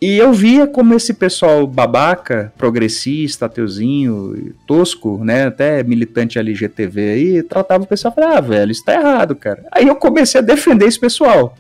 [0.03, 7.43] E eu via como esse pessoal babaca, progressista, ateuzinho, tosco, né, até militante LGTV aí,
[7.45, 9.65] tratava o pessoal falava, ah, velho, isso tá errado, cara.
[9.71, 11.57] Aí eu comecei a defender esse pessoal.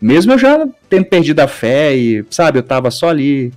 [0.00, 3.54] Mesmo eu já tendo perdido a fé e, sabe, eu tava só ali.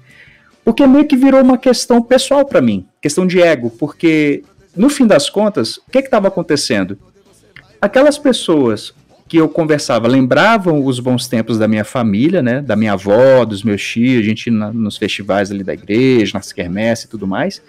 [0.63, 4.43] Porque meio que virou uma questão pessoal para mim, questão de ego, porque
[4.77, 6.95] no fim das contas, o que que tava acontecendo?
[7.81, 8.93] Aquelas pessoas
[9.29, 13.63] que eu conversava lembravam os bons tempos da minha família, né, da minha avó, dos
[13.63, 17.61] meus tios, a gente na, nos festivais ali da igreja, nas quermesses e tudo mais.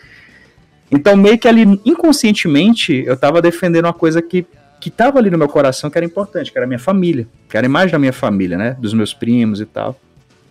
[0.90, 4.44] Então, meio que ali, inconscientemente, eu estava defendendo uma coisa que
[4.80, 7.54] que estava ali no meu coração, que era importante, que era a minha família, que
[7.54, 10.00] era a imagem da minha família, né, dos meus primos e tal.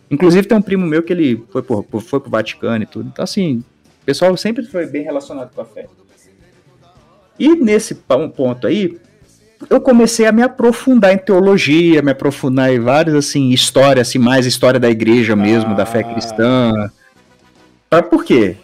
[0.09, 3.09] Inclusive tem um primo meu que ele foi pro, foi pro Vaticano e tudo.
[3.11, 3.63] Então, assim,
[4.03, 5.87] o pessoal sempre foi bem relacionado com a fé.
[7.39, 8.99] E nesse ponto aí,
[9.67, 14.45] eu comecei a me aprofundar em teologia, me aprofundar em várias assim histórias, assim mais
[14.45, 15.75] história da igreja mesmo, ah.
[15.75, 16.03] da fé ah.
[16.03, 16.91] cristã.
[17.89, 18.55] Mas por quê?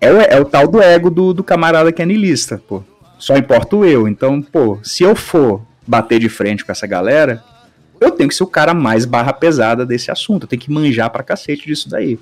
[0.00, 2.82] É, é, o tal do ego do, do camarada que é niilista, pô.
[3.18, 4.08] Só importo eu.
[4.08, 7.42] Então, pô, se eu for bater de frente com essa galera,
[8.00, 10.42] eu tenho que ser o cara mais barra pesada desse assunto.
[10.42, 12.18] Eu tenho que manjar pra cacete disso daí.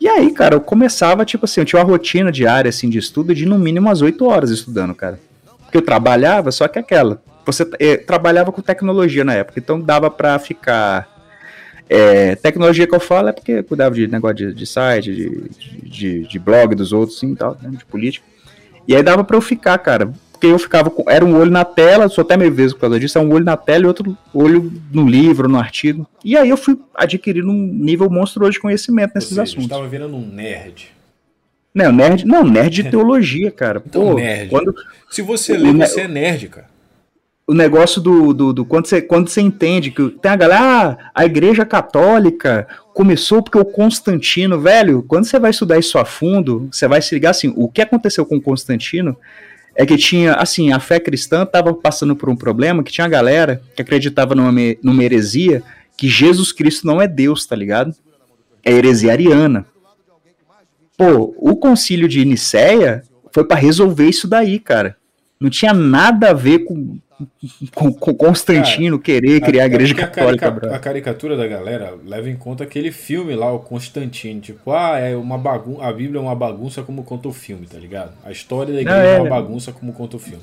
[0.00, 3.34] E aí, cara, eu começava, tipo assim, eu tinha uma rotina diária, assim, de estudo
[3.34, 5.18] de no mínimo umas 8 horas estudando, cara.
[5.68, 7.22] Porque eu trabalhava, só que aquela.
[7.44, 11.06] Você é, trabalhava com tecnologia na época, então dava para ficar.
[11.90, 15.50] É, tecnologia que eu falo é porque eu cuidava de negócio de, de site, de,
[15.82, 18.26] de, de, blog dos outros, sim, tal, né, de política.
[18.86, 20.10] E aí dava para eu ficar, cara.
[20.32, 21.10] Porque eu ficava com.
[21.10, 23.44] Era um olho na tela, sou até meio vezes por causa disso, é um olho
[23.44, 26.06] na tela e outro olho no livro, no artigo.
[26.24, 29.64] E aí eu fui adquirindo um nível monstruoso de conhecimento nesses seja, assuntos.
[29.64, 30.97] Você estava virando um nerd.
[31.74, 33.82] Não, nerd, não, nerd de teologia, cara.
[33.84, 34.50] Então, Pô, nerd.
[34.50, 34.74] Quando,
[35.10, 36.66] Se você lê, você é nerd, cara.
[37.46, 41.10] O negócio do, do, do, quando, você, quando você entende que tem a galera, ah,
[41.14, 46.68] a igreja católica começou porque o Constantino, velho, quando você vai estudar isso a fundo,
[46.70, 49.16] você vai se ligar assim, o que aconteceu com Constantino
[49.74, 53.08] é que tinha, assim, a fé cristã estava passando por um problema que tinha a
[53.08, 55.62] galera que acreditava numa, numa heresia
[55.96, 57.94] que Jesus Cristo não é Deus, tá ligado?
[58.64, 59.64] É heresia ariana.
[60.98, 64.96] Pô, o concílio de Nicéia foi para resolver isso daí, cara.
[65.40, 66.98] Não tinha nada a ver com,
[67.72, 70.50] com, com Constantino cara, querer criar a, a igreja a católica.
[70.50, 74.40] Carica, a caricatura da galera leva em conta aquele filme lá, o Constantino.
[74.40, 75.84] Tipo, ah, é uma bagunça.
[75.84, 78.12] A Bíblia é uma bagunça como conta o filme, tá ligado?
[78.24, 80.42] A história da igreja é, é uma bagunça como conta o filme.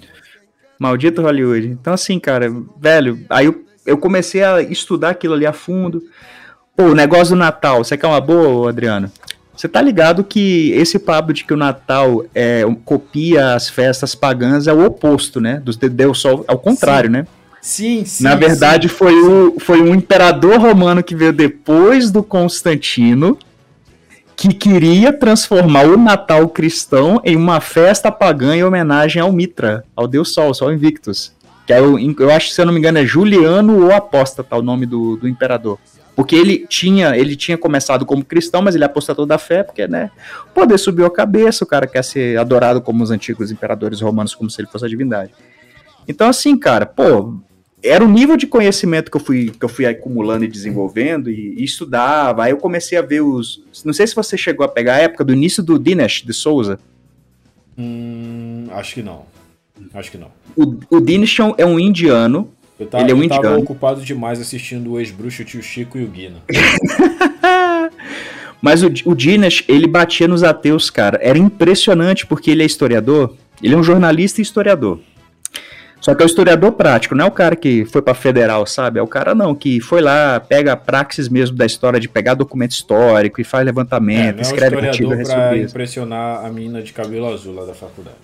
[0.80, 1.68] Maldito Hollywood.
[1.68, 2.48] Então, assim, cara,
[2.80, 6.02] velho, aí eu, eu comecei a estudar aquilo ali a fundo.
[6.78, 9.12] Pô, o negócio do Natal, você quer uma boa, Adriano?
[9.56, 14.68] Você tá ligado que esse papo de que o Natal é, copia as festas pagãs
[14.68, 15.62] é o oposto, né?
[15.64, 17.14] Dos Deus Sol, ao contrário, sim.
[17.14, 17.28] né?
[17.62, 18.24] Sim, sim.
[18.24, 18.94] Na verdade, sim.
[18.94, 23.38] Foi, o, foi um imperador romano que veio depois do Constantino
[24.36, 30.08] que queria transformar o Natal cristão em uma festa pagã em homenagem ao Mitra, ao
[30.08, 31.32] Deus Sol, Sol Invictus.
[31.66, 34.62] Que é o, eu acho, se eu não me engano, é Juliano ou Apóstata, o
[34.62, 35.80] nome do, do imperador.
[36.16, 40.12] Porque ele tinha, ele tinha começado como cristão, mas ele apostatou da fé, porque, né,
[40.50, 44.34] o poder subiu a cabeça, o cara quer ser adorado como os antigos imperadores romanos,
[44.34, 45.32] como se ele fosse a divindade.
[46.08, 47.36] Então, assim, cara, pô,
[47.84, 51.56] era o nível de conhecimento que eu fui, que eu fui acumulando e desenvolvendo e,
[51.58, 52.44] e, estudava.
[52.44, 53.64] Aí eu comecei a ver os.
[53.84, 56.80] Não sei se você chegou a pegar a época do início do Dinesh de Souza.
[57.78, 59.26] Hum, acho que não.
[59.94, 60.32] Acho que não.
[60.56, 62.52] O, o Dinesh é um indiano.
[62.80, 63.62] Eu tava, ele é um eu tava indiano.
[63.64, 66.38] ocupado demais assistindo o ex-bruxo Tio Chico e o Guina.
[68.62, 71.20] Mas o, o Dinesh, ele batia nos ateus, cara.
[71.22, 73.36] Era impressionante porque ele é historiador.
[73.62, 75.00] Ele é um jornalista e historiador.
[76.02, 79.00] Só que é o historiador prático, não é o cara que foi pra federal, sabe?
[79.00, 82.36] É o cara não, que foi lá, pega a praxis mesmo da história de pegar
[82.36, 85.72] documento histórico e faz É, levantamento, é um escreve artigo a historiador pra respeito disso.
[85.72, 88.18] impressionar a menina de cabelo azul lá da faculdade.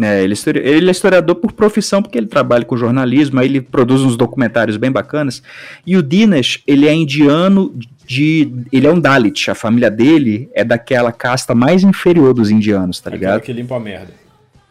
[0.00, 3.60] É, ele, é ele é historiador por profissão, porque ele trabalha com jornalismo, aí ele
[3.60, 5.42] produz uns documentários bem bacanas.
[5.86, 7.74] E o Dinesh, ele é indiano
[8.06, 8.50] de.
[8.72, 9.50] Ele é um Dalit.
[9.50, 13.42] A família dele é daquela casta mais inferior dos indianos, tá Aquela ligado?
[13.42, 14.22] que limpa a merda.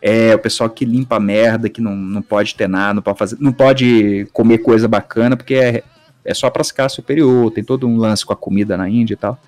[0.02, 3.20] É, o pessoal que limpa a merda, que não, não pode ter nada, não pode
[3.20, 3.38] fazer.
[3.40, 5.84] Não pode comer coisa bacana, porque é,
[6.26, 9.18] é só pras castas superior, tem todo um lance com a comida na Índia e
[9.18, 9.40] tal.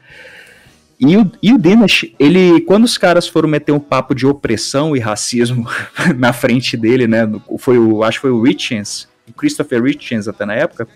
[1.05, 4.95] E o, e o Dinesh, ele, quando os caras foram meter um papo de opressão
[4.95, 5.67] e racismo
[6.15, 7.29] na frente dele, né?
[7.59, 10.87] Foi o, acho que foi o Richens, o Christopher Richens até na época.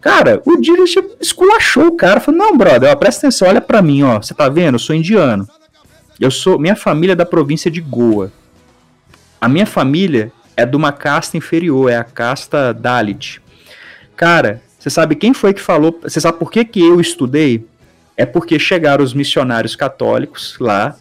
[0.00, 4.02] Cara, o Dinesh esculachou o cara, falou: "Não, brother, ó, presta atenção, olha pra mim,
[4.02, 4.74] ó, você tá vendo?
[4.74, 5.48] Eu sou indiano.
[6.18, 8.32] Eu sou, minha família é da província de Goa.
[9.40, 13.40] A minha família é de uma casta inferior, é a casta Dalit.
[14.16, 15.96] Cara, você sabe quem foi que falou?
[16.02, 17.64] Você sabe por que, que eu estudei?
[18.18, 20.96] É porque chegaram os missionários católicos lá,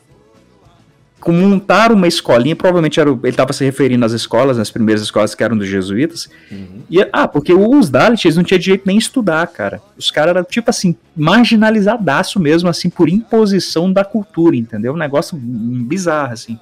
[1.27, 5.43] montaram uma escolinha, provavelmente era, ele estava se referindo às escolas, nas primeiras escolas que
[5.43, 6.29] eram dos jesuítas.
[6.89, 9.81] E, ah, porque os Dalits não tinham direito nem a estudar, cara.
[9.97, 14.93] Os caras eram, tipo assim, marginalizadaço mesmo, assim, por imposição da cultura, entendeu?
[14.93, 16.57] Um negócio bizarro, assim.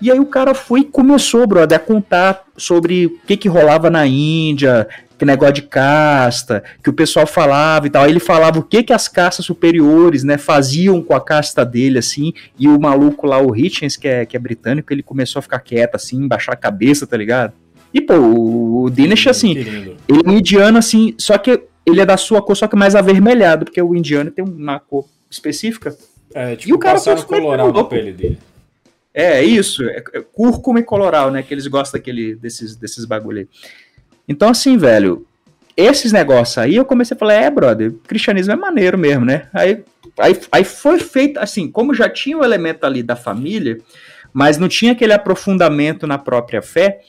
[0.00, 3.90] E aí o cara foi e começou, brother, a contar sobre o que que rolava
[3.90, 4.86] na Índia,
[5.18, 8.04] que negócio de casta, que o pessoal falava e tal.
[8.04, 11.98] Aí ele falava o que que as castas superiores, né, faziam com a casta dele,
[11.98, 15.42] assim, e o maluco lá, o Hitchens, que é, que é britânico, ele começou a
[15.42, 17.52] ficar quieto, assim, baixar a cabeça, tá ligado?
[17.92, 22.16] E, pô, o, Dinesh, assim, ele é um indiano, assim, só que ele é da
[22.16, 25.96] sua cor, só que mais avermelhado, porque o indiano tem uma cor específica.
[26.34, 28.38] É, E tipo, o cara passaram foi coloral na pele dele.
[29.14, 33.38] É, isso, é, é cúrcuma e coloral, né, que eles gostam daquele, desses, desses bagulho
[33.38, 33.48] aí.
[34.28, 35.26] Então, assim, velho,
[35.76, 39.48] esses negócios aí, eu comecei a falar, é, brother, cristianismo é maneiro mesmo, né?
[39.52, 39.84] Aí,
[40.18, 43.78] aí, aí foi feito, assim, como já tinha o elemento ali da família,
[44.32, 47.00] mas não tinha aquele aprofundamento na própria fé,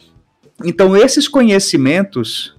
[0.64, 2.56] então esses conhecimentos,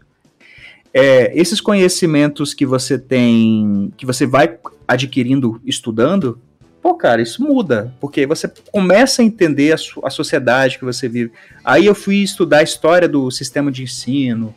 [0.94, 6.40] é, esses conhecimentos que você tem, que você vai adquirindo estudando,
[6.88, 11.32] pô, cara, isso muda, porque você começa a entender a, a sociedade que você vive.
[11.62, 14.54] Aí eu fui estudar a história do sistema de ensino.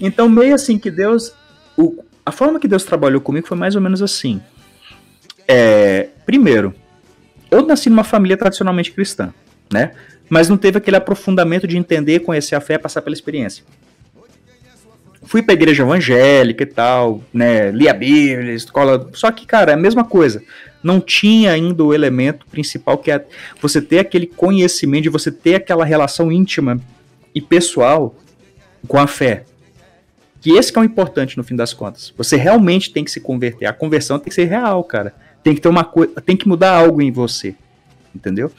[0.00, 1.32] Então, meio assim que Deus.
[1.76, 4.40] o- a forma que Deus trabalhou comigo foi mais ou menos assim.
[5.46, 6.74] É, primeiro,
[7.50, 9.34] eu nasci numa família tradicionalmente cristã,
[9.70, 9.92] né?
[10.30, 13.62] Mas não teve aquele aprofundamento de entender, conhecer a fé, passar pela experiência.
[15.24, 17.70] Fui pra igreja evangélica e tal, né?
[17.70, 19.06] Li a Bíblia, escola.
[19.12, 20.42] Só que, cara, é a mesma coisa.
[20.84, 23.24] Não tinha ainda o elemento principal que é
[23.58, 26.78] você ter aquele conhecimento, de você ter aquela relação íntima
[27.34, 28.14] e pessoal
[28.86, 29.44] com a fé.
[30.42, 32.12] Que esse que é o importante no fim das contas.
[32.18, 33.64] Você realmente tem que se converter.
[33.64, 35.14] A conversão tem que ser real, cara.
[35.42, 37.54] Tem que ter uma coisa, tem que mudar algo em você.
[38.14, 38.52] Entendeu?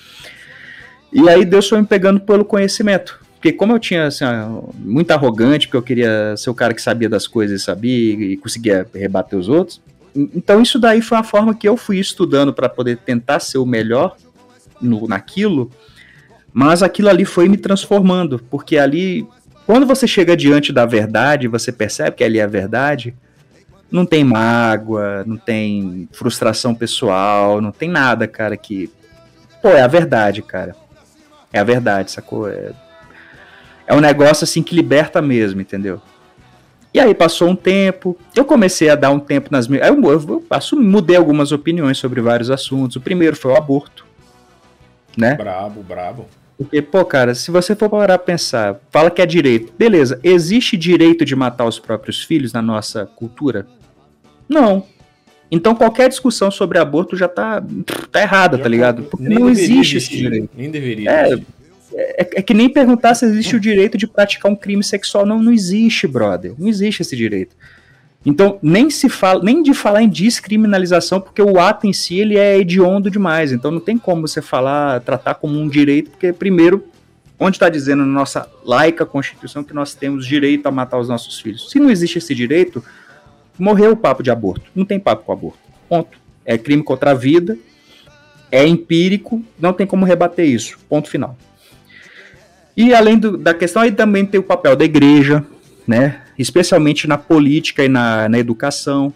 [1.14, 3.23] E aí Deus foi me pegando pelo conhecimento.
[3.35, 4.26] Porque como eu tinha assim,
[4.80, 8.88] muito arrogante, porque eu queria ser o cara que sabia das coisas sabia e conseguia
[8.91, 9.80] rebater os outros.
[10.16, 13.58] En- Então isso daí foi a forma que eu fui estudando para poder tentar ser
[13.58, 14.16] o melhor
[14.82, 15.72] no, naquilo.
[16.54, 19.28] Mas aquilo ali foi me transformando, porque ali
[19.66, 23.16] quando você chega diante da verdade, você percebe que ali é a verdade,
[23.92, 28.90] não tem mágoa, não tem frustração pessoal, não tem nada, cara, que.
[29.62, 30.76] Pô, é a verdade, cara.
[31.52, 32.48] É a verdade, sacou?
[32.50, 32.72] É,
[33.88, 36.02] é um negócio assim que liberta mesmo, entendeu?
[36.95, 39.85] E aí passou um tempo, eu comecei a dar um tempo nas minhas.
[39.85, 42.95] Eu, eu, eu mudei algumas opiniões sobre vários assuntos.
[42.95, 44.05] O primeiro foi o aborto,
[45.17, 45.35] né?
[45.35, 46.26] Brabo, brabo.
[46.57, 49.73] Porque, pô, cara, se você for parar pra pensar, fala que é direito.
[49.77, 53.67] Beleza, existe direito de matar os próprios filhos na nossa cultura?
[54.47, 54.85] Não.
[55.51, 57.61] Então qualquer discussão sobre aborto já tá,
[58.09, 59.03] tá errada, tá ligado?
[59.03, 60.49] Porque não existe esse existir, direito.
[60.55, 61.45] Nem deveria É, existir.
[61.97, 65.26] É, é que nem perguntar se existe o direito de praticar um crime sexual.
[65.26, 66.53] Não, não existe, brother.
[66.57, 67.55] Não existe esse direito.
[68.26, 72.38] Então, nem se fala, nem de falar em descriminalização, porque o ato em si ele
[72.38, 73.51] é hediondo demais.
[73.51, 76.84] Então não tem como você falar, tratar como um direito, porque primeiro,
[77.39, 81.39] onde está dizendo na nossa laica Constituição que nós temos direito a matar os nossos
[81.39, 81.69] filhos?
[81.69, 82.84] Se não existe esse direito,
[83.59, 84.72] morreu o papo de aborto.
[84.76, 85.59] Não tem papo com aborto.
[85.88, 86.17] Ponto.
[86.43, 87.57] É crime contra a vida,
[88.51, 90.77] é empírico, não tem como rebater isso.
[90.89, 91.38] Ponto final.
[92.76, 95.45] E além do, da questão, aí também tem o papel da igreja,
[95.88, 96.22] né?
[96.38, 99.14] Especialmente na política e na, na educação.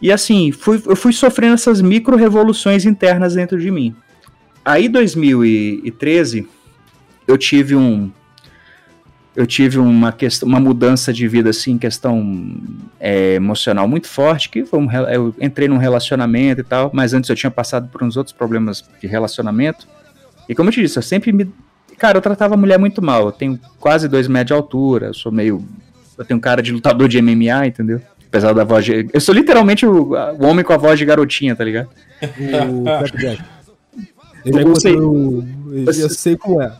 [0.00, 3.94] E assim, fui, eu fui sofrendo essas micro-revoluções internas dentro de mim.
[4.64, 6.46] Aí, 2013,
[7.26, 8.10] eu tive um.
[9.34, 12.60] Eu tive uma, questão, uma mudança de vida, assim, questão
[13.00, 17.36] é, emocional muito forte, que um, eu entrei num relacionamento e tal, mas antes eu
[17.36, 19.88] tinha passado por uns outros problemas de relacionamento.
[20.46, 21.50] E como eu te disse, eu sempre me
[22.02, 23.26] Cara, eu tratava a mulher muito mal.
[23.26, 25.64] Eu tenho quase dois metros de altura, eu sou meio.
[26.18, 28.00] Eu tenho cara de lutador de MMA, entendeu?
[28.26, 29.08] Apesar da voz de.
[29.12, 31.88] Eu sou literalmente o, o homem com a voz de garotinha, tá ligado?
[32.20, 32.84] O
[34.44, 35.44] Eu, eu, sei, eu,
[35.86, 36.72] eu sei como é.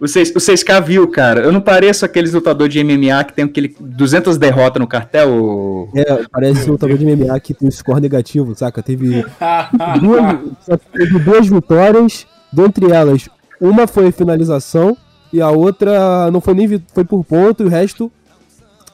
[0.00, 1.42] O 6K viu, cara.
[1.42, 5.88] Eu não pareço aqueles lutadores de MMA que tem aquele 200 derrotas no cartel?
[5.94, 8.82] É, parece um lutador de MMA que tem um score negativo, saca?
[8.82, 9.24] Teve
[10.02, 13.28] duas, teve duas vitórias, dentre elas
[13.60, 14.96] uma foi finalização
[15.32, 18.10] e a outra não foi nem foi por ponto e o resto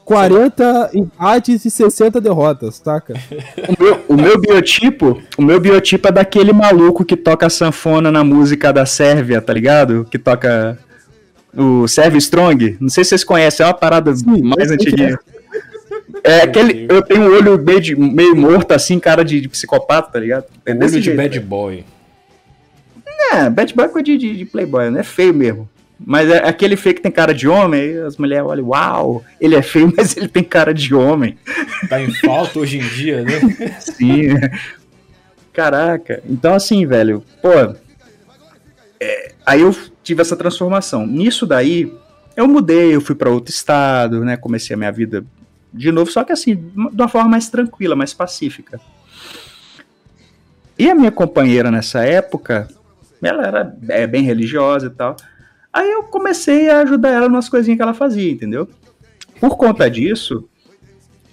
[0.05, 3.13] 40 empates e 60 derrotas, taca?
[3.69, 8.23] O meu, o meu biotipo, o meu biotipo é daquele maluco que toca sanfona na
[8.23, 10.05] música da Sérvia, tá ligado?
[10.09, 10.77] Que toca
[11.55, 12.77] o Serve Strong.
[12.79, 15.17] Não sei se vocês conhecem, é uma parada Sim, mais antiguinha.
[16.23, 16.85] É aquele.
[16.89, 20.45] Eu tenho um olho meio, de, meio morto, assim, cara de, de psicopata, tá ligado?
[20.65, 21.85] É olho de jeito, bad boy.
[23.33, 24.99] É, bad boy é coisa de, de, de playboy, né?
[24.99, 25.69] É feio mesmo.
[26.05, 29.55] Mas é aquele feio que tem cara de homem, aí as mulheres olham, uau, ele
[29.55, 31.37] é feio, mas ele tem cara de homem.
[31.89, 33.39] Tá em falta hoje em dia, né?
[33.79, 34.35] Sim.
[35.51, 36.21] Caraca.
[36.29, 37.49] Então, assim, velho, pô.
[38.99, 41.07] É, aí eu tive essa transformação.
[41.07, 41.91] Nisso daí,
[42.35, 44.37] eu mudei, eu fui para outro estado, né?
[44.37, 45.25] Comecei a minha vida
[45.73, 48.79] de novo, só que assim, de uma forma mais tranquila, mais pacífica.
[50.77, 52.67] E a minha companheira nessa época,
[53.29, 55.15] ela era é, bem religiosa e tal.
[55.71, 58.69] Aí eu comecei a ajudar ela nas coisinhas que ela fazia, entendeu?
[59.39, 60.47] Por conta disso,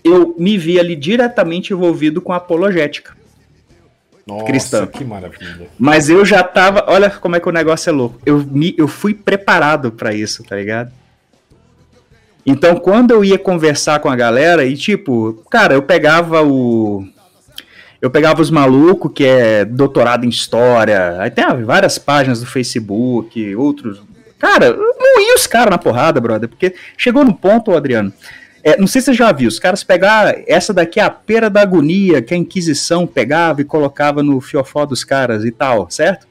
[0.02, 3.16] eu me vi ali diretamente envolvido com a apologética.
[4.26, 4.86] Nossa, cristã.
[4.86, 5.68] que maravilha.
[5.78, 8.20] Mas eu já tava, olha como é que o negócio é louco.
[8.24, 10.92] Eu, me, eu fui preparado para isso, tá ligado?
[12.46, 17.06] Então, quando eu ia conversar com a galera, e tipo, cara, eu pegava o,
[18.00, 23.54] eu pegava os malucos que é doutorado em história, aí tem várias páginas do Facebook,
[23.54, 24.02] outros.
[24.38, 28.12] Cara, não ia os caras na porrada, brother, porque chegou no ponto, Adriano.
[28.62, 31.48] É, não sei se você já viu, os caras pegar essa daqui é a pera
[31.48, 36.26] da agonia que a Inquisição pegava e colocava no fiofó dos caras e tal, certo?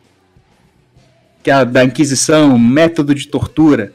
[1.41, 3.93] Que é a da Inquisição, método de tortura.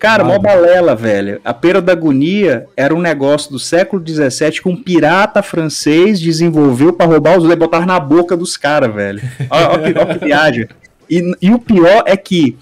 [0.00, 1.42] Cara, mó balela, velho.
[1.44, 6.90] A pera da agonia era um negócio do século XVII que um pirata francês desenvolveu
[6.90, 9.20] para roubar os e botar na boca dos caras, velho.
[9.50, 10.66] Olha que, viagem.
[11.08, 12.56] E, e o pior é que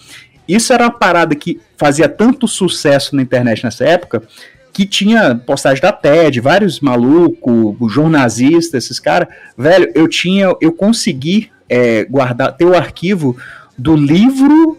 [0.49, 4.25] isso era uma parada que fazia tanto sucesso na internet nessa época
[4.73, 9.29] que tinha postagem da TED, vários malucos, jornalistas, esses caras.
[9.57, 13.37] Velho, eu tinha, eu consegui é, guardar, ter o arquivo
[13.79, 14.77] do livro,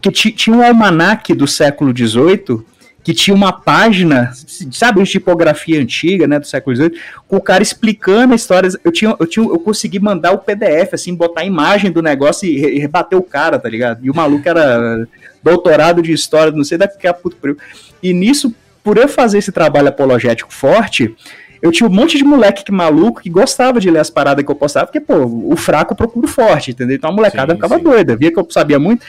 [0.00, 2.64] que tinha um almanaque do século XVIII,
[3.02, 4.32] que tinha uma página,
[4.70, 8.68] sabe, de tipografia antiga, né, do século XVIII, com o cara explicando a história.
[8.84, 12.46] Eu tinha, eu tinha, eu consegui mandar o PDF, assim, botar a imagem do negócio
[12.46, 14.04] e, e rebater o cara, tá ligado?
[14.04, 15.06] E o maluco era
[15.42, 17.56] doutorado de história, não sei daqui a puto
[18.02, 18.54] E nisso,
[18.84, 21.14] por eu fazer esse trabalho apologético forte,
[21.60, 24.50] eu tinha um monte de moleque que maluco que gostava de ler as paradas que
[24.50, 26.96] eu postava, porque, pô, o fraco procura o forte, entendeu?
[26.96, 27.82] Então a molecada sim, ficava sim.
[27.82, 29.04] doida, via que eu sabia muito.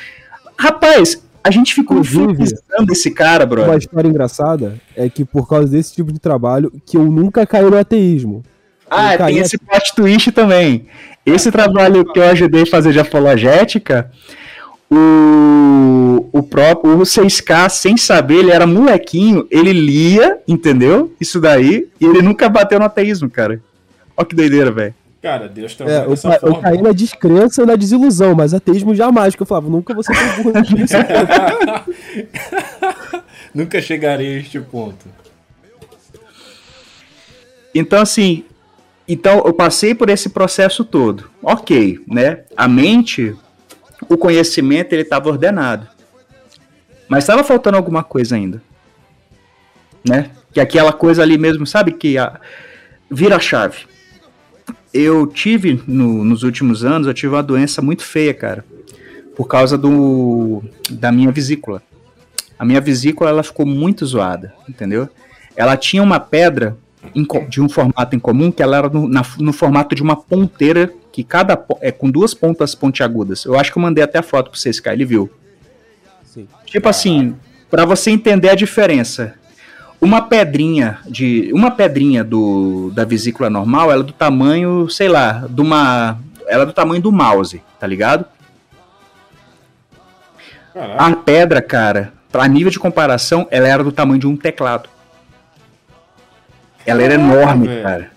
[0.60, 3.72] Rapaz, a gente ficou visando esse cara, brother.
[3.72, 7.64] Uma história engraçada é que por causa desse tipo de trabalho, que eu nunca caí
[7.64, 8.44] no ateísmo.
[8.91, 10.88] Ah, tem esse plot twist também.
[11.26, 14.11] Esse trabalho que eu ajudei a fazer de apologética,
[14.91, 21.14] o, o próprio o 6K, sem saber, ele era molequinho, ele lia, entendeu?
[21.22, 23.61] Isso daí, e ele nunca bateu no ateísmo, cara.
[24.18, 24.94] Ó que doideira, velho.
[25.22, 26.58] Cara, Deus trabalha é, dessa eu, forma.
[26.58, 30.14] Eu caí na descrença e na desilusão, mas ateísmo jamais, que eu falava, nunca você
[30.14, 30.96] ser burro nisso.
[33.54, 35.08] nunca chegarei a este ponto.
[37.76, 38.46] Então, assim,
[39.08, 41.30] então eu passei por esse processo todo.
[41.44, 42.44] Ok, né?
[42.56, 43.36] A mente
[44.08, 45.88] o conhecimento ele estava ordenado.
[47.08, 48.62] Mas estava faltando alguma coisa ainda.
[50.08, 50.30] Né?
[50.54, 52.40] Que aquela coisa ali mesmo, sabe que a,
[53.10, 53.88] vira a chave.
[54.94, 58.66] Eu tive no, nos últimos anos, eu tive uma doença muito feia, cara,
[59.36, 61.82] por causa do da minha vesícula.
[62.57, 65.07] A minha vesícula ela ficou muito zoada, entendeu?
[65.56, 66.76] Ela tinha uma pedra
[67.48, 70.91] de um formato em comum que ela era no, na, no formato de uma ponteira
[71.11, 73.45] que cada é com duas pontas pontiagudas.
[73.45, 75.30] Eu acho que eu mandei até a foto para vocês, cara, ele viu.
[76.26, 76.48] Sim.
[76.66, 77.36] Tipo assim,
[77.70, 79.36] para você entender a diferença.
[80.02, 85.46] Uma pedrinha de uma pedrinha do da vesícula normal, ela é do tamanho, sei lá,
[85.50, 86.18] de uma,
[86.48, 88.26] ela é do tamanho do mouse, tá ligado?
[90.74, 91.04] Caraca.
[91.04, 94.88] A pedra, cara, para nível de comparação, ela era do tamanho de um teclado.
[96.86, 97.84] Ela era enorme, velho.
[97.84, 98.12] cara.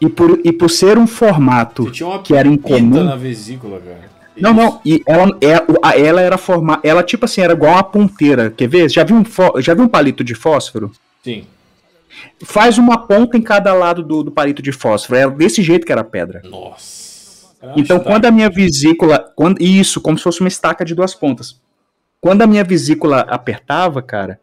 [0.00, 1.90] E por, e por ser um formato
[2.24, 3.04] que era incomum.
[3.04, 4.12] na vesícula, cara.
[4.36, 6.80] Não, não, e ela, ela, ela era formada.
[6.82, 8.50] Ela, tipo assim, era igual uma ponteira.
[8.50, 8.90] Quer ver?
[8.90, 10.90] Já viu um, já viu um palito de fósforo?
[11.22, 11.46] Sim.
[12.44, 15.18] Faz uma ponta em cada lado do, do palito de fósforo.
[15.18, 16.42] Era desse jeito que era a pedra.
[16.44, 17.02] Nossa.
[17.76, 19.32] Então, quando a minha vesícula.
[19.36, 21.60] Quando, isso, como se fosse uma estaca de duas pontas.
[22.20, 24.38] Quando a minha vesícula apertava, cara,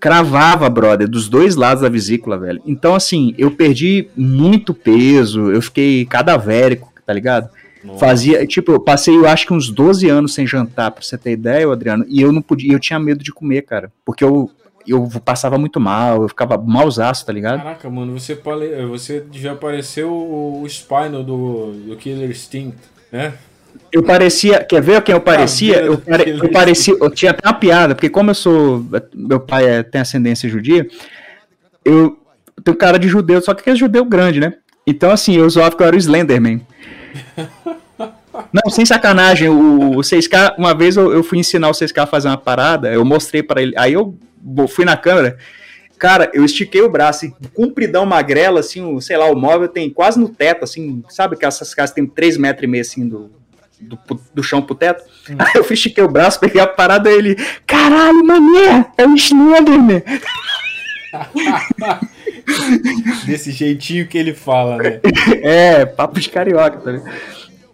[0.00, 2.62] cravava, brother, dos dois lados da vesícula, velho.
[2.66, 7.50] Então, assim, eu perdi muito peso, eu fiquei cadavérico, tá ligado?
[7.84, 7.98] Nossa.
[7.98, 11.32] Fazia, tipo, eu passei, eu acho que uns 12 anos sem jantar, pra você ter
[11.32, 14.50] ideia, Adriano, e eu não podia, eu tinha medo de comer, cara, porque eu,
[14.86, 17.58] eu passava muito mal, eu ficava malzaço, tá ligado?
[17.58, 18.38] Caraca, mano, você,
[18.88, 22.76] você já apareceu o, o Spinal do, do Killer Instinct,
[23.10, 23.34] né?
[23.90, 25.80] Eu parecia, quer ver quem eu parecia?
[25.80, 28.84] Eu, pare, eu parecia, eu tinha até uma piada, porque como eu sou,
[29.14, 30.86] meu pai é, tem ascendência judia,
[31.84, 32.18] eu
[32.64, 34.54] tenho cara de judeu, só que é judeu grande, né?
[34.86, 36.60] Então assim, eu zoava que eu era o Slenderman.
[38.52, 42.06] Não, sem sacanagem, o, o 6K, uma vez eu, eu fui ensinar o 6K a
[42.06, 44.16] fazer uma parada, eu mostrei para ele, aí eu
[44.68, 45.38] fui na câmera,
[45.98, 49.88] cara, eu estiquei o braço, assim, compridão, magrela, assim, o, sei lá, o móvel tem
[49.88, 53.30] quase no teto, assim, sabe que essas casas tem 3 metros e meio, assim, do,
[53.80, 53.98] do,
[54.34, 55.04] do chão pro teto.
[55.30, 55.36] Hum.
[55.38, 57.36] Aí eu estiquei o braço, peguei a parada e ele,
[57.66, 60.02] caralho, mané, é o Slenderman.
[63.26, 65.00] Desse jeitinho que ele fala, né?
[65.42, 67.12] É, papo de carioca, tá ligado?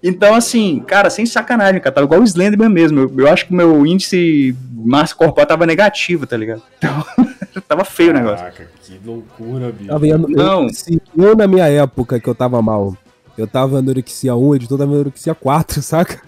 [0.03, 3.01] Então, assim, cara, sem sacanagem, cara, tava igual o Slenderman mesmo.
[3.01, 6.63] Eu, eu acho que o meu índice massa corporal tava negativo, tá ligado?
[7.51, 8.45] Então, tava feio Caraca, o negócio.
[8.45, 9.91] Caraca, que loucura, bicho.
[9.91, 10.69] Eu, não.
[10.69, 12.95] Se eu, na minha época que eu tava mal,
[13.39, 16.21] eu tava anorexia 1, o editor tava anorexia 4, saca?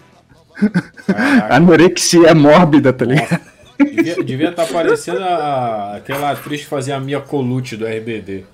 [1.49, 3.39] anorexia mórbida, tá ligado?
[3.77, 8.45] Devia, devia estar tá parecendo a, aquela atriz que fazia a Mia Colucci do RBD.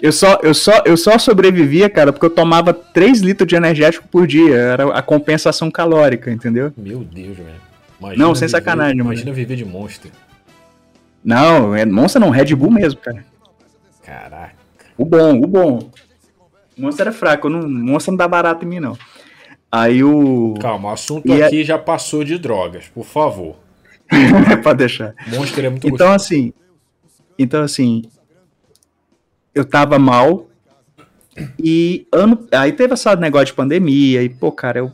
[0.00, 4.06] Eu só, eu, só, eu só sobrevivia, cara, porque eu tomava 3 litros de energético
[4.08, 4.54] por dia.
[4.54, 6.72] Era a compensação calórica, entendeu?
[6.76, 8.16] Meu Deus, velho.
[8.16, 9.34] Não, sem viver, sacanagem, Imagina mano.
[9.36, 10.10] viver de monstro.
[11.24, 13.24] Não, é Monster não, Red Bull mesmo, cara.
[14.04, 14.54] Caraca.
[14.96, 15.90] O bom, o bom.
[16.76, 18.96] Monster é fraco, não, Monster não dá barato em mim, não.
[19.70, 20.54] Aí o.
[20.60, 23.56] Calma, o assunto e aqui já passou de drogas, por favor.
[24.62, 25.12] Pode deixar.
[25.26, 26.14] Monster é muito Então, gostoso.
[26.14, 26.52] assim.
[27.36, 28.02] Então, assim.
[29.54, 30.48] Eu tava mal.
[31.58, 32.46] E ano.
[32.52, 34.22] Aí teve esse negócio de pandemia.
[34.22, 34.92] E, pô, cara, eu,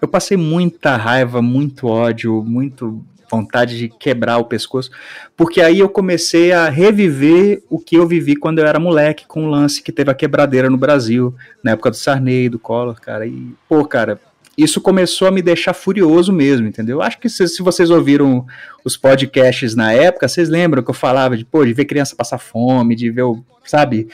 [0.00, 4.90] eu passei muita raiva, muito ódio, muito vontade de quebrar o pescoço,
[5.36, 9.46] porque aí eu comecei a reviver o que eu vivi quando eu era moleque, com
[9.46, 13.26] o lance que teve a quebradeira no Brasil, na época do Sarney, do Collor, cara,
[13.26, 14.20] e, pô, cara,
[14.56, 17.02] isso começou a me deixar furioso mesmo, entendeu?
[17.02, 18.46] Acho que se, se, vocês ouviram
[18.84, 22.38] os podcasts na época, vocês lembram que eu falava de, pô, de ver criança passar
[22.38, 23.24] fome, de ver,
[23.64, 24.08] sabe,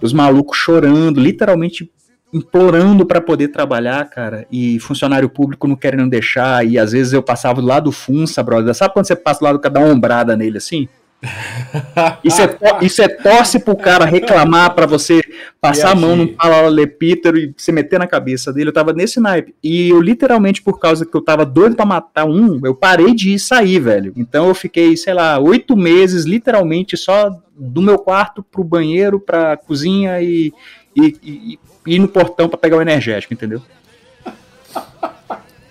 [0.00, 1.90] os malucos chorando, literalmente
[2.32, 7.22] implorando para poder trabalhar, cara, e funcionário público não querendo deixar, e às vezes eu
[7.22, 8.74] passava do lado do Funça, brother.
[8.74, 10.88] Sabe quando você passa do lado do dá uma ombrada nele assim?
[12.22, 15.20] Isso é, isso é torce pro cara reclamar para você
[15.60, 18.70] passar a mão no paralelepípedo e se meter na cabeça dele.
[18.70, 19.54] Eu tava nesse naipe.
[19.62, 23.32] E eu, literalmente, por causa que eu tava doido pra matar um, eu parei de
[23.32, 24.12] ir sair, velho.
[24.16, 29.56] Então eu fiquei, sei lá, oito meses, literalmente, só do meu quarto pro banheiro, pra
[29.56, 30.52] cozinha e,
[30.94, 33.62] e, e, ir no portão para pegar o energético, entendeu?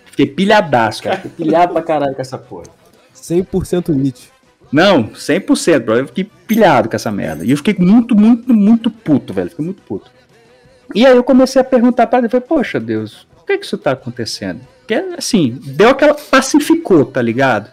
[0.05, 1.17] Fiquei pilhadaço, cara.
[1.17, 2.67] Fiquei pilhado pra caralho com essa porra.
[3.13, 4.34] 100% Nietzsche.
[4.71, 5.97] Não, 100%, bro.
[5.97, 7.45] Eu fiquei pilhado com essa merda.
[7.45, 9.49] E eu fiquei muito, muito, muito puto, velho.
[9.49, 10.11] Fiquei muito puto.
[10.93, 13.77] E aí eu comecei a perguntar para ele, falei, poxa Deus, por que que isso
[13.77, 14.61] tá acontecendo?
[14.79, 16.13] Porque, assim, deu aquela...
[16.13, 17.71] pacificou, tá ligado?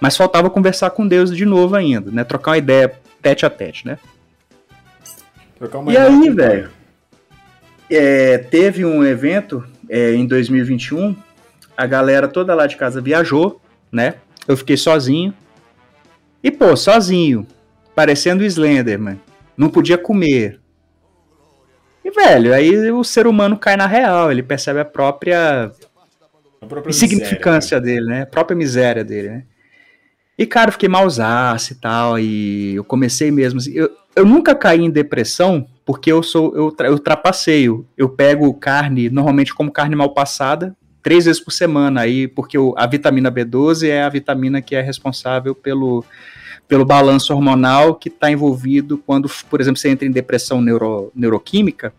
[0.00, 2.24] Mas faltava conversar com Deus de novo ainda, né?
[2.24, 2.92] Trocar uma ideia
[3.22, 3.98] tete a tete, né?
[5.88, 6.70] e aí, velho,
[7.88, 11.16] é, teve um evento é, em 2021,
[11.76, 13.60] a galera toda lá de casa viajou,
[13.90, 14.16] né?
[14.46, 15.32] Eu fiquei sozinho.
[16.44, 17.46] E, pô, sozinho,
[17.94, 19.18] parecendo o Slenderman.
[19.56, 20.60] Não podia comer.
[22.04, 25.72] E, velho, aí o ser humano cai na real, ele percebe a própria,
[26.60, 28.06] a própria insignificância miséria, né?
[28.06, 28.22] dele, né?
[28.24, 29.44] A própria miséria dele, né?
[30.36, 33.58] E, cara, eu fiquei mausaço e tal, e eu comecei mesmo.
[33.58, 37.86] Assim, eu, eu nunca caí em depressão porque eu sou eu, eu trapaceio.
[37.96, 42.74] Eu pego carne, normalmente como carne mal passada, três vezes por semana, aí, porque o,
[42.78, 46.02] a vitamina B12 é a vitamina que é responsável pelo,
[46.66, 51.92] pelo balanço hormonal que está envolvido quando, por exemplo, você entra em depressão neuro, neuroquímica,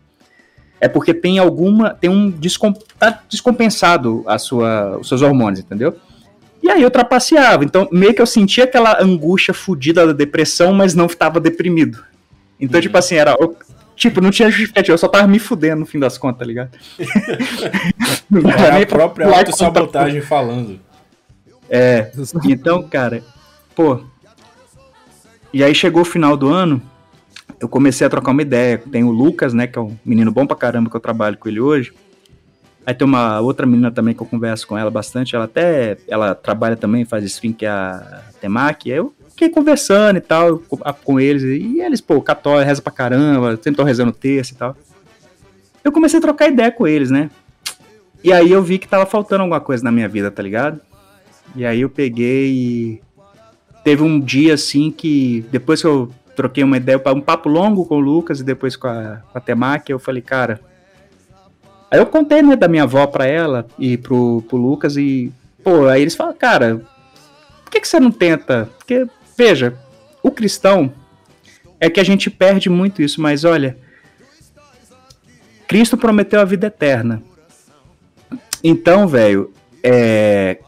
[0.80, 5.96] é porque tem alguma, tem um descom, tá descompensado a sua, os seus hormônios, entendeu?
[6.60, 10.96] E aí eu trapaceava, então meio que eu sentia aquela angústia fodida da depressão, mas
[10.96, 12.04] não estava deprimido.
[12.60, 12.82] Então, uhum.
[12.82, 13.36] tipo assim, era.
[13.96, 16.70] Tipo, não tinha justificativa, eu só tava me fudendo no fim das contas, tá ligado?
[18.78, 20.78] é a própria autossabotagem falando.
[21.68, 22.12] É,
[22.44, 23.24] então, cara,
[23.74, 24.04] pô.
[25.52, 26.82] E aí chegou o final do ano,
[27.58, 28.76] eu comecei a trocar uma ideia.
[28.78, 31.48] Tem o Lucas, né, que é um menino bom pra caramba que eu trabalho com
[31.48, 31.94] ele hoje.
[32.84, 35.34] Aí tem uma outra menina também que eu converso com ela bastante.
[35.34, 38.88] Ela até ela trabalha também, faz spin que é a Temac.
[38.88, 40.62] Eu fiquei conversando e tal
[41.04, 41.42] com eles.
[41.42, 44.74] E eles, pô, católico, reza pra caramba, sempre estão rezando terça e tal.
[45.84, 47.30] Eu comecei a trocar ideia com eles, né?
[48.24, 50.80] E aí eu vi que tava faltando alguma coisa na minha vida, tá ligado?
[51.54, 53.02] E aí eu peguei e.
[53.84, 57.96] Teve um dia assim que, depois que eu troquei uma ideia, um papo longo com
[57.96, 60.60] o Lucas e depois com a, com a Temac, eu falei, cara.
[61.88, 65.32] Aí eu contei, né, da minha avó pra ela e pro, pro Lucas e,
[65.62, 66.82] pô, aí eles falam, cara,
[67.62, 68.68] por que, que você não tenta?
[68.76, 69.06] Porque,
[69.36, 69.78] veja,
[70.22, 70.92] o cristão
[71.78, 73.76] é que a gente perde muito isso, mas olha,
[75.68, 77.22] Cristo prometeu a vida eterna.
[78.62, 79.52] Então, velho,
[79.82, 80.58] é,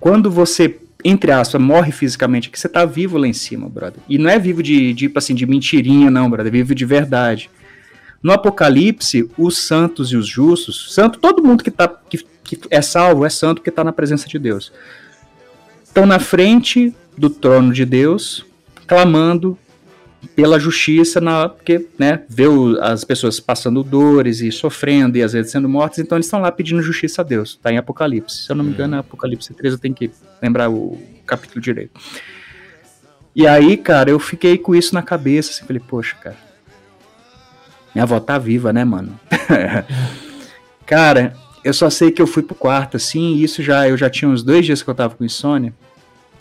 [0.00, 4.00] quando você entre aspas, morre fisicamente, é que você tá vivo lá em cima, brother.
[4.08, 6.48] E não é vivo de, de, tipo assim, de mentirinha, não, brother.
[6.48, 7.48] É vivo de verdade.
[8.20, 12.82] No Apocalipse, os santos e os justos, santo, todo mundo que, tá, que, que é
[12.82, 14.72] salvo é santo porque está na presença de Deus.
[15.96, 18.44] Estão na frente do trono de Deus,
[18.86, 19.58] clamando
[20.34, 25.32] pela justiça, na, porque né, vê o, as pessoas passando dores e sofrendo e às
[25.32, 27.52] vezes sendo mortas, então eles estão lá pedindo justiça a Deus.
[27.52, 28.44] Está em Apocalipse.
[28.44, 30.10] Se eu não me engano, é Apocalipse 3, eu tenho que
[30.42, 31.98] lembrar o capítulo direito.
[33.34, 36.36] E aí, cara, eu fiquei com isso na cabeça, assim, falei, poxa, cara,
[37.94, 39.18] minha avó tá viva, né, mano?
[40.84, 44.10] cara, eu só sei que eu fui pro quarto, assim, e isso já, eu já
[44.10, 45.72] tinha uns dois dias que eu tava com insônia,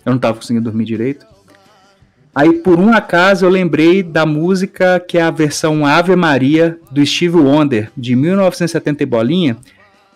[0.06, 1.26] eu não tava conseguindo dormir direito.
[2.36, 7.06] Aí, por um acaso, eu lembrei da música que é a versão Ave Maria do
[7.06, 9.58] Steve Wonder, de 1970 e bolinha.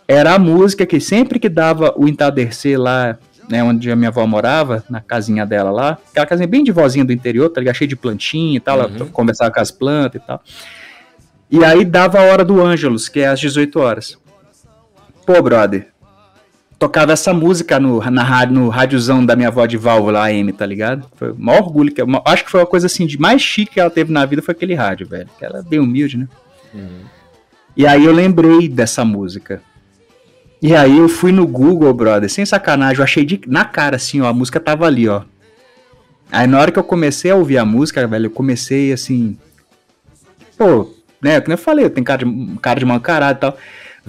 [0.06, 3.18] Era a música que sempre que dava o entardecer lá,
[3.50, 7.06] né, onde a minha avó morava, na casinha dela lá, aquela casinha bem de vozinha
[7.06, 7.76] do interior, tá ligado?
[7.76, 8.96] Cheia de plantinha e tal, uhum.
[8.96, 10.44] ela conversava com as plantas e tal.
[11.50, 14.18] E aí dava a hora do Ângelos, que é às 18 horas.
[15.26, 15.88] Pô, brother,
[16.80, 20.66] tocava essa música no, na rádio, no rádiozão da minha avó de válvula AM, tá
[20.66, 21.06] ligado?
[21.16, 23.74] Foi o maior orgulho que eu, acho que foi uma coisa assim de mais chique
[23.74, 25.28] que ela teve na vida foi aquele rádio, velho.
[25.38, 26.28] Que ela é bem humilde, né?
[26.74, 27.02] Uhum.
[27.76, 29.62] E aí eu lembrei dessa música.
[30.62, 34.22] E aí eu fui no Google, brother, sem sacanagem, eu achei de, na cara assim,
[34.22, 35.24] ó, a música tava ali, ó.
[36.32, 39.38] Aí na hora que eu comecei a ouvir a música, velho, eu comecei assim,
[40.58, 43.58] pô, né, como eu falei, eu tenho cara de, cara de mancarado e tal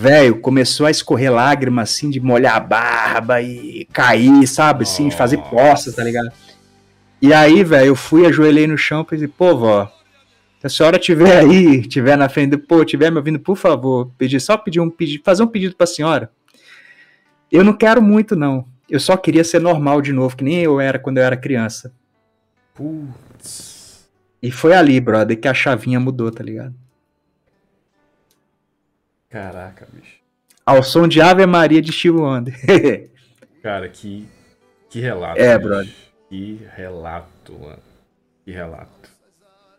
[0.00, 5.10] velho, começou a escorrer lágrima, assim, de molhar a barba e cair, sabe, assim, oh.
[5.10, 6.32] fazer poças, tá ligado?
[7.20, 9.92] E aí, velho, eu fui, ajoelhei no chão e pensei, pô, vó,
[10.58, 14.40] se a senhora tiver aí, tiver na frente, pô, tiver me ouvindo, por favor, pedir,
[14.40, 16.30] só pedir um pedido, fazer um pedido pra senhora.
[17.52, 18.64] Eu não quero muito, não.
[18.88, 21.92] Eu só queria ser normal de novo, que nem eu era quando eu era criança.
[22.74, 24.08] Putz.
[24.42, 26.74] E foi ali, brother, que a chavinha mudou, tá ligado?
[29.30, 30.16] Caraca, bicho.
[30.66, 32.54] Ao som de Ave Maria de Steve Wonder.
[33.62, 34.28] Cara, que,
[34.90, 35.40] que relato.
[35.40, 35.68] É, bicho.
[35.68, 35.94] brother.
[36.28, 37.82] Que relato, mano.
[38.44, 39.10] Que relato.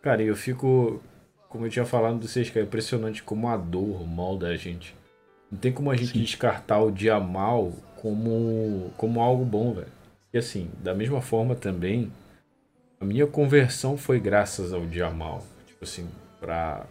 [0.01, 1.01] Cara, eu fico.
[1.49, 4.95] Como eu tinha falado do vocês, que é impressionante como a dor molda a gente.
[5.51, 6.21] Não tem como a gente Sim.
[6.21, 9.91] descartar o dia mal como, como algo bom, velho.
[10.33, 12.11] E assim, da mesma forma também,
[12.99, 15.45] a minha conversão foi graças ao dia mal.
[15.67, 16.09] Tipo assim,
[16.39, 16.85] pra,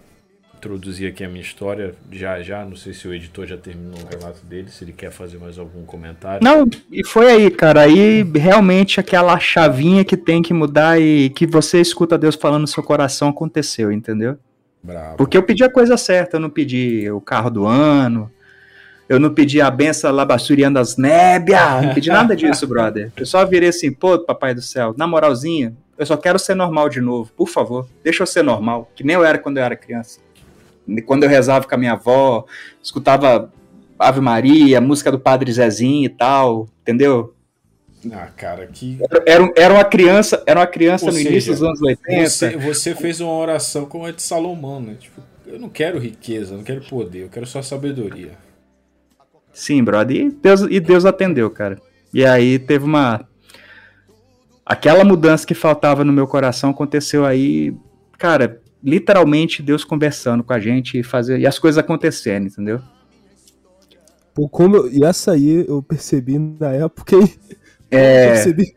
[0.61, 2.65] introduzir aqui a minha história já já.
[2.65, 5.59] Não sei se o editor já terminou o relato dele, se ele quer fazer mais
[5.59, 6.45] algum comentário.
[6.45, 7.81] Não, e foi aí, cara.
[7.82, 12.69] Aí realmente aquela chavinha que tem que mudar e que você escuta Deus falando no
[12.69, 14.37] seu coração aconteceu, entendeu?
[14.82, 15.16] Bravo.
[15.16, 18.31] Porque eu pedi a coisa certa, eu não pedi o carro do ano.
[19.09, 23.11] Eu não pedi a benção labassuriando as nébias, não pedi nada disso, brother.
[23.16, 26.89] Eu só virei assim, pô, papai do céu, na moralzinha, eu só quero ser normal
[26.89, 29.74] de novo, por favor, deixa eu ser normal, que nem eu era quando eu era
[29.74, 30.20] criança.
[31.07, 32.44] Quando eu rezava com a minha avó,
[32.82, 33.52] escutava
[33.98, 37.35] Ave Maria, música do Padre Zezinho e tal, entendeu?
[38.11, 38.98] Ah, cara, que.
[39.27, 42.31] Era, era uma criança, era uma criança Ou no seja, início dos anos 80.
[42.31, 44.97] Você, você fez uma oração como a de Salomão, né?
[44.98, 48.32] Tipo, eu não quero riqueza, eu não quero poder, eu quero só sabedoria.
[49.52, 50.16] Sim, brother.
[50.16, 51.78] E Deus, e Deus atendeu, cara.
[52.15, 53.28] E aí teve uma.
[54.65, 57.74] Aquela mudança que faltava no meu coração aconteceu aí,
[58.16, 62.81] cara, literalmente Deus conversando com a gente e, fazer, e as coisas acontecendo, entendeu?
[64.35, 67.39] Pô, como eu, e essa aí eu percebi na época e
[67.90, 68.74] é, percebi.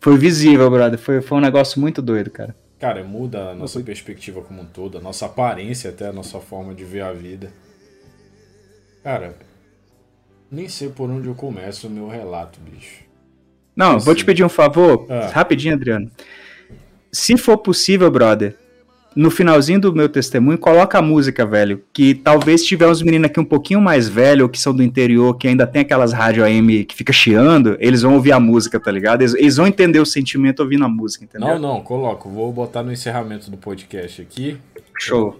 [0.00, 0.98] Foi visível, brother.
[0.98, 2.54] Foi, foi um negócio muito doido, cara.
[2.78, 6.74] Cara, muda a nossa perspectiva como um todo, a nossa aparência até, a nossa forma
[6.74, 7.52] de ver a vida.
[9.02, 9.36] Cara,
[10.50, 13.02] nem sei por onde eu começo o meu relato, bicho.
[13.74, 14.04] Não, assim.
[14.04, 15.28] vou te pedir um favor, ah.
[15.28, 16.10] rapidinho, Adriano.
[17.10, 18.56] Se for possível, brother,
[19.14, 21.82] no finalzinho do meu testemunho, coloca a música, velho.
[21.92, 25.46] Que talvez tiver uns meninos aqui um pouquinho mais velhos, que são do interior, que
[25.46, 29.22] ainda tem aquelas rádio AM que fica chiando, eles vão ouvir a música, tá ligado?
[29.22, 31.48] Eles, eles, vão entender o sentimento ouvindo a música, entendeu?
[31.48, 32.28] Não, não, coloco.
[32.28, 34.58] Vou botar no encerramento do podcast aqui.
[34.98, 35.38] Show.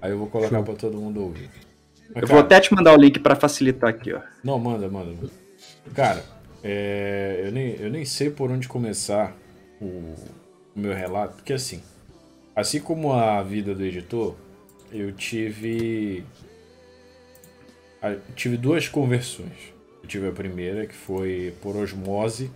[0.00, 0.64] Aí eu vou colocar Show.
[0.64, 1.48] pra todo mundo ouvir.
[2.14, 4.20] Mas, eu cara, vou até te mandar o link para facilitar aqui, ó.
[4.42, 5.12] Não, manda, manda.
[5.94, 6.24] Cara,
[6.62, 9.36] é, eu, nem, eu nem sei por onde começar
[9.80, 11.82] o, o meu relato, porque assim.
[12.58, 14.34] Assim como a vida do editor,
[14.90, 16.24] eu tive.
[18.02, 19.72] Eu tive duas conversões.
[20.02, 22.50] Eu tive a primeira, que foi por osmose,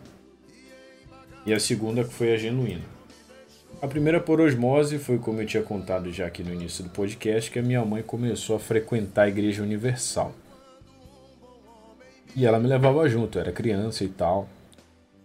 [1.46, 2.82] e a segunda, que foi a genuína.
[3.80, 7.48] A primeira por osmose foi como eu tinha contado já aqui no início do podcast,
[7.48, 10.32] que a minha mãe começou a frequentar a Igreja Universal.
[12.34, 14.48] E ela me levava junto, era criança e tal.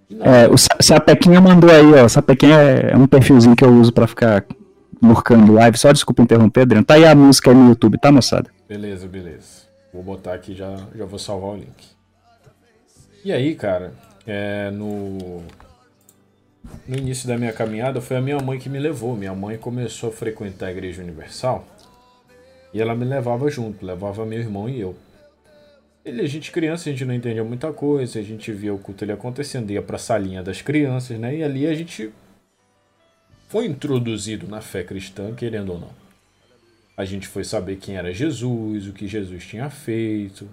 [0.08, 2.08] E é, o Sapequinha mandou aí, ó.
[2.08, 4.46] Sapequinha é um perfilzinho que eu uso para ficar
[5.02, 5.78] Lurcando Live.
[5.78, 6.86] Só desculpa interromper, Adriano.
[6.86, 8.50] Tá aí a música aí no YouTube, tá, moçada?
[8.68, 9.68] Beleza, beleza.
[9.94, 11.88] Vou botar aqui já já vou salvar o link.
[13.24, 13.94] E aí, cara,
[14.26, 15.42] é, no
[16.88, 19.16] no início da minha caminhada foi a minha mãe que me levou.
[19.16, 21.66] Minha mãe começou a frequentar a Igreja Universal
[22.74, 24.96] e ela me levava junto, levava meu irmão e eu.
[26.04, 29.04] Ele, a gente criança, a gente não entendia muita coisa, a gente via o culto
[29.04, 31.36] ali acontecendo, ia pra salinha das crianças, né?
[31.36, 32.12] E ali a gente
[33.48, 35.92] foi introduzido na fé cristã, querendo ou não.
[36.96, 40.48] A gente foi saber quem era Jesus, o que Jesus tinha feito,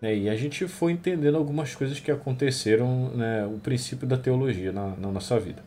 [0.00, 0.14] né?
[0.14, 4.88] e a gente foi entendendo algumas coisas que aconteceram, né, o princípio da teologia na,
[4.96, 5.62] na nossa vida.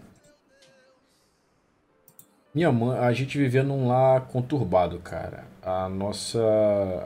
[2.54, 5.46] Minha mãe, a gente vivia num lar conturbado, cara.
[5.62, 6.42] A nossa,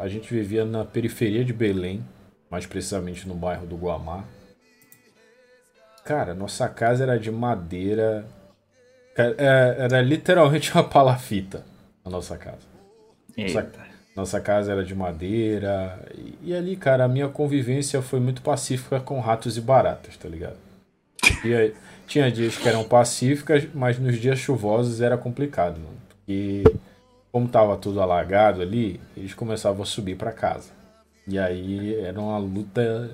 [0.01, 2.03] a gente vivia na periferia de Belém,
[2.49, 4.23] mais precisamente no bairro do Guamá.
[6.03, 8.25] Cara, nossa casa era de madeira,
[9.15, 11.63] era literalmente uma palafita
[12.05, 12.67] a nossa casa.
[13.35, 13.71] Nossa,
[14.15, 15.99] nossa, casa era de madeira.
[16.15, 20.29] E, e, ali, cara, a minha convivência foi muito pacífica com ratos e baratas, tá
[20.29, 20.57] ligado?
[21.43, 21.73] E
[22.07, 25.97] tinha dias que eram pacíficas, mas nos dias chuvosos era complicado, mano.
[26.07, 26.63] Porque,
[27.31, 30.69] como tava tudo alagado ali, eles começavam a subir para casa.
[31.27, 33.09] E aí era uma luta.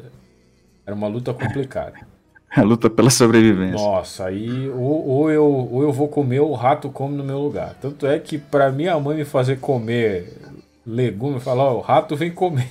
[0.86, 2.11] Era uma luta complicada.
[2.54, 3.78] A luta pela sobrevivência.
[3.78, 7.40] Nossa, aí ou, ou, eu, ou eu vou comer ou o rato come no meu
[7.40, 7.76] lugar.
[7.80, 10.38] Tanto é que para minha mãe me fazer comer
[10.86, 12.68] legume, falar, ó, o rato vem comer.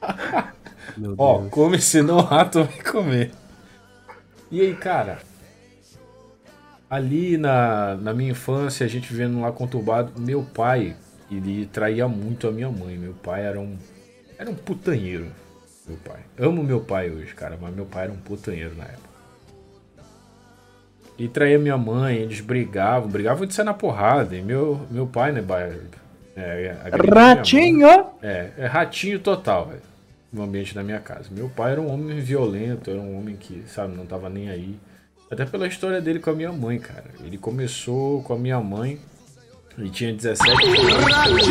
[1.18, 3.32] ó, come senão o rato vai comer.
[4.50, 5.18] E aí, cara,
[6.88, 10.96] ali na, na minha infância, a gente vivendo lá conturbado, meu pai,
[11.30, 12.96] ele traía muito a minha mãe.
[12.96, 13.76] Meu pai era um,
[14.38, 15.26] era um putanheiro
[15.86, 16.20] meu pai.
[16.38, 19.16] Amo meu pai hoje, cara, mas meu pai era um putanheiro na época.
[21.18, 24.36] E traía minha mãe, eles brigavam, brigavam de sair na porrada.
[24.36, 25.42] E meu, meu pai, né,
[26.36, 26.76] é,
[27.14, 27.88] ratinho!
[28.22, 29.80] É, é ratinho total, velho,
[30.30, 31.30] no ambiente da minha casa.
[31.30, 34.78] Meu pai era um homem violento, era um homem que, sabe, não tava nem aí.
[35.30, 37.06] Até pela história dele com a minha mãe, cara.
[37.24, 38.98] Ele começou com a minha mãe,
[39.78, 41.46] ele tinha 17 anos.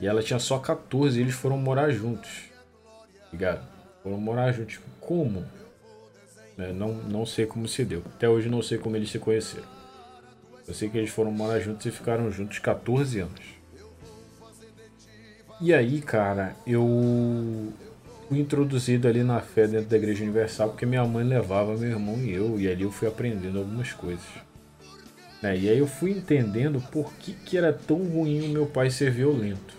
[0.00, 2.53] E ela tinha só 14 e eles foram morar juntos
[3.34, 3.66] ligado?
[4.02, 4.80] Foram morar juntos.
[5.00, 5.44] Como?
[6.56, 8.02] É, não, não sei como se deu.
[8.14, 9.66] Até hoje não sei como eles se conheceram.
[10.66, 13.54] Eu sei que eles foram morar juntos e ficaram juntos 14 anos.
[15.60, 17.72] E aí, cara, eu
[18.28, 22.16] fui introduzido ali na fé dentro da Igreja Universal porque minha mãe levava meu irmão
[22.18, 24.24] e eu, e ali eu fui aprendendo algumas coisas.
[25.42, 25.58] Né?
[25.58, 29.10] E aí eu fui entendendo por que, que era tão ruim o meu pai ser
[29.10, 29.74] violento.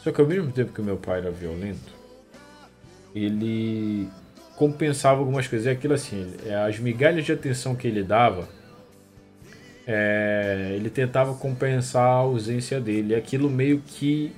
[0.00, 1.97] Só que ao mesmo tempo que meu pai era violento,
[3.24, 4.08] ele
[4.56, 5.66] compensava algumas coisas.
[5.66, 8.48] É aquilo assim, é, as migalhas de atenção que ele dava,
[9.86, 13.14] é, ele tentava compensar a ausência dele.
[13.14, 14.32] Aquilo meio que,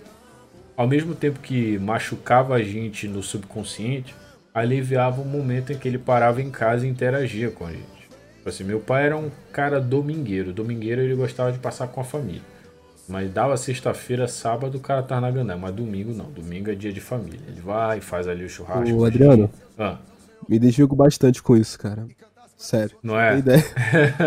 [0.76, 4.14] ao mesmo tempo que machucava a gente no subconsciente,
[4.52, 8.00] aliviava o momento em que ele parava em casa e interagia com a gente.
[8.36, 10.52] Tipo assim, meu pai era um cara domingueiro.
[10.52, 12.42] Domingueiro ele gostava de passar com a família.
[13.10, 15.58] Mas dava sexta-feira, sábado, o cara tá na gandaia.
[15.58, 16.30] Mas domingo não.
[16.30, 17.40] Domingo é dia de família.
[17.48, 18.94] Ele vai, faz ali o churrasco.
[18.96, 19.98] Ô, Adriano, Ah,
[20.48, 22.06] me identifico bastante com isso, cara.
[22.56, 22.96] Sério.
[23.02, 23.38] não é?
[23.38, 23.64] Ideia.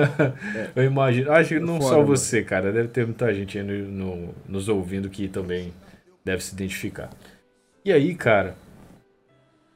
[0.76, 1.32] Eu imagino.
[1.32, 2.08] Acho que não Foda, só mano.
[2.08, 2.72] você, cara.
[2.72, 5.72] Deve ter muita gente aí no, no- nos ouvindo que também
[6.26, 7.10] deve se identificar.
[7.86, 8.56] E aí, cara,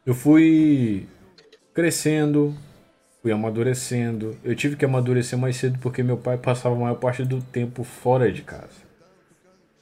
[0.05, 1.05] eu fui
[1.73, 2.55] crescendo,
[3.21, 4.35] fui amadurecendo.
[4.43, 7.83] Eu tive que amadurecer mais cedo porque meu pai passava a maior parte do tempo
[7.83, 8.86] fora de casa.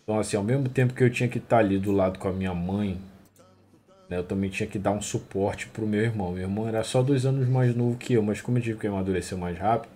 [0.06, 2.32] Então, assim, ao mesmo tempo que eu tinha que estar ali do lado com a
[2.32, 3.02] minha mãe,
[4.08, 6.32] né, eu também tinha que dar um suporte pro meu irmão.
[6.32, 8.86] Meu irmão era só dois anos mais novo que eu, mas como eu tive que
[8.86, 9.90] amadurecer mais rápido,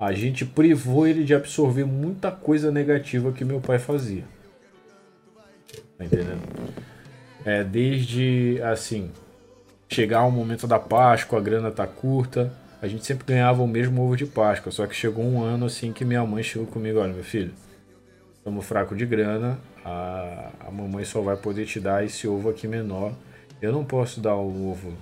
[0.00, 4.24] a gente privou ele de absorver muita coisa negativa que meu pai fazia.
[5.96, 6.42] Tá entendendo?
[7.44, 9.12] É, desde, assim,
[9.88, 14.02] chegar o momento da Páscoa, a grana tá curta, a gente sempre ganhava o mesmo
[14.02, 17.12] ovo de Páscoa, só que chegou um ano assim que minha mãe chegou comigo, olha,
[17.12, 17.52] meu filho,
[18.44, 22.68] estamos fraco de grana, a, a mamãe só vai poder te dar esse ovo aqui
[22.68, 23.14] menor.
[23.62, 24.92] Eu não posso dar o ovo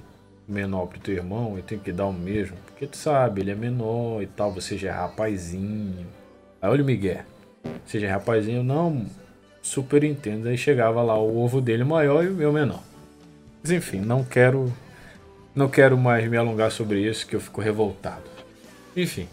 [0.47, 3.55] menor pro teu irmão, eu tenho que dar o mesmo, porque tu sabe, ele é
[3.57, 6.07] menor e tal, você já é rapazinho.
[6.61, 7.23] Aí olha o Miguel,
[7.85, 9.07] você já é rapazinho, não,
[9.61, 10.47] super entendo.
[10.47, 12.85] Aí chegava lá o ovo dele maior e o meu menor.
[13.61, 14.73] Mas enfim, não quero
[15.53, 18.23] não quero mais me alongar sobre isso que eu fico revoltado.
[18.97, 19.29] Enfim.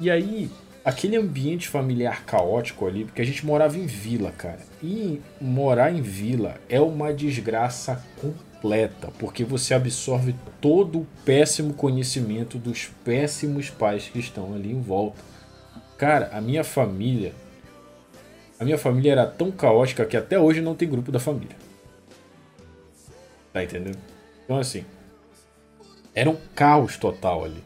[0.00, 0.48] E aí,
[0.84, 4.60] aquele ambiente familiar caótico ali, porque a gente morava em vila, cara.
[4.82, 12.58] E morar em vila é uma desgraça completa, porque você absorve todo o péssimo conhecimento
[12.58, 15.20] dos péssimos pais que estão ali em volta.
[15.96, 17.32] Cara, a minha família
[18.58, 21.56] a minha família era tão caótica que até hoje não tem grupo da família.
[23.52, 23.98] Tá entendendo?
[24.44, 24.84] Então assim,
[26.14, 27.62] era um caos total ali.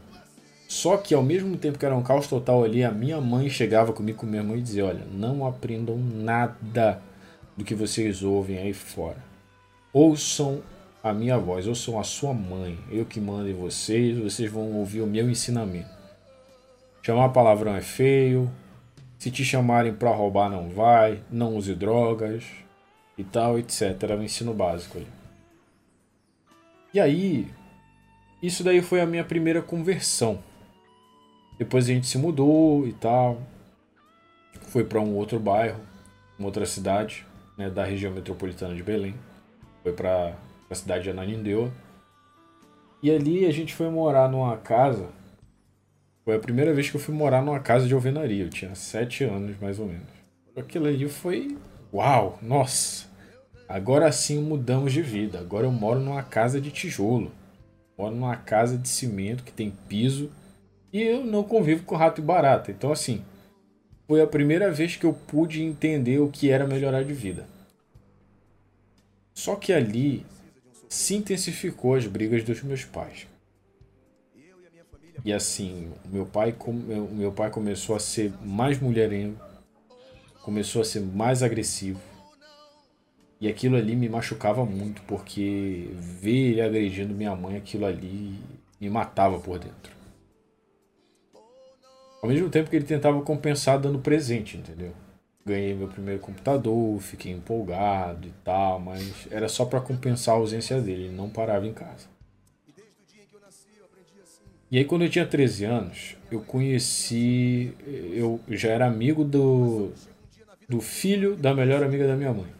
[0.68, 3.90] Só que ao mesmo tempo que era um caos total ali, a minha mãe chegava
[3.90, 7.00] comigo com minha mãe e dizia: Olha, não aprendam nada
[7.56, 9.16] do que vocês ouvem aí fora.
[9.94, 10.62] Ouçam
[11.02, 12.78] a minha voz, ouçam a sua mãe.
[12.90, 15.88] Eu que mando em vocês, vocês vão ouvir o meu ensinamento.
[17.00, 18.50] Chamar palavrão é feio.
[19.18, 21.22] Se te chamarem pra roubar, não vai.
[21.30, 22.44] Não use drogas.
[23.16, 24.02] E tal, etc.
[24.02, 25.08] Era o ensino básico ali.
[26.92, 27.48] E aí,
[28.42, 30.38] isso daí foi a minha primeira conversão.
[31.58, 33.42] Depois a gente se mudou e tal.
[34.68, 35.80] Foi para um outro bairro,
[36.38, 37.26] uma outra cidade,
[37.56, 39.14] né, da região metropolitana de Belém.
[39.82, 40.34] Foi para
[40.70, 41.72] a cidade de Ananindeua.
[43.02, 45.08] E ali a gente foi morar numa casa.
[46.24, 48.44] Foi a primeira vez que eu fui morar numa casa de alvenaria.
[48.44, 50.08] Eu tinha sete anos, mais ou menos.
[50.56, 51.56] Aquilo ali foi.
[51.92, 52.38] Uau!
[52.42, 53.06] Nossa!
[53.68, 55.38] Agora sim mudamos de vida.
[55.38, 57.32] Agora eu moro numa casa de tijolo.
[57.96, 60.30] Moro numa casa de cimento que tem piso.
[60.92, 62.70] E eu não convivo com rato e barata.
[62.70, 63.22] Então, assim,
[64.06, 67.46] foi a primeira vez que eu pude entender o que era melhorar de vida.
[69.34, 70.24] Só que ali
[70.88, 73.26] se intensificou as brigas dos meus pais.
[75.24, 76.54] E assim, meu pai,
[77.12, 79.38] meu pai começou a ser mais mulherengo,
[80.42, 82.00] começou a ser mais agressivo.
[83.40, 88.38] E aquilo ali me machucava muito, porque ver ele agredindo minha mãe, aquilo ali
[88.80, 89.97] me matava por dentro.
[92.20, 94.92] Ao mesmo tempo que ele tentava compensar dando presente, entendeu?
[95.46, 100.80] Ganhei meu primeiro computador, fiquei empolgado e tal, mas era só pra compensar a ausência
[100.80, 102.06] dele, ele não parava em casa.
[104.70, 109.90] E aí quando eu tinha 13 anos, eu conheci, eu já era amigo do,
[110.68, 112.58] do filho da melhor amiga da minha mãe.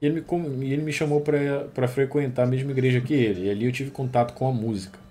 [0.00, 3.72] Ele me, ele me chamou pra frequentar a mesma igreja que ele, e ali eu
[3.72, 5.03] tive contato com a música.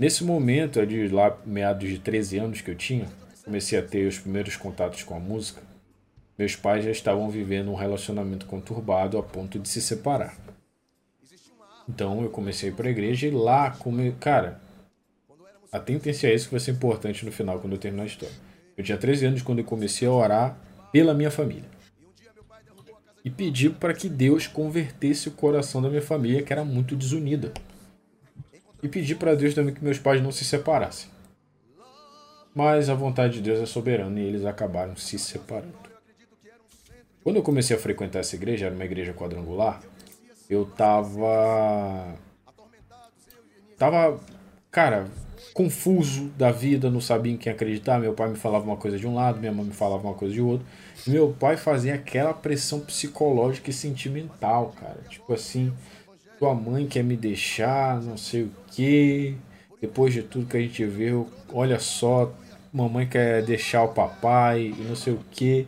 [0.00, 3.06] Nesse momento, de lá meados de 13 anos que eu tinha,
[3.44, 5.60] comecei a ter os primeiros contatos com a música.
[6.38, 10.34] Meus pais já estavam vivendo um relacionamento conturbado a ponto de se separar.
[11.86, 14.12] Então eu comecei a ir pra igreja e lá, come...
[14.12, 14.58] cara,
[15.70, 18.34] atentem-se a isso que vai ser importante no final, quando eu terminar a história.
[18.78, 20.58] Eu tinha 13 anos quando eu comecei a orar
[20.90, 21.68] pela minha família.
[23.22, 27.52] E pedi para que Deus convertesse o coração da minha família, que era muito desunida.
[28.82, 31.08] E pedi para Deus também que meus pais não se separassem.
[32.54, 35.78] Mas a vontade de Deus é soberana e eles acabaram se separando.
[37.22, 39.80] Quando eu comecei a frequentar essa igreja, era uma igreja quadrangular,
[40.48, 42.14] eu tava.
[43.76, 44.18] Tava,
[44.70, 45.06] cara,
[45.52, 47.98] confuso da vida, não sabia em quem acreditar.
[47.98, 50.34] Meu pai me falava uma coisa de um lado, minha mãe me falava uma coisa
[50.34, 50.66] de outro.
[51.06, 55.00] Meu pai fazia aquela pressão psicológica e sentimental, cara.
[55.08, 55.72] Tipo assim,
[56.40, 59.36] tua mãe quer me deixar, não sei o que.
[59.78, 62.32] Depois de tudo que a gente viu, olha só,
[62.72, 65.66] mamãe quer deixar o papai e não sei o que.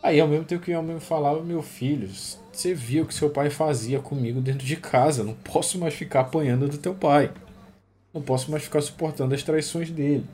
[0.00, 2.08] Aí ao mesmo tempo que minha mãe falava, meu filho,
[2.52, 6.20] você viu o que seu pai fazia comigo dentro de casa, não posso mais ficar
[6.20, 7.32] apanhando do teu pai.
[8.14, 10.24] Não posso mais ficar suportando as traições dele.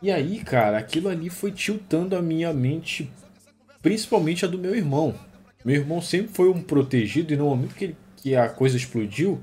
[0.00, 3.10] E aí, cara, aquilo ali foi tiltando a minha mente,
[3.82, 5.12] principalmente a do meu irmão.
[5.64, 9.38] Meu irmão sempre foi um protegido e no momento que, ele, que a coisa explodiu,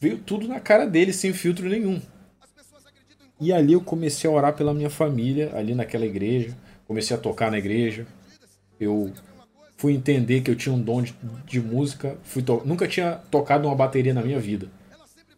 [0.00, 2.02] veio tudo na cara dele sem filtro nenhum.
[3.40, 6.52] E ali eu comecei a orar pela minha família, ali naquela igreja.
[6.84, 8.04] Comecei a tocar na igreja.
[8.80, 9.12] Eu
[9.76, 11.14] fui entender que eu tinha um dom de,
[11.46, 12.18] de música.
[12.64, 14.66] Nunca tinha tocado uma bateria na minha vida.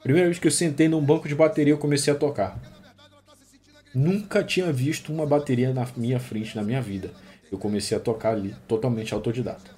[0.02, 2.58] Primeira vez que eu sentei num banco de bateria, eu comecei a tocar.
[3.94, 7.10] Nunca tinha visto uma bateria na minha frente na minha vida.
[7.52, 9.73] Eu comecei a tocar ali, totalmente autodidata.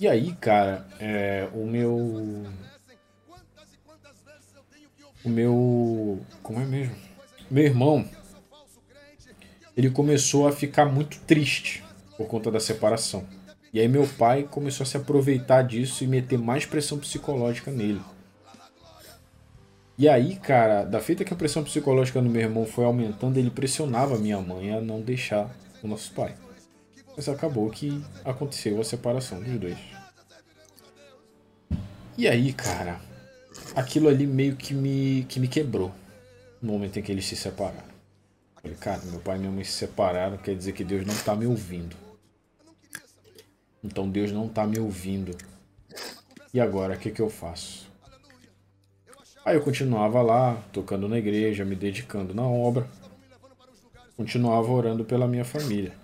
[0.00, 2.46] E aí, cara, é, o meu
[5.24, 6.20] o meu.
[6.42, 6.94] Como é mesmo?
[7.50, 8.04] Meu irmão.
[9.76, 11.84] Ele começou a ficar muito triste
[12.16, 13.24] por conta da separação.
[13.72, 18.00] E aí meu pai começou a se aproveitar disso e meter mais pressão psicológica nele.
[19.96, 23.50] E aí, cara, da feita que a pressão psicológica no meu irmão foi aumentando, ele
[23.50, 25.50] pressionava minha mãe a não deixar
[25.82, 26.34] o nosso pai.
[27.18, 29.76] Mas acabou que aconteceu a separação dos dois.
[32.16, 33.00] E aí, cara,
[33.74, 35.92] aquilo ali meio que me, que me quebrou
[36.62, 37.88] no momento em que eles se separaram.
[38.62, 41.34] Falei, cara, meu pai e minha mãe se separaram, quer dizer que Deus não está
[41.34, 41.96] me ouvindo.
[43.82, 45.36] Então Deus não está me ouvindo.
[46.54, 47.90] E agora, o que, que eu faço?
[49.44, 52.86] Aí eu continuava lá, tocando na igreja, me dedicando na obra.
[54.16, 55.97] Continuava orando pela minha família.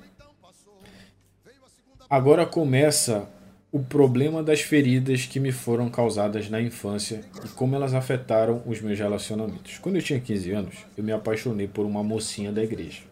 [2.15, 3.29] Agora começa
[3.73, 8.81] o problema das feridas que me foram causadas na infância e como elas afetaram os
[8.81, 9.79] meus relacionamentos.
[9.79, 13.03] Quando eu tinha 15 anos, eu me apaixonei por uma mocinha da igreja.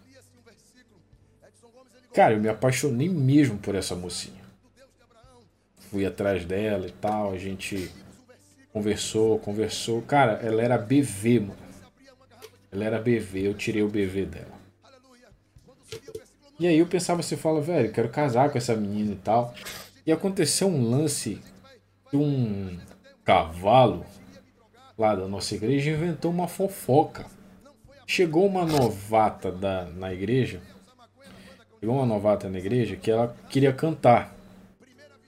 [2.14, 4.44] Cara, eu me apaixonei mesmo por essa mocinha.
[5.90, 7.90] Fui atrás dela e tal, a gente
[8.72, 10.00] conversou, conversou.
[10.02, 11.56] Cara, ela era BV, mano.
[12.70, 14.61] Ela era BV, eu tirei o BV dela.
[16.58, 19.54] E aí eu pensava, você fala, velho, quero casar com essa menina e tal.
[20.06, 21.40] E aconteceu um lance
[22.10, 22.78] de um
[23.24, 24.04] cavalo
[24.98, 27.26] lá da nossa igreja inventou uma fofoca.
[28.06, 30.60] Chegou uma novata da, na igreja,
[31.80, 34.34] chegou uma novata na igreja que ela queria cantar.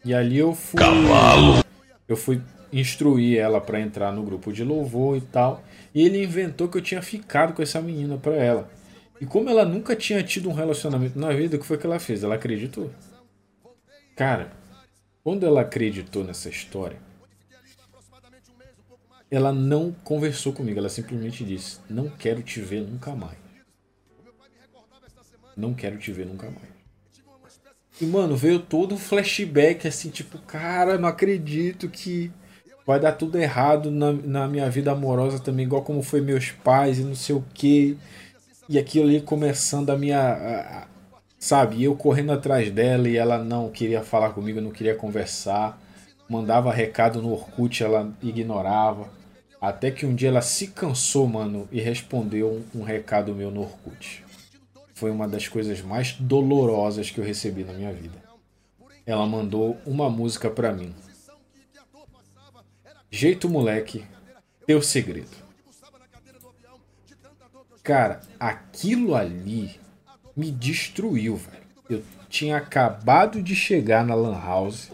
[0.04, 1.64] E ali eu fui cavalo.
[2.06, 2.42] eu fui
[2.72, 5.62] instruir ela para entrar no grupo de louvor e tal.
[5.94, 8.68] E ele inventou que eu tinha ficado com essa menina para ela.
[9.24, 11.98] E como ela nunca tinha tido um relacionamento na vida, o que foi que ela
[11.98, 12.22] fez?
[12.22, 12.90] Ela acreditou.
[14.14, 14.52] Cara,
[15.22, 16.98] quando ela acreditou nessa história,
[19.30, 23.38] ela não conversou comigo, ela simplesmente disse: Não quero te ver nunca mais.
[25.56, 26.68] Não quero te ver nunca mais.
[27.98, 32.30] E, mano, veio todo um flashback assim, tipo, cara, não acredito que
[32.86, 36.98] vai dar tudo errado na, na minha vida amorosa também, igual como foi meus pais
[36.98, 37.96] e não sei o que.
[38.68, 40.86] E aquilo ali começando a minha.
[41.38, 45.78] Sabe, eu correndo atrás dela e ela não queria falar comigo, não queria conversar.
[46.26, 49.10] Mandava recado no Orkut, ela ignorava.
[49.60, 53.60] Até que um dia ela se cansou, mano, e respondeu um, um recado meu no
[53.62, 54.24] Orkut.
[54.94, 58.22] Foi uma das coisas mais dolorosas que eu recebi na minha vida.
[59.04, 60.94] Ela mandou uma música pra mim.
[63.10, 64.04] Jeito moleque,
[64.66, 65.43] teu segredo.
[67.84, 69.78] Cara, aquilo ali
[70.34, 71.64] me destruiu, velho.
[71.90, 74.90] Eu tinha acabado de chegar na Lan House,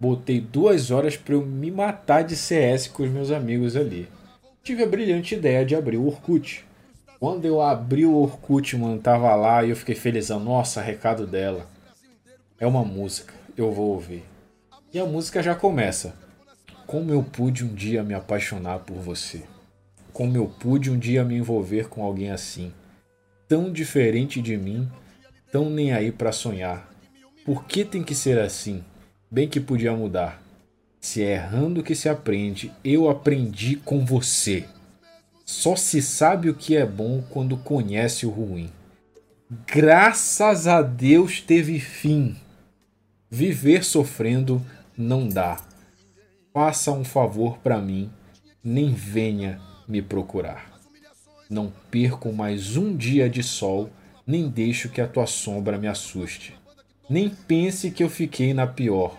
[0.00, 4.08] botei duas horas para eu me matar de CS com os meus amigos ali.
[4.62, 6.64] Tive a brilhante ideia de abrir o Orkut.
[7.20, 10.40] Quando eu abri o Orkut, mano, tava lá e eu fiquei felizão.
[10.40, 11.68] Nossa, recado dela.
[12.58, 14.24] É uma música, eu vou ouvir.
[14.94, 16.14] E a música já começa.
[16.86, 19.42] Como eu pude um dia me apaixonar por você.
[20.14, 22.72] Como eu pude um dia me envolver com alguém assim
[23.48, 24.90] tão diferente de mim,
[25.52, 26.90] tão nem aí para sonhar.
[27.44, 28.82] Por que tem que ser assim?
[29.30, 30.42] Bem que podia mudar.
[31.00, 34.64] Se é errando que se aprende, eu aprendi com você.
[35.44, 38.70] Só se sabe o que é bom quando conhece o ruim.
[39.66, 42.34] Graças a Deus teve fim.
[43.30, 44.64] Viver sofrendo
[44.96, 45.58] não dá.
[46.52, 48.10] Faça um favor para mim,
[48.62, 50.72] nem venha me procurar.
[51.48, 53.90] Não perco mais um dia de sol,
[54.26, 56.54] nem deixo que a tua sombra me assuste.
[57.08, 59.18] Nem pense que eu fiquei na pior.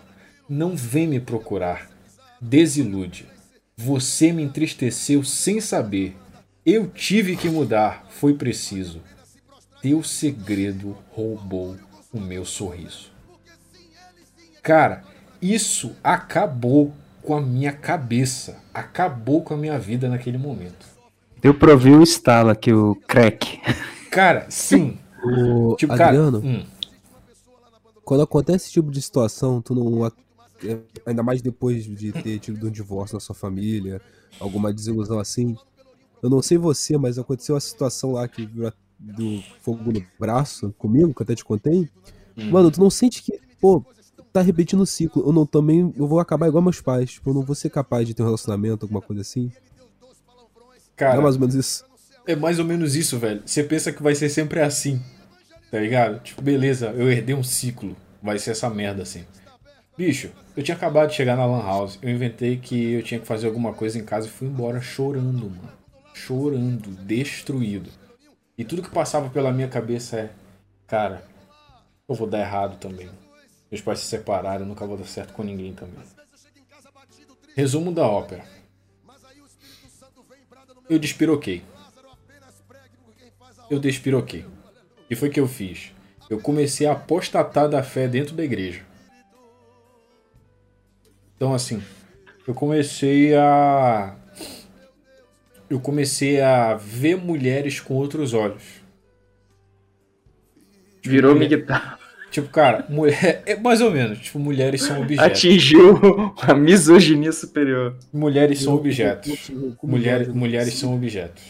[0.49, 1.89] Não vem me procurar.
[2.41, 3.27] Desilude.
[3.77, 6.15] Você me entristeceu sem saber.
[6.65, 9.01] Eu tive que mudar, foi preciso.
[9.81, 11.77] Teu segredo roubou
[12.11, 13.11] o meu sorriso.
[14.63, 15.03] Cara,
[15.39, 16.91] isso acabou
[17.25, 20.85] com a minha cabeça, acabou com a minha vida naquele momento.
[21.41, 23.59] Deu pra ouvir o estalo aqui, o crack.
[24.11, 24.97] Cara, sim.
[25.23, 26.65] O Tipo, Adriano, cara, hum,
[28.03, 30.05] quando acontece esse tipo de situação, tu não.
[30.05, 30.11] é,
[31.05, 33.99] Ainda mais depois de ter tido um divórcio na sua família,
[34.39, 35.55] alguma desilusão assim.
[36.21, 40.73] Eu não sei você, mas aconteceu a situação lá que virou do fogo no braço
[40.77, 41.89] comigo, que eu até te contei.
[42.37, 42.51] hum.
[42.51, 43.83] Mano, tu não sente que, pô,
[44.35, 45.23] tá repetindo o ciclo.
[45.25, 45.93] Eu não também.
[45.97, 47.11] Eu vou acabar igual meus pais.
[47.11, 49.51] Tipo, eu não vou ser capaz de ter um relacionamento, alguma coisa assim.
[50.95, 51.85] cara, Não é mais ou menos isso.
[52.27, 53.41] É mais ou menos isso, velho.
[53.45, 55.01] Você pensa que vai ser sempre assim.
[55.71, 56.21] Tá ligado?
[56.21, 57.95] Tipo, beleza, eu herdei um ciclo.
[58.21, 59.23] Vai ser essa merda assim.
[59.97, 61.97] Bicho, eu tinha acabado de chegar na Lan House.
[62.01, 65.49] Eu inventei que eu tinha que fazer alguma coisa em casa e fui embora chorando,
[65.49, 65.69] mano.
[66.13, 67.89] Chorando, destruído.
[68.57, 70.29] E tudo que passava pela minha cabeça é:
[70.87, 71.23] Cara,
[72.09, 73.09] eu vou dar errado também.
[73.71, 76.03] Meus pais se separaram, eu nunca vou dar certo com ninguém também.
[77.55, 78.45] Resumo da ópera.
[80.89, 81.63] Eu despiroquei
[83.69, 84.45] eu despiroquei.
[85.09, 85.91] E foi o que eu fiz.
[86.29, 88.81] Eu comecei a apostatar da fé dentro da igreja.
[91.35, 91.83] Então assim,
[92.47, 94.15] eu comecei a
[95.69, 98.63] eu comecei a ver mulheres com outros olhos.
[101.03, 101.99] Virou militar.
[102.35, 105.25] Tipo, cara, mulher é mais ou menos, tipo, mulheres são objetos.
[105.25, 107.95] Atingiu a misoginia superior.
[108.11, 109.49] Mulheres são objetos.
[109.49, 111.41] eu- eu- como Mulher, eu- mulheres são objetos.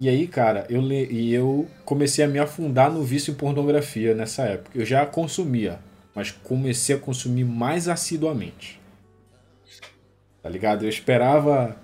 [0.00, 4.12] E aí, cara, eu, le- e eu comecei a me afundar no vício em pornografia
[4.12, 4.76] nessa época.
[4.76, 5.78] Eu já consumia,
[6.16, 8.80] mas comecei a consumir mais assiduamente.
[10.42, 10.84] Tá ligado?
[10.84, 11.76] Eu esperava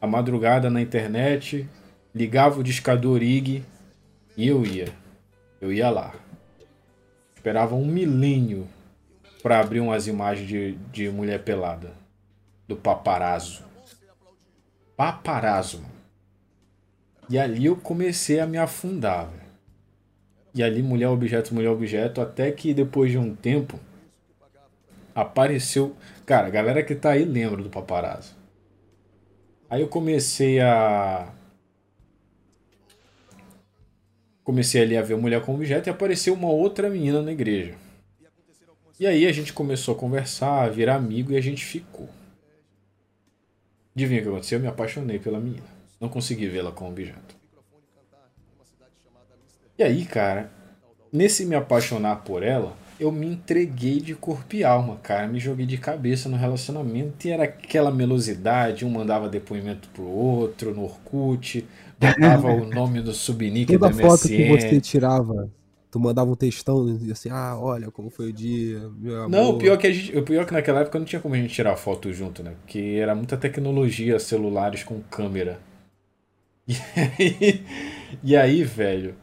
[0.00, 1.68] a madrugada na internet,
[2.14, 3.62] ligava o discador IG
[4.34, 4.88] e eu ia.
[5.60, 6.14] Eu ia lá.
[7.48, 8.68] Esperava um milênio
[9.42, 11.94] pra abrir umas imagens de, de mulher pelada.
[12.68, 13.64] Do paparazzo.
[14.94, 15.94] Paparazzo, mano.
[17.30, 19.30] E ali eu comecei a me afundar.
[20.54, 23.80] E ali, mulher, objeto, mulher, objeto, até que depois de um tempo
[25.14, 25.96] apareceu.
[26.26, 28.36] Cara, a galera que tá aí lembra do paparazzo.
[29.70, 31.32] Aí eu comecei a.
[34.48, 37.74] Comecei ali a ver mulher com objeto e apareceu uma outra menina na igreja.
[38.98, 42.08] E aí a gente começou a conversar, a virar amigo e a gente ficou.
[43.94, 44.56] Adivinha o que aconteceu?
[44.56, 45.66] Eu me apaixonei pela menina.
[46.00, 47.36] Não consegui vê-la com objeto.
[49.76, 50.50] E aí, cara,
[51.12, 55.28] nesse me apaixonar por ela, eu me entreguei de corpo e alma, cara.
[55.28, 58.86] Me joguei de cabeça no relacionamento e era aquela melosidade.
[58.86, 61.66] Um mandava depoimento pro outro no Orkut,
[61.98, 64.48] botava o nome do subnick do Toda foto que MSN.
[64.48, 65.50] você tirava,
[65.90, 68.80] tu mandava um textão e assim, ah, olha como foi o dia.
[69.28, 71.38] Não, o pior que a gente, o pior que naquela época não tinha como a
[71.38, 72.54] gente tirar foto junto, né?
[72.60, 75.60] Porque era muita tecnologia, celulares com câmera.
[76.68, 77.64] E aí,
[78.22, 79.14] e aí, velho,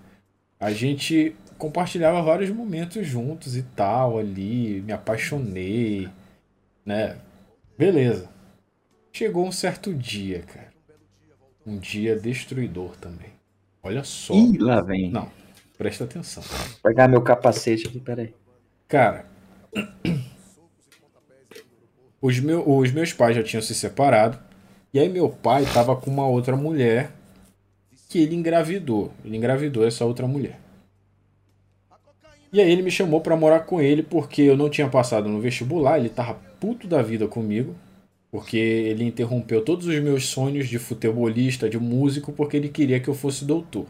[0.60, 6.10] a gente compartilhava vários momentos juntos e tal ali, me apaixonei,
[6.86, 7.18] né?
[7.78, 8.30] Beleza.
[9.14, 10.75] Chegou um certo dia, cara.
[11.66, 13.30] Um dia destruidor também.
[13.82, 14.34] Olha só.
[14.34, 15.10] Ih, lá vem.
[15.10, 15.30] Não,
[15.78, 16.44] presta atenção.
[16.44, 18.34] Vou pegar meu capacete aqui, peraí.
[18.88, 19.26] Cara,
[22.22, 24.40] os, meu, os meus pais já tinham se separado.
[24.94, 27.12] E aí meu pai tava com uma outra mulher
[28.08, 29.12] que ele engravidou.
[29.24, 30.60] Ele engravidou essa outra mulher.
[32.54, 35.42] E aí ele me chamou pra morar com ele porque eu não tinha passado no
[35.42, 37.76] vestibular, ele tava puto da vida comigo,
[38.36, 43.08] porque ele interrompeu todos os meus sonhos de futebolista, de músico, porque ele queria que
[43.08, 43.86] eu fosse doutor.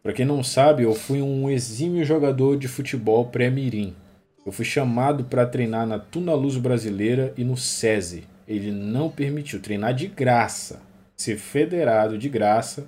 [0.00, 3.96] Pra quem não sabe, eu fui um exímio jogador de futebol pré-mirim.
[4.46, 8.28] Eu fui chamado para treinar na Tuna Luz Brasileira e no SESI.
[8.46, 10.80] Ele não permitiu treinar de graça,
[11.16, 12.86] ser federado de graça,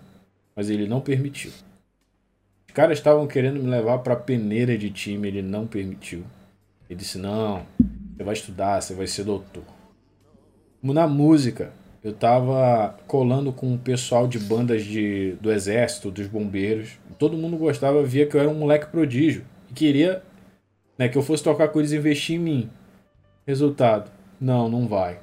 [0.54, 1.50] mas ele não permitiu.
[2.68, 6.22] Os caras estavam querendo me levar para peneira de time, ele não permitiu.
[6.88, 7.66] Ele disse: "Não,
[8.16, 9.81] você vai estudar, você vai ser doutor".
[10.82, 11.72] Na música,
[12.02, 16.98] eu tava colando com o pessoal de bandas de, do exército, dos bombeiros.
[17.16, 20.22] Todo mundo gostava, via que eu era um moleque prodígio e queria
[20.98, 22.70] né, que eu fosse tocar com eles e investir em mim.
[23.46, 24.10] Resultado:
[24.40, 25.20] não, não vai.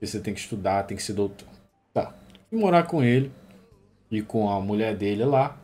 [0.00, 1.48] Você tem que estudar, tem que ser doutor.
[1.92, 2.14] Tá.
[2.48, 3.30] Fui morar com ele
[4.10, 5.58] e com a mulher dele lá.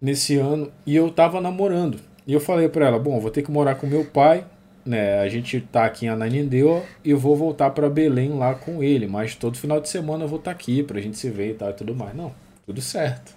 [0.00, 2.00] Nesse ano, e eu tava namorando.
[2.26, 4.46] E eu falei pra ela: bom, vou ter que morar com meu pai
[4.84, 9.06] né, a gente tá aqui em Ananindeua e vou voltar para Belém lá com ele,
[9.06, 11.54] mas todo final de semana eu vou estar tá aqui pra gente se ver e
[11.54, 12.14] tal e tudo mais.
[12.14, 12.34] Não,
[12.66, 13.34] tudo certo.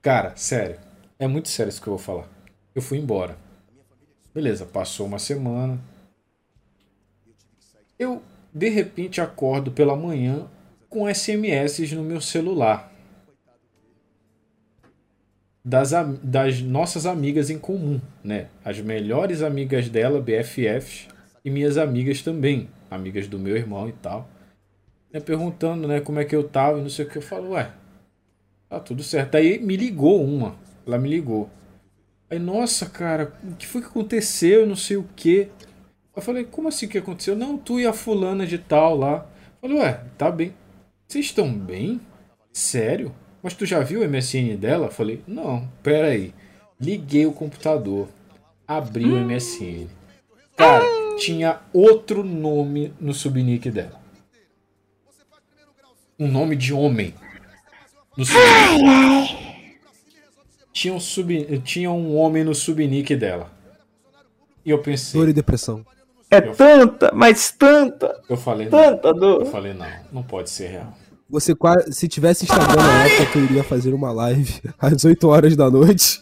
[0.00, 0.76] Cara, sério,
[1.18, 2.28] é muito sério isso que eu vou falar.
[2.74, 3.36] Eu fui embora.
[4.34, 5.80] Beleza, passou uma semana.
[7.98, 8.22] Eu
[8.52, 10.46] de repente acordo pela manhã
[10.88, 12.92] com SMS no meu celular
[15.66, 15.90] das,
[16.22, 18.46] das nossas amigas em comum, né?
[18.64, 21.08] As melhores amigas dela, BFFs,
[21.44, 24.30] e minhas amigas também, amigas do meu irmão e tal.
[25.12, 25.18] Né?
[25.18, 27.18] Perguntando, né, como é que eu tava e não sei o que.
[27.18, 27.72] Eu falo, ué,
[28.68, 29.34] tá tudo certo.
[29.34, 30.54] Aí me ligou uma,
[30.86, 31.50] ela me ligou.
[32.30, 34.60] Aí, nossa, cara, o que foi que aconteceu?
[34.60, 35.48] Eu não sei o que.
[36.14, 37.34] Eu falei, como assim que aconteceu?
[37.34, 39.26] Não, tu e a fulana de tal lá.
[39.60, 40.54] Eu falei, ué, tá bem.
[41.08, 42.00] Vocês estão bem?
[42.52, 43.12] Sério?
[43.46, 44.90] Mas tu já viu o MSN dela?
[44.90, 46.34] Falei, não, pera aí.
[46.80, 48.08] Liguei o computador,
[48.66, 49.86] abri o MSN.
[50.56, 50.84] Cara,
[51.16, 54.02] tinha outro nome no subnick dela.
[56.18, 57.14] Um nome de homem.
[58.16, 59.36] No subnick.
[60.72, 63.52] Tinha um, sub, tinha um homem no subnick dela.
[64.64, 65.20] E eu pensei.
[65.20, 65.86] Dor e depressão.
[66.32, 68.20] É eu, tanta, mas tanta.
[68.28, 69.20] Eu falei, tanta não.
[69.20, 69.40] dor.
[69.42, 70.92] Eu falei, não, não pode ser real.
[71.28, 75.56] Você quase, se tivesse Instagram na época, eu iria fazer uma live às 8 horas
[75.56, 76.20] da noite.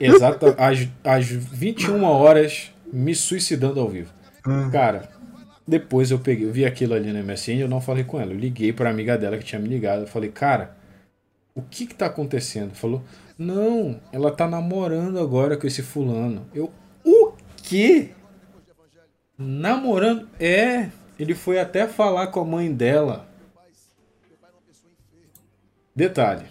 [0.00, 4.12] Exato, às, às 21 horas, me suicidando ao vivo.
[4.44, 4.68] Ah.
[4.72, 5.08] Cara,
[5.68, 8.32] depois eu peguei, eu vi aquilo ali no MSN, eu não falei com ela.
[8.32, 10.02] Eu liguei pra amiga dela que tinha me ligado.
[10.02, 10.74] Eu falei, cara,
[11.54, 12.74] o que que tá acontecendo?
[12.74, 13.02] Falou,
[13.38, 16.46] não, ela tá namorando agora com esse fulano.
[16.54, 16.72] Eu,
[17.04, 18.10] o quê?
[19.36, 20.28] Namorando?
[20.40, 20.88] É,
[21.18, 23.26] ele foi até falar com a mãe dela
[25.96, 26.44] Detalhe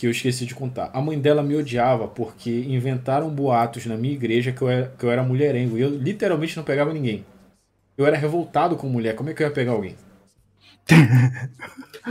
[0.00, 0.90] que eu esqueci de contar.
[0.94, 5.04] A mãe dela me odiava porque inventaram boatos na minha igreja que eu era, que
[5.04, 5.76] eu era mulherengo.
[5.76, 7.22] E eu literalmente não pegava ninguém.
[7.98, 9.14] Eu era revoltado com mulher.
[9.14, 9.94] Como é que eu ia pegar alguém?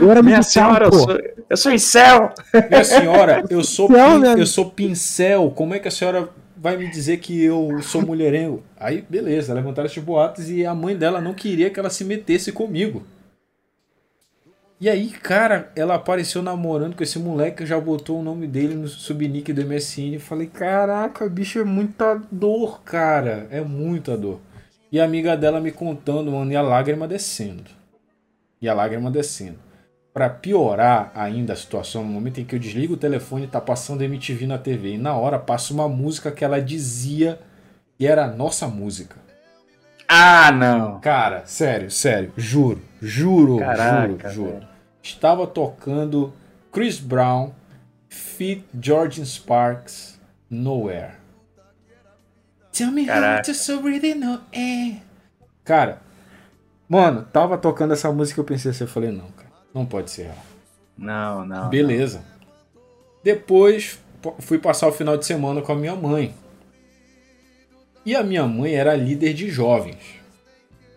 [0.00, 1.18] Eu era minha senhora, eu sou,
[1.50, 2.32] eu sou incel.
[2.70, 5.50] Minha senhora, eu sou, pin, eu sou pincel.
[5.50, 8.62] Como é que a senhora vai me dizer que eu sou mulherengo?
[8.78, 12.52] Aí, beleza, levantaram esses boatos e a mãe dela não queria que ela se metesse
[12.52, 13.02] comigo.
[14.80, 18.88] E aí, cara, ela apareceu namorando com esse moleque, já botou o nome dele no
[18.88, 20.14] subnick do MSN.
[20.14, 23.46] Eu falei, caraca, bicho, é muita dor, cara.
[23.50, 24.40] É muita dor.
[24.90, 27.70] E a amiga dela me contando, mano, e a lágrima descendo.
[28.58, 29.58] E a lágrima descendo.
[30.14, 34.02] Para piorar ainda a situação, no momento em que eu desligo o telefone, tá passando
[34.02, 34.94] MTV na TV.
[34.94, 37.38] E na hora passa uma música que ela dizia
[37.98, 39.16] que era a nossa música.
[40.08, 41.00] Ah, não.
[41.00, 44.69] Cara, sério, sério, juro, juro, Caraca, juro, juro
[45.02, 46.32] estava tocando
[46.72, 47.52] Chris Brown,
[48.08, 50.18] Fit George Sparks,
[50.48, 51.14] Nowhere.
[52.72, 53.50] Tell me Caraca.
[53.50, 54.40] how to really know.
[54.52, 54.96] É.
[55.64, 56.00] Cara,
[56.88, 60.24] mano, tava tocando essa música eu pensei assim, eu falei, não, cara, não pode ser
[60.24, 60.36] real.
[60.96, 61.68] Não, não.
[61.68, 62.18] Beleza.
[62.18, 62.80] Não.
[63.22, 63.98] Depois
[64.38, 66.34] fui passar o final de semana com a minha mãe.
[68.04, 70.19] E a minha mãe era líder de jovens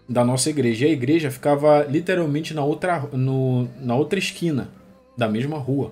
[0.07, 0.85] da nossa igreja.
[0.85, 4.69] E a igreja ficava literalmente na outra, no, na outra esquina
[5.17, 5.91] da mesma rua.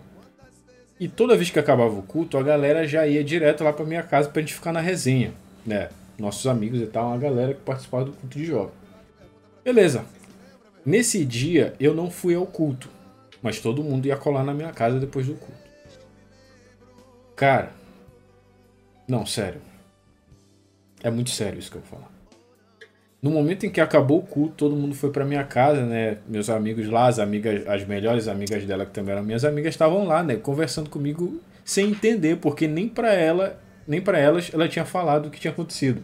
[0.99, 4.03] E toda vez que acabava o culto, a galera já ia direto lá para minha
[4.03, 5.33] casa pra gente ficar na resenha,
[5.65, 5.89] né?
[6.17, 8.73] Nossos amigos e tal, a galera que participava do culto de jovem.
[9.63, 10.05] Beleza.
[10.85, 12.89] Nesse dia eu não fui ao culto,
[13.41, 15.61] mas todo mundo ia colar na minha casa depois do culto.
[17.35, 17.71] Cara,
[19.07, 19.61] não, sério.
[21.01, 22.10] É muito sério isso que eu vou falar.
[23.21, 26.17] No momento em que acabou o culto, todo mundo foi para minha casa, né?
[26.27, 30.07] Meus amigos lá, as amigas, as melhores amigas dela que também eram minhas amigas, estavam
[30.07, 34.85] lá, né, conversando comigo sem entender, porque nem para ela, nem para elas ela tinha
[34.85, 36.03] falado o que tinha acontecido.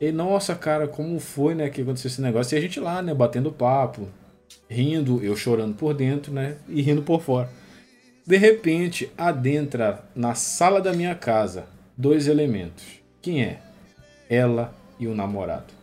[0.00, 2.56] E nossa, cara, como foi, né, que aconteceu esse negócio?
[2.56, 4.08] E a gente lá, né, batendo papo,
[4.68, 7.48] rindo, eu chorando por dentro, né, e rindo por fora.
[8.26, 11.66] De repente, adentra na sala da minha casa
[11.96, 12.84] dois elementos.
[13.22, 13.60] Quem é?
[14.28, 15.79] Ela e o namorado.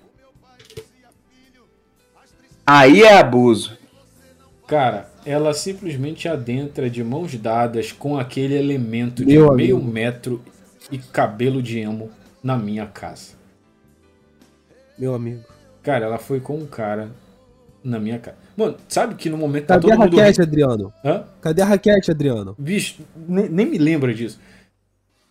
[2.69, 3.77] Aí é abuso.
[4.67, 9.89] Cara, ela simplesmente adentra de mãos dadas com aquele elemento de Meu meio amigo.
[9.89, 10.43] metro
[10.91, 12.11] e cabelo de emo
[12.43, 13.35] na minha casa.
[14.99, 15.43] Meu amigo.
[15.81, 17.09] Cara, ela foi com um cara
[17.81, 18.35] na minha casa.
[18.57, 20.93] Mano, sabe que no momento tá Cadê todo a raquete, Adriano?
[21.05, 21.23] Hã?
[21.39, 22.53] Cadê a raquete, Adriano?
[22.59, 24.37] Bicho, nem, nem me lembra disso.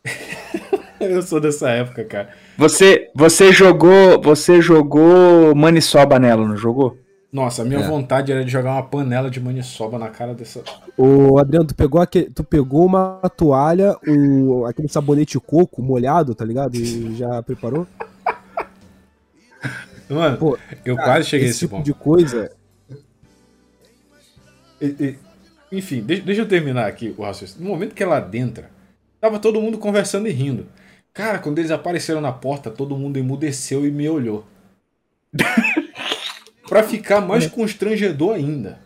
[0.99, 2.31] Eu sou dessa época, cara.
[2.57, 6.97] Você, você jogou, você jogou Maniçoba nela, não jogou?
[7.33, 7.87] Nossa, a minha é.
[7.87, 10.63] vontade era de jogar uma panela de maniçoba na cara dessa.
[10.97, 16.45] Ô, Adriano, tu pegou, aquele, tu pegou uma toalha, um, aquele sabonete coco molhado, tá
[16.45, 16.77] ligado?
[16.77, 17.87] E já preparou?
[20.09, 21.85] Mano, Pô, eu cara, quase cheguei esse tipo ponto.
[21.85, 22.51] de coisa.
[24.81, 25.19] E, e,
[25.73, 27.65] enfim, deixa, deixa, eu terminar aqui o raciocínio.
[27.65, 28.71] No momento que ela adentra,
[29.21, 30.67] tava todo mundo conversando e rindo.
[31.13, 34.45] Cara, quando eles apareceram na porta, todo mundo emudeceu e me olhou.
[36.69, 37.49] pra ficar mais é.
[37.49, 38.79] constrangedor ainda.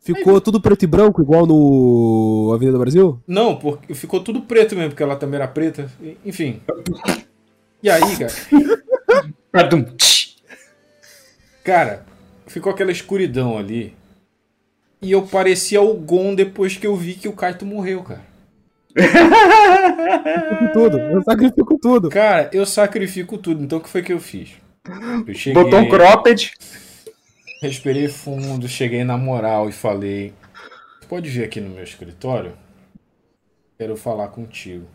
[0.00, 3.20] Ficou tudo preto e branco, igual no Avenida Brasil?
[3.26, 5.88] Não, porque ficou tudo preto mesmo, porque ela também era preta.
[6.24, 6.60] Enfim.
[7.80, 8.32] E aí, cara?
[11.62, 12.04] cara,
[12.48, 13.94] ficou aquela escuridão ali.
[15.00, 18.32] E eu parecia o Gon depois que eu vi que o Kaito morreu, cara.
[18.94, 22.10] sacrifico tudo, eu sacrifico tudo.
[22.10, 23.62] Cara, eu sacrifico tudo.
[23.62, 24.61] Então o que foi que eu fiz?
[24.84, 25.62] Eu cheguei...
[25.62, 26.52] Botou um cropped.
[27.62, 30.34] Respirei fundo, cheguei na moral e falei:
[31.08, 32.54] Pode vir aqui no meu escritório?
[33.78, 34.86] Quero falar contigo.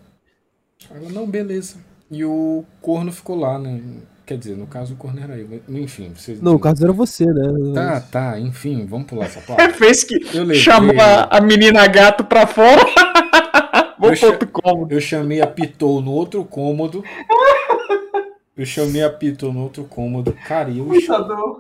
[0.92, 1.78] Ela, não, beleza.
[2.12, 3.82] E o corno ficou lá, né?
[4.26, 5.62] Quer dizer, no caso o corno era eu.
[5.70, 6.42] Enfim, vocês.
[6.42, 7.74] Não, o caso era você, né?
[7.74, 9.62] Tá, tá, enfim, vamos pular essa parte.
[9.62, 10.20] É, fez que
[10.56, 12.82] chamou a, a, menina gato pra fora.
[13.98, 14.94] Vou pro outro cômodo.
[14.94, 17.04] Eu chamei a Pitou no outro cômodo.
[18.58, 20.34] Eu chamei a Pito no outro cômodo.
[20.48, 20.90] Cara, eu,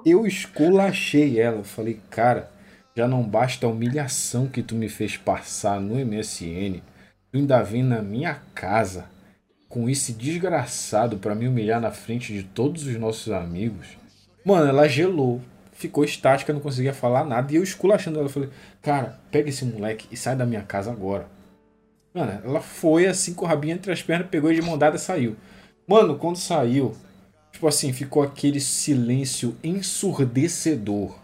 [0.03, 1.57] eu esculachei ela.
[1.57, 2.49] Eu falei, cara,
[2.95, 6.81] já não basta a humilhação que tu me fez passar no MSN.
[7.31, 9.05] Tu ainda vem na minha casa
[9.69, 13.89] com esse desgraçado para me humilhar na frente de todos os nossos amigos.
[14.43, 15.39] Mano, ela gelou.
[15.73, 17.53] Ficou estática, não conseguia falar nada.
[17.53, 18.27] E eu esculachando ela.
[18.27, 18.49] Eu falei,
[18.81, 21.27] cara, pega esse moleque e sai da minha casa agora.
[22.11, 24.99] Mano, ela foi assim com o rabinho entre as pernas, pegou de mão dada e
[24.99, 25.35] saiu.
[25.87, 26.95] Mano, quando saiu,
[27.51, 31.17] tipo assim, ficou aquele silêncio ensurdecedor.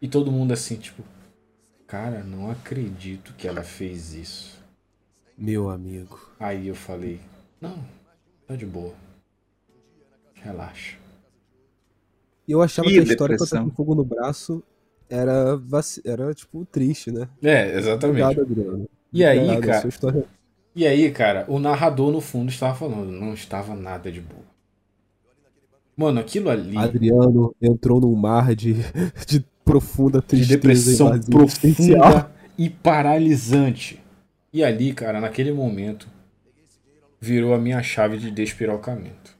[0.00, 1.04] E todo mundo assim, tipo,
[1.86, 4.60] cara, não acredito que ela fez isso.
[5.38, 6.18] Meu amigo.
[6.40, 7.20] Aí eu falei,
[7.60, 7.84] não,
[8.48, 8.94] tá de boa.
[10.34, 10.98] Relaxa.
[12.48, 14.60] Eu achava que, que a história com com fogo no braço
[15.08, 15.60] era,
[16.04, 17.28] era tipo triste, né?
[17.40, 18.22] É, exatamente.
[18.22, 18.88] Obrigado, Adriano.
[19.12, 19.88] E aí, cara.
[20.74, 24.52] E aí, cara, o narrador no fundo estava falando, não estava nada de boa.
[25.96, 26.76] Mano, aquilo ali.
[26.76, 28.76] Adriano entrou num mar de,
[29.26, 30.48] de profunda tristeza.
[30.48, 34.02] De depressão profunda e paralisante.
[34.52, 36.08] E ali, cara, naquele momento,
[37.20, 39.36] virou a minha chave de despirocamento.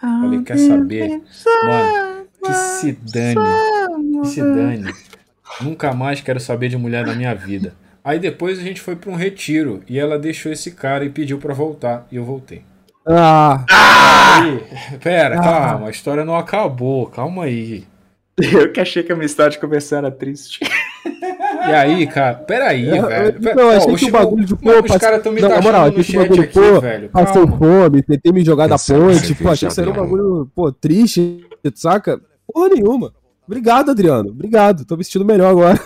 [0.00, 1.22] Falei, quer saber?
[1.64, 4.20] Mano, que se dane.
[4.22, 4.92] Que se dane.
[5.60, 7.74] Nunca mais quero saber de mulher na minha vida.
[8.06, 11.38] Aí depois a gente foi para um retiro e ela deixou esse cara e pediu
[11.38, 12.62] para voltar e eu voltei.
[13.04, 13.64] Ah!
[13.68, 14.62] Aí,
[15.02, 15.42] pera, ah.
[15.42, 17.84] calma, a história não acabou, calma aí.
[18.38, 20.60] Eu que achei que a minha história começar era triste.
[21.04, 23.40] E aí, cara, peraí, eu, velho.
[23.40, 26.04] Não, eu achei que o bagulho de pô, Os caras estão me não, moral, no
[26.04, 27.08] chat aqui, pô, velho.
[27.08, 30.70] Passei fome, tentei me jogar da ponte, pô, achei que isso era um bagulho, pô,
[30.70, 32.20] triste, saca?
[32.46, 33.12] Porra nenhuma.
[33.46, 34.30] Obrigado, Adriano.
[34.30, 34.84] Obrigado.
[34.84, 35.80] Tô me sentindo melhor agora.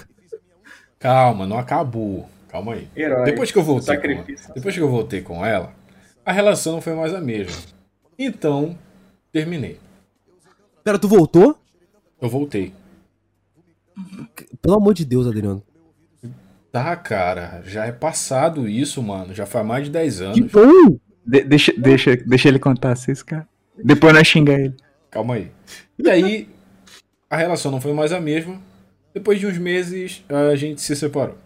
[1.01, 2.29] Calma, não acabou.
[2.49, 2.87] Calma aí.
[2.95, 5.73] Herói, depois que eu voltei, com, depois que eu voltei com ela,
[6.25, 7.57] a relação não foi mais a mesma.
[8.19, 8.79] Então,
[9.33, 9.81] terminei.
[10.85, 11.59] Pera, tu voltou?
[12.21, 12.75] Eu voltei.
[14.61, 15.63] Pelo amor de Deus, Adriano.
[16.71, 19.35] Tá, cara, já é passado isso, mano.
[19.35, 20.35] Já faz mais de 10 anos.
[20.39, 20.99] Que bom!
[21.25, 23.49] De deixa, deixa, deixa ele contar, vocês, cara.
[23.83, 24.77] Depois nós xinga ele.
[25.11, 25.51] Calma aí.
[25.99, 26.49] E aí,
[27.29, 28.61] a relação não foi mais a mesma.
[29.13, 31.37] Depois de uns meses, a gente se separou.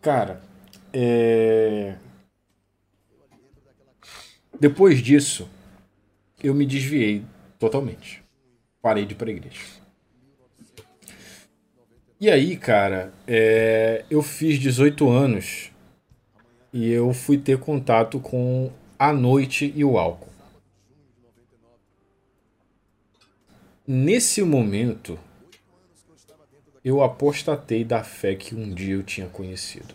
[0.00, 0.40] Cara,
[0.92, 1.96] é...
[4.58, 5.48] depois disso,
[6.42, 7.24] eu me desviei
[7.58, 8.22] totalmente.
[8.80, 9.60] Parei de ir pra igreja.
[12.20, 14.04] E aí, cara, é...
[14.10, 15.70] eu fiz 18 anos
[16.72, 20.28] e eu fui ter contato com a noite e o álcool.
[23.86, 25.18] Nesse momento,
[26.88, 29.94] eu apostatei da fé que um dia eu tinha conhecido.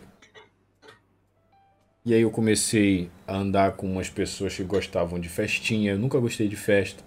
[2.04, 5.92] E aí eu comecei a andar com umas pessoas que gostavam de festinha.
[5.92, 7.02] Eu nunca gostei de festa,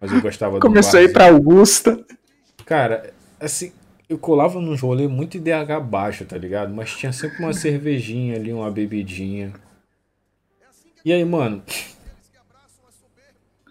[0.00, 2.04] mas eu gostava do Comecei a ir pra Augusta.
[2.64, 3.72] Cara, assim,
[4.08, 6.72] eu colava num rolê muito IDH baixo, tá ligado?
[6.74, 9.52] Mas tinha sempre uma cervejinha ali, uma bebidinha.
[11.04, 11.62] E aí, mano.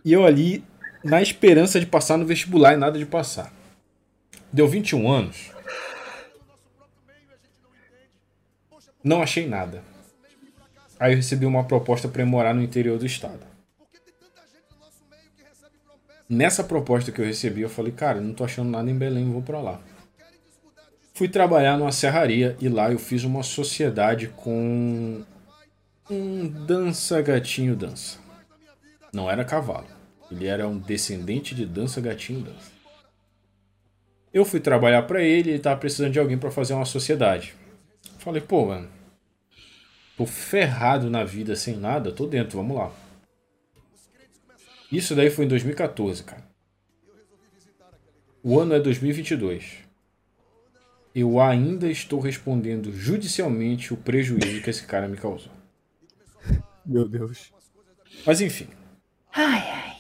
[0.06, 0.64] E eu ali,
[1.04, 3.52] na esperança de passar no vestibular e nada de passar.
[4.54, 5.52] Deu 21 anos.
[9.04, 9.84] Não achei nada.
[11.00, 13.40] Aí eu recebi uma proposta para morar no interior do estado.
[16.30, 19.42] Nessa proposta que eu recebi, eu falei, cara, não tô achando nada em Belém, vou
[19.42, 19.82] para lá.
[21.14, 25.24] Fui trabalhar numa serraria e lá eu fiz uma sociedade com
[26.10, 28.20] um dança gatinho dança.
[29.12, 29.88] Não era cavalo.
[30.32, 32.81] Ele era um descendente de dança gatinho dança.
[34.34, 37.54] Eu fui trabalhar para ele, ele tava precisando de alguém para fazer uma sociedade.
[38.18, 38.90] Falei, pô, mano,
[40.16, 42.92] tô ferrado na vida sem nada, tô dentro, vamos lá.
[44.92, 46.44] Isso daí foi em 2014, cara.
[48.44, 49.80] O ano é 2022.
[51.14, 55.52] Eu ainda estou respondendo judicialmente o prejuízo que esse cara me causou.
[56.86, 57.52] Meu Deus.
[58.26, 58.68] Mas enfim.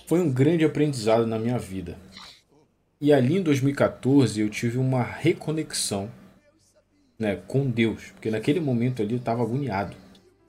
[0.07, 1.97] Foi um grande aprendizado na minha vida.
[3.01, 6.07] E ali em 2014 eu tive uma reconexão
[7.17, 8.11] né, com Deus.
[8.11, 9.97] Porque naquele momento ali eu estava agoniado.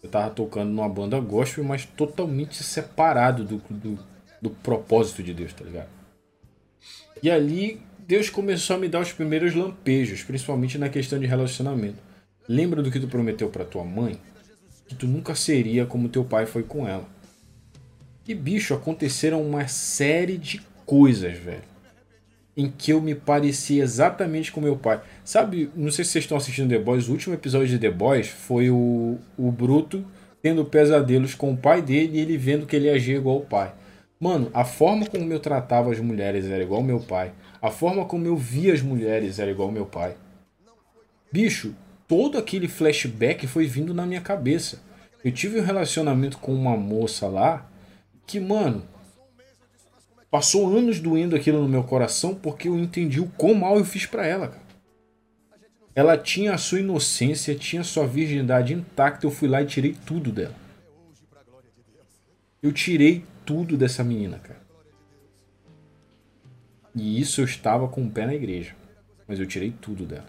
[0.02, 3.98] Eu estava tocando numa banda gospel, mas totalmente separado do, do,
[4.40, 5.88] do propósito de Deus, tá ligado?
[7.22, 12.02] E ali Deus começou a me dar os primeiros lampejos, principalmente na questão de relacionamento.
[12.46, 14.18] Lembra do que tu prometeu para tua mãe?
[14.86, 17.08] Que tu nunca seria como teu pai foi com ela.
[18.28, 21.71] E bicho, aconteceram uma série de coisas, velho.
[22.56, 25.00] Em que eu me parecia exatamente com meu pai.
[25.24, 28.28] Sabe, não sei se vocês estão assistindo The Boys, o último episódio de The Boys
[28.28, 30.04] foi o, o Bruto
[30.42, 33.72] tendo pesadelos com o pai dele e ele vendo que ele agia igual o pai.
[34.18, 37.32] Mano, a forma como eu tratava as mulheres era igual ao meu pai.
[37.60, 40.14] A forma como eu via as mulheres era igual ao meu pai.
[41.32, 41.74] Bicho,
[42.06, 44.80] todo aquele flashback foi vindo na minha cabeça.
[45.24, 47.68] Eu tive um relacionamento com uma moça lá
[48.26, 48.82] que, mano,
[50.32, 54.06] passou anos doendo aquilo no meu coração porque eu entendi o quão mal eu fiz
[54.06, 54.62] para ela, cara.
[55.94, 59.94] Ela tinha a sua inocência, tinha a sua virgindade intacta, eu fui lá e tirei
[60.06, 60.54] tudo dela.
[62.62, 64.62] Eu tirei tudo dessa menina, cara.
[66.94, 68.74] E isso eu estava com o pé na igreja.
[69.28, 70.26] Mas eu tirei tudo dela.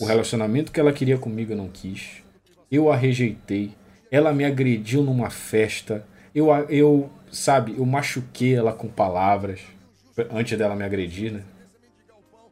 [0.00, 2.24] O relacionamento que ela queria comigo eu não quis.
[2.68, 3.76] Eu a rejeitei.
[4.10, 6.04] Ela me agrediu numa festa.
[6.34, 9.60] Eu, eu sabe, eu machuquei ela com palavras.
[10.30, 11.42] Antes dela me agredir, né?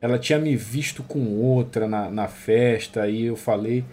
[0.01, 3.07] Ela tinha me visto com outra na, na festa.
[3.07, 3.85] E eu falei: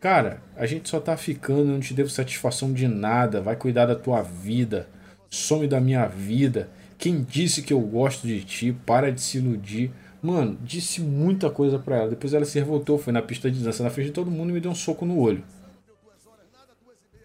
[0.00, 1.64] Cara, a gente só tá ficando.
[1.64, 3.40] Não te devo satisfação de nada.
[3.40, 4.88] Vai cuidar da tua vida
[5.30, 6.68] some da minha vida.
[6.98, 8.72] Quem disse que eu gosto de ti?
[8.86, 9.90] Para de se iludir.
[10.22, 12.10] Mano, disse muita coisa pra ela.
[12.10, 14.52] Depois ela se revoltou, foi na pista de dança na frente de todo mundo e
[14.54, 15.44] me deu um soco no olho.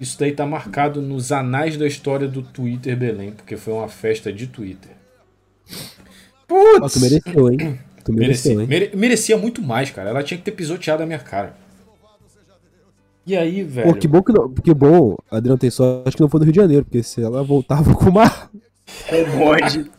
[0.02, 4.34] Isso daí tá marcado nos anais da história do Twitter Belém, porque foi uma festa
[4.34, 4.90] de Twitter.
[6.48, 6.94] Putz!
[6.94, 7.80] tu mereceu, hein?
[8.04, 8.68] Tu mereceu, merecia, hein?
[8.68, 10.10] Mere, merecia muito mais, cara.
[10.10, 11.56] Ela tinha que ter pisoteado a minha cara.
[13.28, 13.94] E aí, velho.
[13.94, 14.52] Pô, que bom que não.
[14.52, 16.02] Que bom, Adriano tem só.
[16.04, 18.28] Acho que não foi do Rio de Janeiro, porque se ela voltava com uma.
[19.38, 19.92] Pode.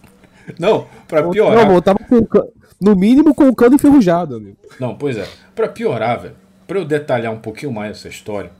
[0.59, 1.65] não, pra piorar.
[1.65, 2.53] Não, voltava com.
[2.81, 4.57] No mínimo com o cano enferrujado, amigo.
[4.81, 5.29] Não, pois é.
[5.55, 6.35] Pra piorar, velho.
[6.66, 8.51] Pra eu detalhar um pouquinho mais essa história.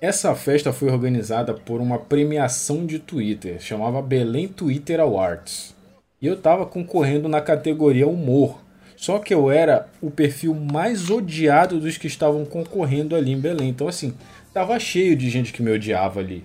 [0.00, 5.76] Essa festa foi organizada por uma premiação de Twitter, chamava Belém Twitter Awards.
[6.22, 8.62] E eu tava concorrendo na categoria humor.
[8.96, 13.68] Só que eu era o perfil mais odiado dos que estavam concorrendo ali em Belém.
[13.68, 14.14] Então, assim,
[14.54, 16.44] tava cheio de gente que me odiava ali.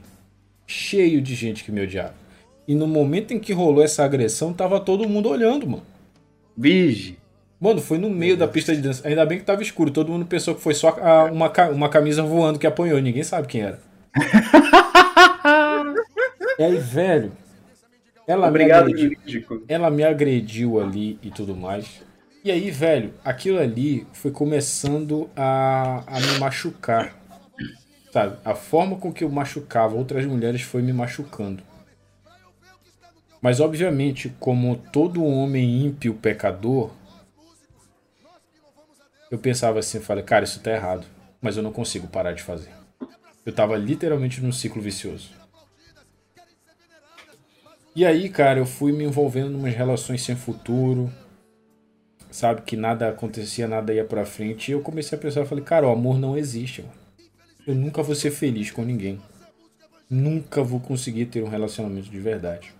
[0.67, 2.13] Cheio de gente que me odiava.
[2.67, 5.83] E no momento em que rolou essa agressão, tava todo mundo olhando, mano.
[6.57, 7.17] Vige.
[7.59, 9.07] Mano, foi no meio da pista de dança.
[9.07, 9.91] Ainda bem que tava escuro.
[9.91, 10.95] Todo mundo pensou que foi só
[11.31, 12.99] uma, uma camisa voando que apanhou.
[12.99, 13.79] Ninguém sabe quem era.
[16.59, 17.31] e aí, velho.
[18.27, 22.01] Ela Obrigado, me agrediu, ela me agrediu ali e tudo mais.
[22.43, 27.15] E aí, velho, aquilo ali foi começando a, a me machucar.
[28.11, 28.37] Sabe?
[28.43, 31.61] A forma com que eu machucava outras mulheres foi me machucando.
[33.41, 36.91] Mas, obviamente, como todo homem ímpio pecador,
[39.35, 41.05] eu pensava assim, falei, cara, isso tá errado.
[41.41, 42.69] Mas eu não consigo parar de fazer.
[43.45, 45.29] Eu tava literalmente num ciclo vicioso.
[47.95, 51.11] E aí, cara, eu fui me envolvendo em umas relações sem futuro,
[52.31, 54.69] sabe, que nada acontecia, nada ia pra frente.
[54.69, 56.93] E eu comecei a pensar, falei, cara, o amor não existe, mano.
[57.67, 59.21] Eu nunca vou ser feliz com ninguém.
[60.09, 62.73] Nunca vou conseguir ter um relacionamento de verdade.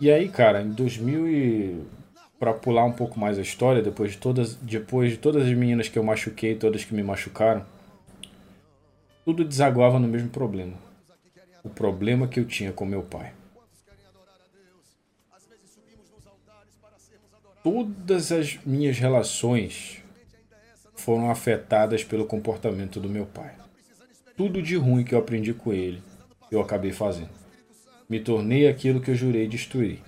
[0.00, 1.82] E aí, cara, em 2000 e...
[2.38, 5.88] Pra pular um pouco mais a história, depois de todas, depois de todas as meninas
[5.88, 7.64] que eu machuquei, todas que me machucaram,
[9.24, 10.74] tudo desaguava no mesmo problema.
[11.64, 13.32] O problema que eu tinha com meu pai.
[17.66, 20.00] todas as minhas relações
[20.94, 23.56] foram afetadas pelo comportamento do meu pai.
[24.36, 26.00] Tudo de ruim que eu aprendi com ele,
[26.48, 27.30] eu acabei fazendo.
[28.08, 29.98] Me tornei aquilo que eu jurei destruir.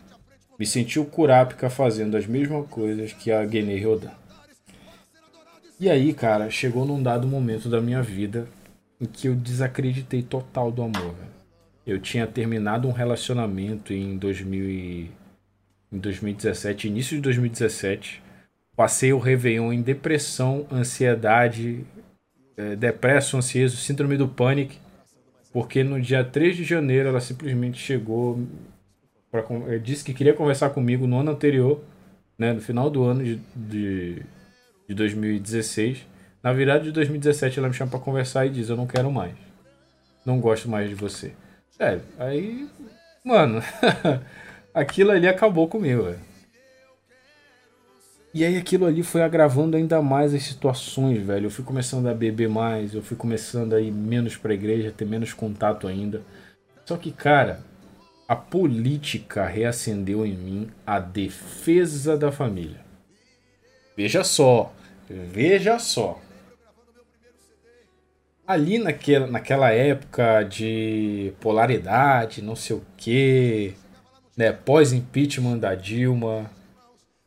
[0.58, 4.10] Me senti o Kurapika fazendo as mesmas coisas que a Genei Rodan.
[5.78, 8.48] E aí, cara, chegou num dado momento da minha vida
[9.00, 11.14] em que eu desacreditei total do amor.
[11.14, 11.38] Velho.
[11.86, 15.10] Eu tinha terminado um relacionamento em, 2000 e...
[15.92, 18.20] em 2017, início de 2017.
[18.74, 21.84] Passei o Réveillon em depressão, ansiedade,
[22.56, 24.74] é, depresso, ansioso, síndrome do pânico.
[25.52, 28.44] Porque no dia 3 de janeiro ela simplesmente chegou,
[29.30, 31.82] pra, é, disse que queria conversar comigo no ano anterior,
[32.38, 34.22] né, no final do ano de, de,
[34.88, 36.06] de 2016.
[36.42, 39.34] Na virada de 2017 ela me chama para conversar e diz: Eu não quero mais.
[40.24, 41.32] Não gosto mais de você.
[41.70, 42.68] Sério, aí.
[43.24, 43.62] Mano,
[44.72, 46.28] aquilo ali acabou comigo, velho.
[48.32, 51.46] E aí aquilo ali foi agravando ainda mais as situações, velho.
[51.46, 55.06] Eu fui começando a beber mais, eu fui começando a ir menos pra igreja, ter
[55.06, 56.22] menos contato ainda.
[56.84, 57.60] Só que, cara,
[58.28, 62.80] a política reacendeu em mim a defesa da família.
[63.96, 64.72] Veja só,
[65.08, 66.20] veja só
[68.48, 73.74] ali naquela, naquela época de polaridade, não sei o que,
[74.34, 76.50] né, pós-impeachment da Dilma.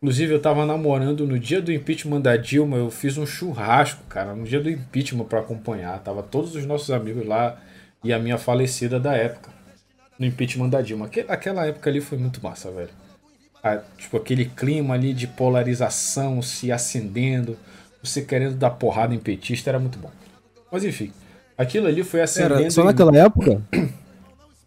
[0.01, 4.33] Inclusive, eu tava namorando no dia do impeachment da Dilma, eu fiz um churrasco, cara,
[4.33, 5.99] no dia do impeachment para acompanhar.
[5.99, 7.61] Tava todos os nossos amigos lá
[8.03, 9.50] e a minha falecida da época,
[10.21, 11.09] no impeachment da Dilma.
[11.27, 12.89] Aquela época ali foi muito massa, velho.
[13.63, 17.57] Ah, tipo, aquele clima ali de polarização se acendendo,
[18.03, 20.11] você querendo dar porrada em petista, era muito bom.
[20.71, 21.11] Mas enfim,
[21.57, 22.59] aquilo ali foi acendendo.
[22.61, 23.63] Era só naquela época?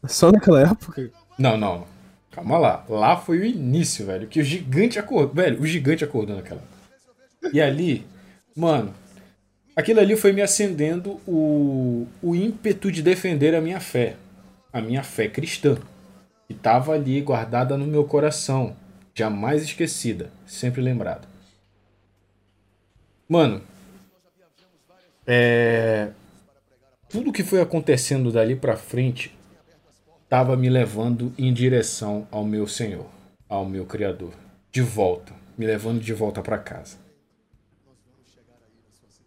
[0.09, 1.09] Só naquela época?
[1.39, 1.87] Não, não.
[2.33, 2.85] Calma lá.
[2.89, 4.27] Lá foi o início, velho.
[4.27, 5.35] Que o gigante acordou.
[5.35, 6.63] Velho, o gigante acordou naquela.
[7.53, 8.05] E ali,
[8.57, 8.93] mano,
[9.77, 14.17] aquilo ali foi me acendendo o, o ímpeto de defender a minha fé.
[14.75, 15.79] A minha fé cristã.
[16.47, 18.77] Que estava ali guardada no meu coração.
[19.15, 20.31] Jamais esquecida.
[20.45, 21.27] Sempre lembrada.
[23.27, 23.63] Mano,
[25.27, 26.11] é,
[27.09, 29.35] tudo que foi acontecendo dali para frente
[30.25, 33.07] estava me levando em direção ao meu Senhor,
[33.49, 34.33] ao meu Criador,
[34.71, 36.99] de volta, me levando de volta para casa.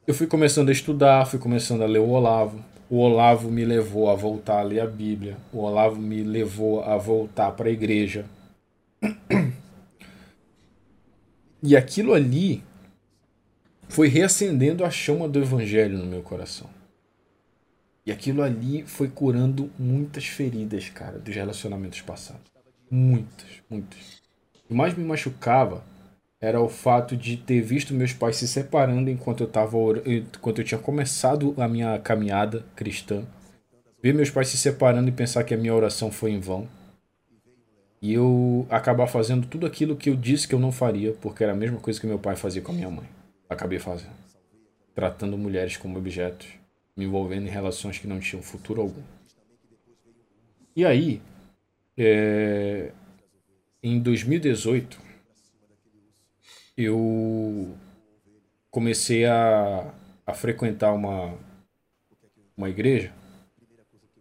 [0.06, 2.64] Eu fui começando a estudar, fui começando a ler o Olavo.
[2.89, 5.38] O Olavo me levou a voltar a ler a Bíblia.
[5.51, 8.26] O Olavo me levou a voltar para a igreja.
[11.61, 12.64] E aquilo ali
[13.89, 16.69] foi reacendendo a chama do evangelho no meu coração.
[18.05, 22.49] E aquilo ali foi curando muitas feridas, cara, dos relacionamentos passados.
[22.89, 24.22] Muitas, muitas.
[24.64, 25.84] O que mais me machucava
[26.39, 30.65] era o fato de ter visto meus pais se separando enquanto eu tava enquanto eu
[30.65, 33.23] tinha começado a minha caminhada cristã.
[34.01, 36.68] Ver meus pais se separando e pensar que a minha oração foi em vão.
[37.99, 41.53] E eu acabar fazendo tudo aquilo que eu disse que eu não faria, porque era
[41.53, 43.18] a mesma coisa que meu pai fazia com a minha mãe
[43.49, 44.15] acabei fazendo.
[44.93, 46.47] Tratando mulheres como objetos,
[46.95, 49.03] me envolvendo em relações que não tinham futuro algum.
[50.76, 51.22] E aí,
[51.97, 52.91] é,
[53.81, 54.99] em 2018,
[56.78, 57.76] eu
[58.70, 59.91] comecei a,
[60.26, 61.34] a frequentar uma,
[62.56, 63.12] uma igreja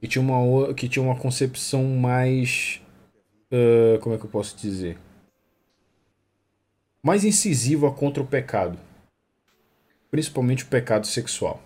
[0.01, 2.81] que tinha uma, que tinha uma concepção mais.
[3.53, 4.99] Uh, como é que eu posso dizer?
[7.03, 8.78] Mais incisiva contra o pecado
[10.16, 11.61] principalmente o pecado sexual.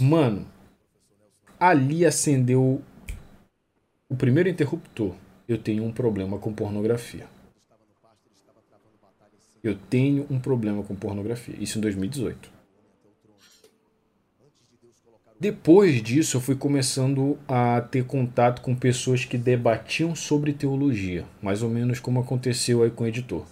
[0.00, 0.46] Mano,
[1.58, 2.80] ali acendeu
[4.08, 5.14] o primeiro interruptor.
[5.48, 7.26] Eu tenho um problema com pornografia.
[9.66, 11.56] Eu tenho um problema com pornografia.
[11.58, 12.56] Isso em 2018.
[15.38, 21.62] Depois disso, eu fui começando a ter contato com pessoas que debatiam sobre teologia, mais
[21.62, 23.44] ou menos como aconteceu aí com o editor.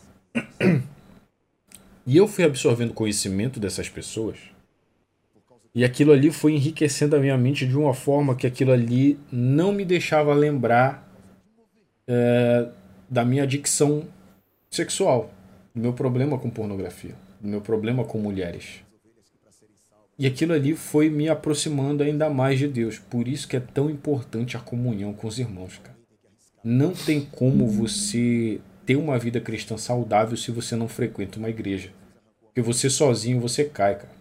[2.07, 4.37] E eu fui absorvendo conhecimento dessas pessoas.
[5.75, 9.73] E aquilo ali foi enriquecendo a minha mente de uma forma que aquilo ali não
[9.73, 11.11] me deixava lembrar
[12.07, 12.69] é,
[13.11, 14.05] da minha adicção
[14.71, 15.33] sexual,
[15.75, 18.85] do meu problema com pornografia, do meu problema com mulheres.
[20.17, 22.99] E aquilo ali foi me aproximando ainda mais de Deus.
[22.99, 25.97] Por isso que é tão importante a comunhão com os irmãos, cara.
[26.63, 31.93] Não tem como você ter uma vida cristã saudável se você não frequenta uma igreja.
[32.41, 34.13] Porque você sozinho você cai, cara.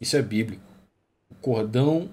[0.00, 0.62] Isso é bíblico.
[1.30, 2.08] O cordão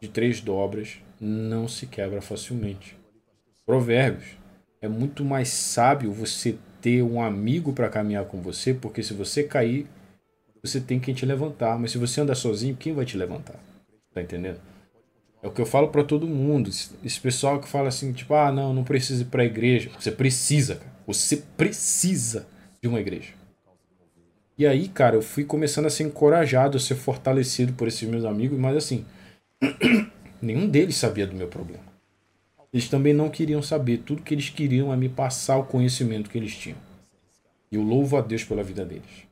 [0.00, 2.96] de três dobras não se quebra facilmente.
[3.64, 4.36] Provérbios.
[4.80, 9.44] É muito mais sábio você ter um amigo para caminhar com você, porque se você
[9.44, 9.86] cair,
[10.62, 11.78] você tem quem te levantar.
[11.78, 13.58] Mas se você andar sozinho, quem vai te levantar?
[14.12, 14.60] Tá entendendo?
[15.42, 16.68] É o que eu falo para todo mundo.
[16.68, 19.90] Esse pessoal que fala assim, tipo, ah, não, não precisa ir pra igreja.
[19.98, 20.92] Você precisa, cara.
[21.06, 22.46] Você precisa
[22.80, 23.32] de uma igreja.
[24.58, 28.24] E aí, cara, eu fui começando a ser encorajado, a ser fortalecido por esses meus
[28.24, 29.04] amigos, mas assim,
[30.40, 31.91] nenhum deles sabia do meu problema.
[32.72, 33.98] Eles também não queriam saber.
[33.98, 36.78] Tudo que eles queriam é me passar o conhecimento que eles tinham.
[37.70, 39.26] E eu louvo a Deus pela vida deles.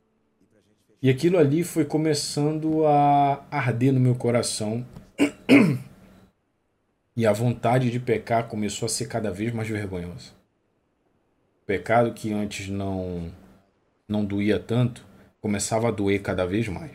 [1.02, 4.86] E aquilo ali foi começando a arder no meu coração.
[7.16, 10.30] E a vontade de pecar começou a ser cada vez mais vergonhosa.
[11.66, 13.30] Pecado que antes não
[14.08, 15.06] não doía tanto,
[15.40, 16.92] começava a doer cada vez mais.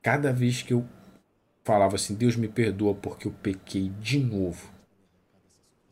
[0.00, 0.86] Cada vez que eu
[1.64, 4.71] falava assim, Deus me perdoa porque eu pequei de novo.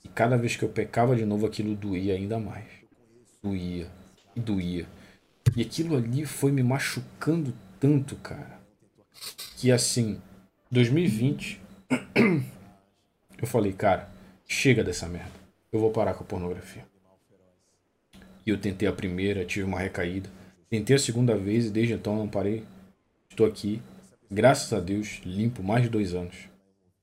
[0.05, 2.67] E cada vez que eu pecava de novo, aquilo doía ainda mais.
[3.43, 3.89] Doía
[4.35, 4.87] e doía.
[5.57, 8.61] E aquilo ali foi me machucando tanto, cara.
[9.57, 10.21] Que assim,
[10.71, 11.61] 2020,
[13.41, 14.09] eu falei, cara,
[14.47, 15.33] chega dessa merda.
[15.73, 16.85] Eu vou parar com a pornografia.
[18.47, 20.29] E eu tentei a primeira, tive uma recaída.
[20.69, 22.65] Tentei a segunda vez e desde então não parei.
[23.29, 23.83] Estou aqui,
[24.31, 26.49] graças a Deus, limpo mais de dois anos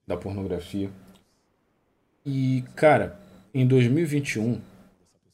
[0.06, 0.90] da pornografia.
[2.30, 3.18] E, cara,
[3.54, 4.60] em 2021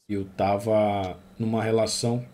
[0.08, 2.24] eu tava numa relação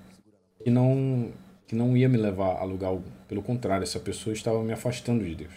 [0.63, 1.33] que não
[1.67, 3.11] que não ia me levar a lugar algum.
[3.27, 5.55] Pelo contrário, essa pessoa estava me afastando de Deus.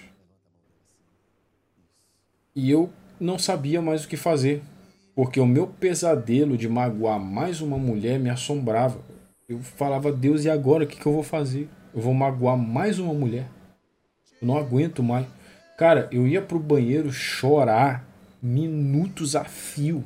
[2.55, 2.89] E eu
[3.19, 4.61] não sabia mais o que fazer,
[5.13, 9.01] porque o meu pesadelo de magoar mais uma mulher me assombrava.
[9.49, 11.67] Eu falava, Deus, e agora o que, que eu vou fazer?
[11.93, 13.49] Eu vou magoar mais uma mulher?
[14.41, 15.27] Eu não aguento mais.
[15.77, 18.12] Cara, eu ia pro banheiro chorar
[18.44, 20.03] minutos a fio,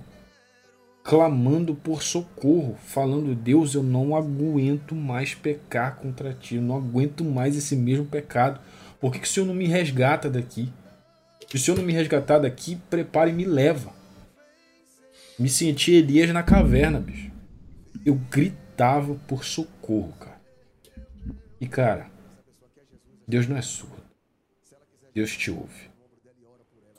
[1.03, 7.25] clamando por socorro, falando: Deus, eu não aguento mais pecar contra ti, eu não aguento
[7.25, 8.61] mais esse mesmo pecado.
[8.99, 10.71] Por que, que o Senhor não me resgata daqui?
[11.49, 13.91] Se o Senhor não me resgatar daqui, prepare e me leva.
[15.39, 17.31] Me senti Elias na caverna, bicho.
[18.05, 20.41] Eu gritava por socorro, cara.
[21.59, 22.09] E, cara,
[23.27, 24.03] Deus não é surdo.
[25.13, 25.86] Deus te ouve.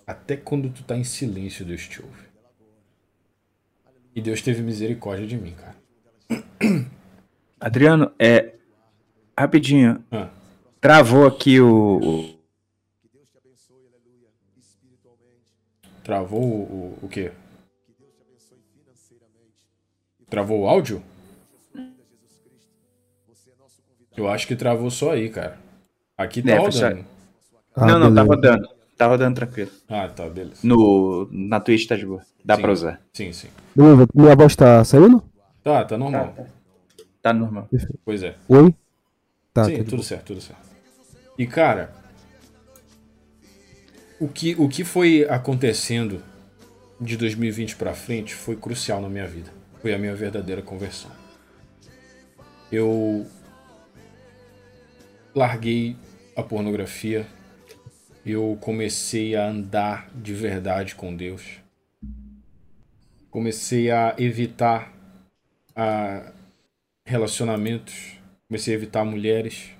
[0.09, 2.29] Até quando tu tá em silêncio, Deus te ouve.
[4.15, 5.77] E Deus teve misericórdia de mim, cara.
[7.61, 8.55] Adriano, é.
[9.39, 10.03] Rapidinho.
[10.11, 10.31] Ah.
[10.81, 12.39] Travou aqui o.
[16.03, 17.31] Travou o, o, o quê?
[20.31, 21.03] Travou o áudio?
[24.17, 25.59] Eu acho que travou só aí, cara.
[26.17, 27.05] Aqui tá é, rodando.
[27.75, 28.78] Ah, não, não, tá rodando.
[28.99, 29.71] Tá rodando tranquilo.
[29.89, 30.59] Ah, tá, beleza.
[30.65, 32.21] No, na Twitch tá de boa.
[32.45, 33.01] Dá sim, pra usar.
[33.13, 33.47] Sim, sim.
[33.75, 35.23] Beleza, minha voz tá saindo?
[35.63, 36.35] Tá, tá normal.
[36.37, 36.51] Tá, tá.
[37.23, 37.69] tá normal.
[38.05, 38.35] Pois é.
[38.49, 38.75] Oi?
[39.55, 40.03] Tá, sim, tá tudo boa.
[40.03, 40.69] certo, tudo certo.
[41.39, 41.93] E, cara,
[44.19, 46.21] o que, o que foi acontecendo
[47.01, 49.53] de 2020 para frente foi crucial na minha vida.
[49.81, 51.13] Foi a minha verdadeira conversão.
[52.73, 53.25] Eu
[55.33, 55.97] larguei
[56.35, 57.25] a pornografia.
[58.31, 61.63] Eu comecei a andar de verdade com Deus.
[63.31, 64.93] Comecei a evitar
[65.75, 66.31] a
[67.07, 68.19] relacionamentos.
[68.47, 69.71] Comecei a evitar mulheres.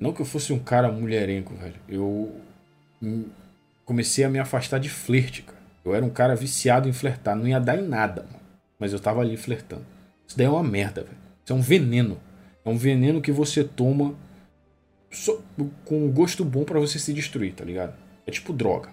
[0.00, 1.80] Não que eu fosse um cara mulherengo, velho.
[1.88, 2.40] Eu
[3.84, 5.62] comecei a me afastar de flerte, cara.
[5.84, 8.40] Eu era um cara viciado em flertar, não ia dar em nada, mano.
[8.80, 9.86] Mas eu tava ali flertando.
[10.26, 11.18] Isso daí é uma merda, velho.
[11.44, 12.20] Isso é um veneno.
[12.64, 14.16] É um veneno que você toma
[15.14, 15.40] só,
[15.84, 17.94] com gosto bom para você se destruir, tá ligado?
[18.26, 18.90] É tipo droga.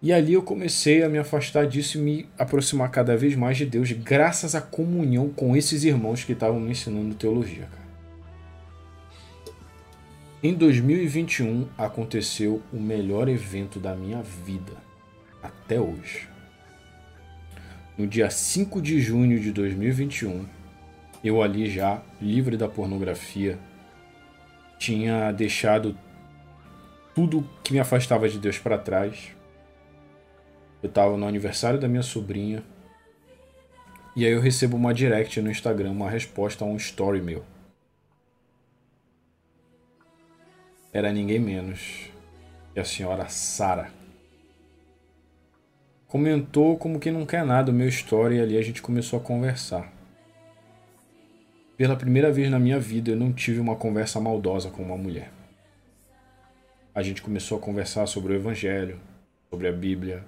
[0.00, 3.66] E ali eu comecei a me afastar disso e me aproximar cada vez mais de
[3.66, 7.88] Deus, graças à comunhão com esses irmãos que estavam me ensinando teologia, cara.
[10.40, 14.74] Em 2021 aconteceu o melhor evento da minha vida
[15.42, 16.28] até hoje.
[17.96, 20.46] No dia 5 de junho de 2021,
[21.24, 23.58] eu ali já, livre da pornografia,
[24.78, 25.96] tinha deixado
[27.14, 29.34] tudo que me afastava de Deus para trás.
[30.82, 32.62] Eu estava no aniversário da minha sobrinha
[34.14, 37.44] e aí eu recebo uma direct no Instagram, uma resposta a um story meu.
[40.92, 42.10] era ninguém menos
[42.72, 43.90] que a senhora Sara.
[46.06, 49.22] Comentou como que não quer nada o meu história e ali a gente começou a
[49.22, 49.92] conversar.
[51.78, 55.30] Pela primeira vez na minha vida eu não tive uma conversa maldosa com uma mulher.
[56.92, 58.98] A gente começou a conversar sobre o Evangelho,
[59.48, 60.24] sobre a Bíblia,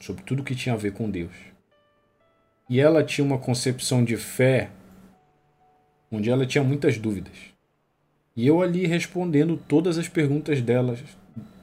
[0.00, 1.34] sobre tudo que tinha a ver com Deus.
[2.70, 4.70] E ela tinha uma concepção de fé
[6.08, 7.36] onde ela tinha muitas dúvidas.
[8.36, 11.00] E eu ali respondendo todas as perguntas delas,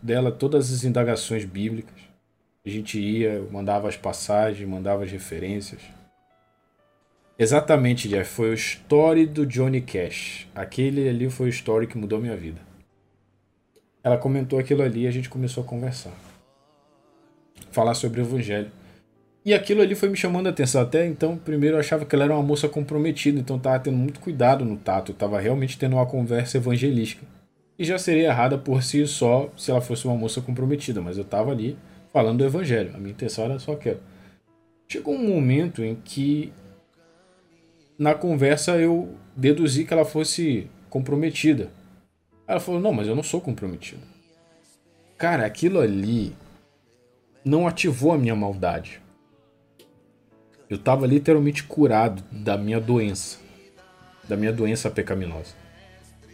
[0.03, 1.95] dela, todas as indagações bíblicas.
[2.65, 5.79] A gente ia, mandava as passagens, mandava as referências.
[7.37, 10.47] Exatamente, Jeff, foi o story do Johnny Cash.
[10.55, 12.61] Aquele ali foi o story que mudou minha vida.
[14.01, 16.13] ela comentou aquilo ali e a gente começou a conversar.
[17.71, 18.71] Falar sobre o evangelho.
[19.43, 20.81] E aquilo ali foi me chamando a atenção.
[20.81, 24.19] Até então, primeiro eu achava que ela era uma moça comprometida, então tava tendo muito
[24.19, 27.25] cuidado no tato, tava realmente tendo uma conversa evangelística.
[27.77, 31.25] E já seria errada por si só se ela fosse uma moça comprometida, mas eu
[31.25, 31.77] tava ali
[32.13, 32.91] falando do evangelho.
[32.95, 33.99] A minha intenção era só aquela.
[34.87, 36.53] Chegou um momento em que
[37.97, 41.69] na conversa eu deduzi que ela fosse comprometida.
[42.47, 44.01] Ela falou: Não, mas eu não sou comprometido.
[45.17, 46.35] Cara, aquilo ali
[47.43, 49.01] não ativou a minha maldade.
[50.69, 53.37] Eu estava literalmente curado da minha doença,
[54.27, 55.53] da minha doença pecaminosa.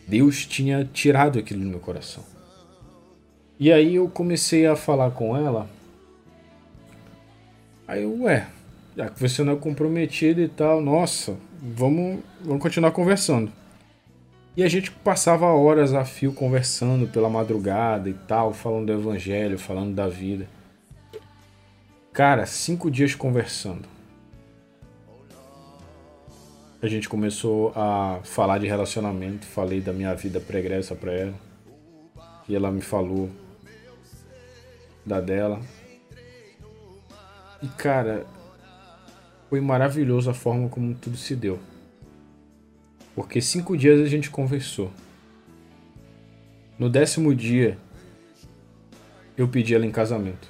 [0.07, 2.23] Deus tinha tirado aquilo do meu coração.
[3.59, 5.69] E aí eu comecei a falar com ela.
[7.87, 8.47] Aí eu, ué,
[8.95, 13.51] já que você não é comprometido e tal, nossa, vamos, vamos continuar conversando.
[14.57, 19.57] E a gente passava horas a fio conversando pela madrugada e tal, falando do evangelho,
[19.57, 20.47] falando da vida.
[22.11, 23.87] Cara, cinco dias conversando.
[26.81, 31.33] A gente começou a falar de relacionamento, falei da minha vida pregressa para ela.
[32.49, 33.29] E ela me falou
[35.05, 35.61] da dela.
[37.61, 38.25] E cara,
[39.51, 41.59] foi maravilhoso a forma como tudo se deu.
[43.13, 44.89] Porque cinco dias a gente conversou.
[46.79, 47.77] No décimo dia,
[49.35, 50.47] eu pedi ela em casamento.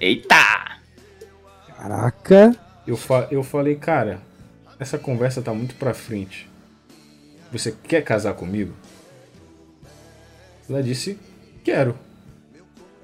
[0.00, 0.80] Eita!
[1.68, 2.52] Caraca!
[2.84, 4.20] Eu, fa eu falei, cara,
[4.80, 6.50] essa conversa tá muito pra frente.
[7.52, 8.74] Você quer casar comigo?
[10.68, 11.16] Ela disse,
[11.62, 11.96] quero.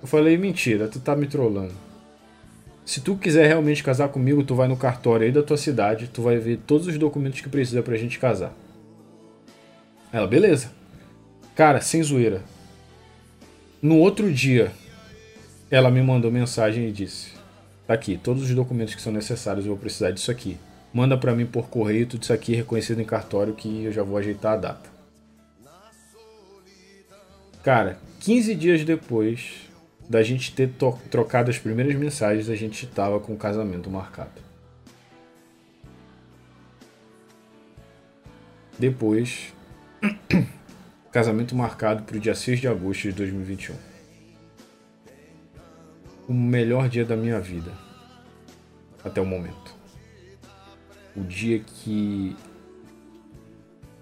[0.03, 1.88] Eu falei, mentira, tu tá me trollando.
[2.89, 6.23] Se tu quiser realmente casar comigo, tu vai no cartório aí da tua cidade, tu
[6.23, 8.51] vai ver todos os documentos que precisa pra gente casar.
[10.11, 10.73] Ela, beleza.
[11.55, 12.43] Cara, sem zoeira.
[13.83, 14.73] No outro dia,
[15.71, 17.33] ela me mandou mensagem e disse:
[17.87, 20.57] Tá aqui, todos os documentos que são necessários, eu vou precisar disso aqui.
[20.91, 24.17] Manda para mim por correio tudo isso aqui reconhecido em cartório que eu já vou
[24.17, 24.91] ajeitar a data.
[27.63, 29.68] Cara, 15 dias depois,
[30.09, 30.71] da gente ter
[31.11, 34.41] trocado as primeiras mensagens, a gente estava com o casamento marcado.
[38.79, 39.53] Depois,
[41.13, 43.75] casamento marcado para o dia 6 de agosto de 2021.
[46.29, 47.73] O melhor dia da minha vida.
[49.05, 49.77] Até o momento.
[51.17, 52.37] O dia que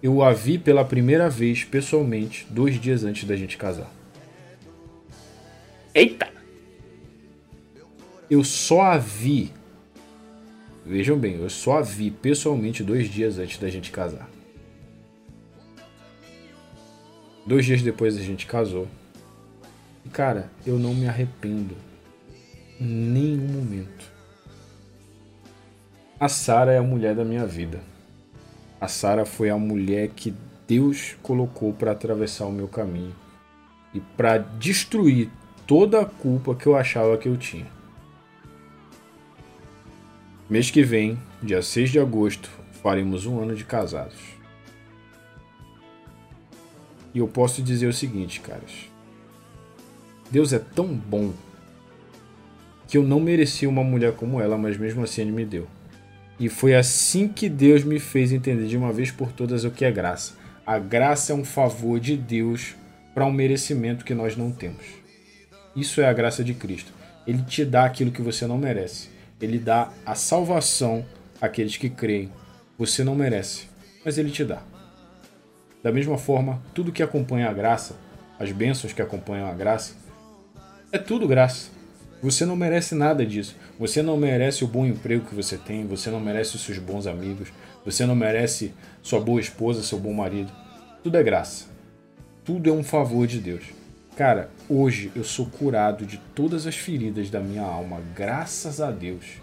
[0.02, 3.95] eu a vi pela primeira vez pessoalmente, dois dias antes da gente casar.
[5.97, 6.31] Eita!
[8.28, 9.50] Eu só a vi.
[10.84, 14.28] Vejam bem, eu só a vi pessoalmente dois dias antes da gente casar.
[17.47, 18.86] Dois dias depois a gente casou.
[20.05, 21.75] E cara, eu não me arrependo.
[22.78, 24.12] Em nenhum momento.
[26.20, 27.81] A Sara é a mulher da minha vida.
[28.78, 30.34] A Sara foi a mulher que
[30.68, 33.16] Deus colocou para atravessar o meu caminho
[33.94, 35.31] e para destruir
[35.67, 37.67] toda a culpa que eu achava que eu tinha.
[40.49, 42.49] Mês que vem, dia 6 de agosto,
[42.83, 44.36] faremos um ano de casados.
[47.12, 48.89] E eu posso dizer o seguinte, caras.
[50.31, 51.33] Deus é tão bom
[52.86, 55.67] que eu não merecia uma mulher como ela, mas mesmo assim ele me deu.
[56.39, 59.85] E foi assim que Deus me fez entender de uma vez por todas o que
[59.85, 60.35] é graça.
[60.65, 62.77] A graça é um favor de Deus
[63.15, 65.06] para um merecimento que nós não temos.
[65.76, 66.90] Isso é a graça de Cristo.
[67.26, 69.10] Ele te dá aquilo que você não merece.
[69.38, 71.05] Ele dá a salvação
[71.38, 72.32] àqueles que creem.
[72.78, 73.68] Você não merece,
[74.02, 74.62] mas ele te dá.
[75.82, 77.94] Da mesma forma, tudo que acompanha a graça,
[78.38, 79.94] as bênçãos que acompanham a graça,
[80.90, 81.68] é tudo graça.
[82.22, 83.55] Você não merece nada disso.
[83.78, 87.06] Você não merece o bom emprego que você tem, você não merece os seus bons
[87.06, 87.48] amigos,
[87.84, 88.72] você não merece
[89.02, 90.50] sua boa esposa, seu bom marido.
[91.02, 91.66] Tudo é graça.
[92.42, 93.75] Tudo é um favor de Deus.
[94.17, 99.43] Cara, hoje eu sou curado de todas as feridas da minha alma, graças a Deus.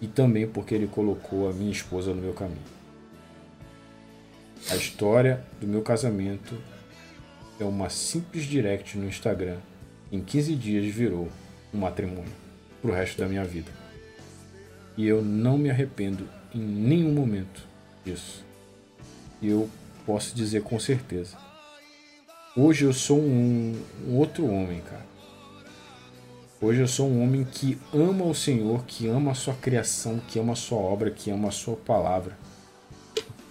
[0.00, 2.56] E também porque Ele colocou a minha esposa no meu caminho.
[4.70, 6.56] A história do meu casamento
[7.60, 9.58] é uma simples direct no Instagram.
[10.10, 11.28] Em 15 dias virou
[11.72, 12.32] um matrimônio
[12.80, 13.70] pro resto da minha vida.
[14.96, 17.62] E eu não me arrependo em nenhum momento
[18.02, 18.42] disso.
[19.42, 19.68] Eu
[20.06, 21.43] posso dizer com certeza
[22.56, 23.74] Hoje eu sou um,
[24.06, 25.04] um outro homem, cara.
[26.60, 30.38] Hoje eu sou um homem que ama o Senhor, que ama a sua criação, que
[30.38, 32.38] ama a sua obra, que ama a sua palavra.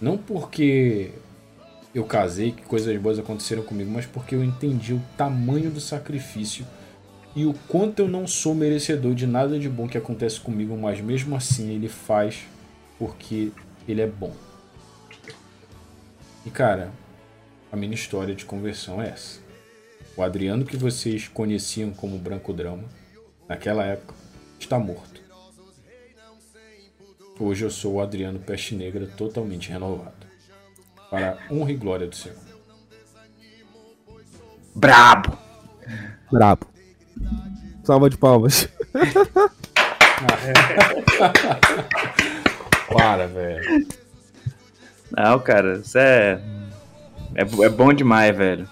[0.00, 1.10] Não porque
[1.94, 6.66] eu casei, que coisas boas aconteceram comigo, mas porque eu entendi o tamanho do sacrifício
[7.36, 11.02] e o quanto eu não sou merecedor de nada de bom que acontece comigo, mas
[11.02, 12.46] mesmo assim ele faz
[12.98, 13.52] porque
[13.86, 14.32] ele é bom.
[16.46, 16.90] E cara,
[17.74, 19.40] a minha história de conversão é essa.
[20.16, 22.84] O Adriano que vocês conheciam como Branco Drama,
[23.48, 24.14] naquela época,
[24.60, 25.20] está morto.
[27.36, 30.24] Hoje eu sou o Adriano Peste Negra totalmente renovado.
[31.10, 32.38] Para honra e glória do Senhor.
[34.72, 35.36] Brabo!
[36.30, 36.68] Brabo.
[37.82, 38.68] Salva de palmas.
[42.86, 43.88] Para, velho.
[45.10, 46.53] Não, cara, isso é...
[47.34, 47.64] é.
[47.64, 48.68] É bom demais, velho.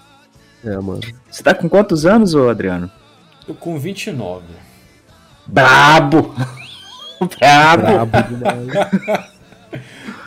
[0.63, 1.01] É, mano.
[1.29, 2.89] Você tá com quantos anos, ô Adriano?
[3.45, 4.45] Tô com 29.
[5.45, 6.33] Brabo!
[7.39, 8.05] Brabo!
[8.05, 9.27] Brabo demais.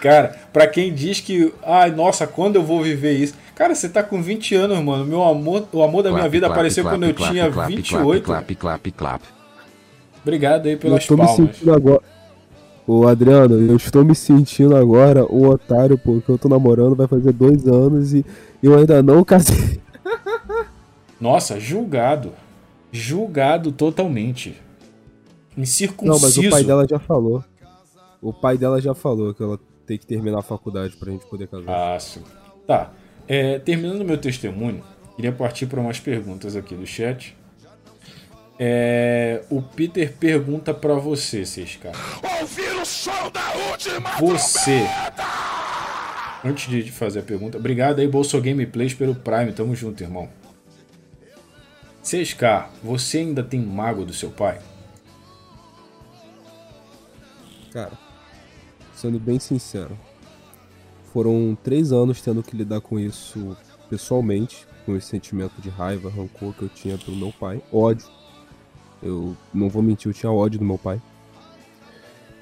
[0.00, 3.34] Cara, pra quem diz que, ai, nossa, quando eu vou viver isso?
[3.55, 5.05] Cara, você tá com 20 anos, mano.
[5.05, 8.23] Meu amor, o amor da minha vida apareceu quando eu tinha 28.
[8.24, 9.23] Clap, clap, clap.
[10.23, 11.36] Obrigado aí Eu pelas estou me palmas.
[11.56, 12.02] sentindo agora.
[12.86, 17.32] Ô Adriano, eu estou me sentindo agora um otário, porque eu tô namorando, vai fazer
[17.32, 18.24] dois anos e
[18.62, 19.81] eu ainda não casei.
[21.20, 22.32] Nossa, julgado.
[22.92, 24.56] Julgado totalmente.
[25.56, 26.42] Não, Incircunciso.
[26.42, 27.44] mas o pai dela já falou.
[28.23, 31.48] O pai dela já falou que ela tem que terminar a faculdade pra gente poder
[31.48, 31.94] casar.
[31.94, 32.23] Ah, sim.
[32.66, 32.92] Tá.
[33.26, 34.82] É, terminando meu testemunho,
[35.16, 37.36] queria partir para umas perguntas aqui do chat.
[38.59, 41.89] É, o Peter pergunta pra você, CSK.
[42.41, 44.86] Ouvir o som da última Você.
[46.44, 49.52] Antes de fazer a pergunta, obrigado aí, Bolso Gameplays, pelo Prime.
[49.52, 50.28] Tamo junto, irmão.
[52.02, 54.60] CSK, você ainda tem mágoa do seu pai?
[57.73, 57.93] Cara,
[58.94, 59.99] sendo bem sincero,
[61.12, 63.57] foram três anos tendo que lidar com isso
[63.91, 68.16] pessoalmente, com esse sentimento de raiva, rancor que eu tinha pelo meu pai, ódio.
[69.07, 71.01] Eu não vou mentir, eu tinha ódio do meu pai.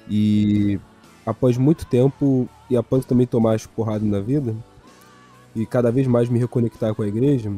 [0.09, 0.79] E
[1.25, 4.55] após muito tempo, e após também tomar as porradas na vida,
[5.55, 7.53] e cada vez mais me reconectar com a igreja,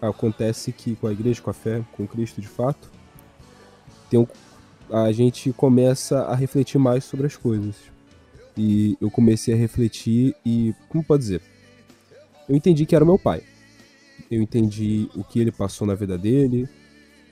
[0.00, 2.90] acontece que com a igreja, com a fé, com Cristo de fato,
[4.14, 4.26] um,
[4.90, 7.74] a gente começa a refletir mais sobre as coisas.
[8.56, 11.42] E eu comecei a refletir e, como pode dizer?
[12.48, 13.42] Eu entendi que era o meu pai.
[14.30, 16.68] Eu entendi o que ele passou na vida dele,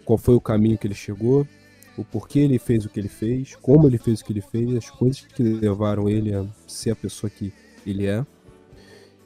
[0.05, 1.47] qual foi o caminho que ele chegou,
[1.97, 4.77] o porquê ele fez o que ele fez, como ele fez o que ele fez,
[4.77, 7.53] as coisas que levaram ele a ser a pessoa que
[7.87, 8.25] ele é.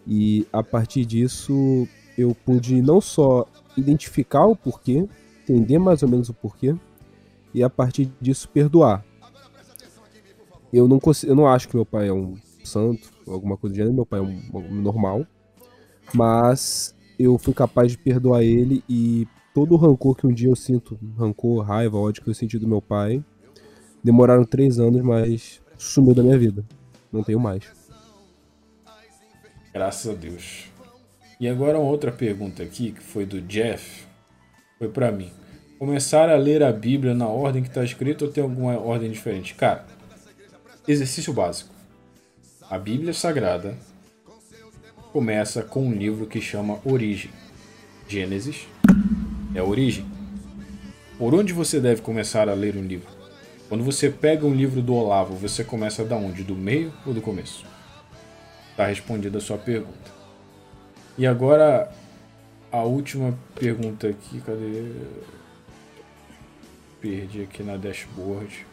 [0.07, 5.09] E a partir disso eu pude não só identificar o porquê,
[5.43, 6.75] entender mais ou menos o porquê,
[7.55, 9.05] e a partir disso perdoar.
[10.73, 13.77] Eu não, consigo, eu não acho que meu pai é um santo, alguma coisa do
[13.77, 15.27] gênero, meu pai é um, um normal,
[16.13, 19.27] mas eu fui capaz de perdoar ele e
[19.59, 22.69] todo o rancor que um dia eu sinto, rancor, raiva, ódio que eu senti do
[22.69, 23.25] meu pai,
[24.05, 26.65] demoraram três anos, mas sumiu da minha vida.
[27.13, 27.65] Não tenho mais.
[29.75, 30.67] Graças a Deus.
[31.41, 34.07] E agora outra pergunta aqui, que foi do Jeff,
[34.79, 35.33] foi pra mim.
[35.77, 39.57] Começar a ler a Bíblia na ordem que está escrito ou tem alguma ordem diferente?
[39.57, 39.85] Cara,
[40.87, 41.75] exercício básico.
[42.71, 43.77] A Bíblia Sagrada
[45.13, 47.33] começa com um livro que chama Origem.
[48.07, 48.69] Gênesis
[49.55, 50.07] é a origem.
[51.19, 53.09] Por onde você deve começar a ler um livro?
[53.69, 56.43] Quando você pega um livro do Olavo, você começa da onde?
[56.43, 57.67] Do meio ou do começo?
[58.77, 60.11] Tá respondida a sua pergunta.
[61.17, 61.91] E agora
[62.71, 64.93] a última pergunta aqui, cadê?
[67.01, 68.67] Perdi aqui na dashboard.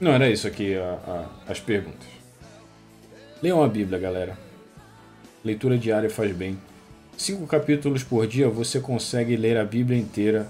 [0.00, 0.98] Não, era isso aqui a-
[1.46, 2.06] a- as perguntas.
[3.42, 4.38] Leiam a Bíblia, galera.
[5.44, 6.58] Leitura diária faz bem.
[7.16, 10.48] Cinco capítulos por dia você consegue ler a Bíblia inteira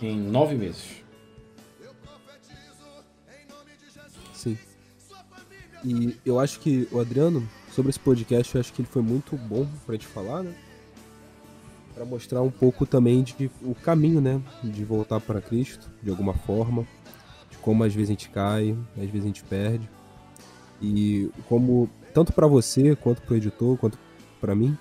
[0.00, 1.02] em nove meses.
[4.32, 4.58] Sim.
[5.84, 9.36] E eu acho que o Adriano, sobre esse podcast, eu acho que ele foi muito
[9.36, 10.54] bom pra gente falar, né?
[11.94, 14.40] Pra mostrar um pouco também de o caminho, né?
[14.62, 16.86] De voltar para Cristo, de alguma forma.
[17.50, 19.88] De como às vezes a gente cai, às vezes a gente perde.
[20.80, 23.98] E como, tanto pra você, quanto pro editor, quanto
[24.40, 24.76] pra mim,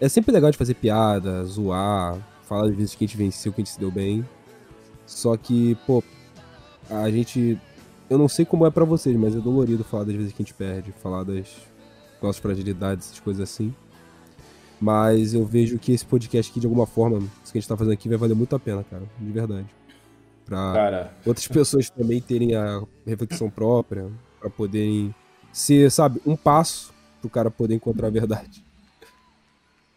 [0.00, 3.60] é sempre legal de fazer piada, zoar, falar às vezes que a gente venceu, que
[3.60, 4.26] a gente se deu bem.
[5.06, 6.02] Só que, pô,
[6.88, 7.58] a gente
[8.12, 10.44] eu não sei como é pra vocês, mas é dolorido falar das vezes que a
[10.44, 11.46] gente perde, falar das
[12.20, 13.74] nossas fragilidades, essas coisas assim.
[14.78, 17.74] Mas eu vejo que esse podcast aqui, de alguma forma, isso que a gente tá
[17.74, 19.04] fazendo aqui vai valer muito a pena, cara.
[19.18, 19.66] De verdade.
[20.44, 25.14] para outras pessoas também terem a reflexão própria, para poderem
[25.50, 28.64] ser, sabe, um passo pro cara poder encontrar a verdade.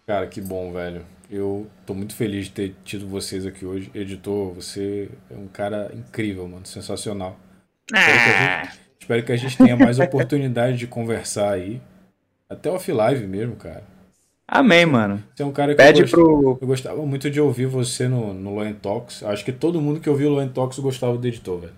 [0.05, 1.03] Cara, que bom, velho.
[1.29, 3.89] Eu tô muito feliz de ter tido vocês aqui hoje.
[3.95, 6.65] Editor, você é um cara incrível, mano.
[6.65, 7.35] Sensacional.
[7.91, 11.81] Espero, que gente, espero que a gente tenha mais oportunidade de conversar aí.
[12.47, 13.83] Até off-live mesmo, cara.
[14.47, 15.23] Amém, mano.
[15.35, 16.59] Você é um cara que Pede eu, pro...
[16.61, 19.23] eu gostava muito de ouvir você no, no Loen Talks.
[19.23, 21.73] Acho que todo mundo que ouviu o Loen Talks gostava do editor, velho.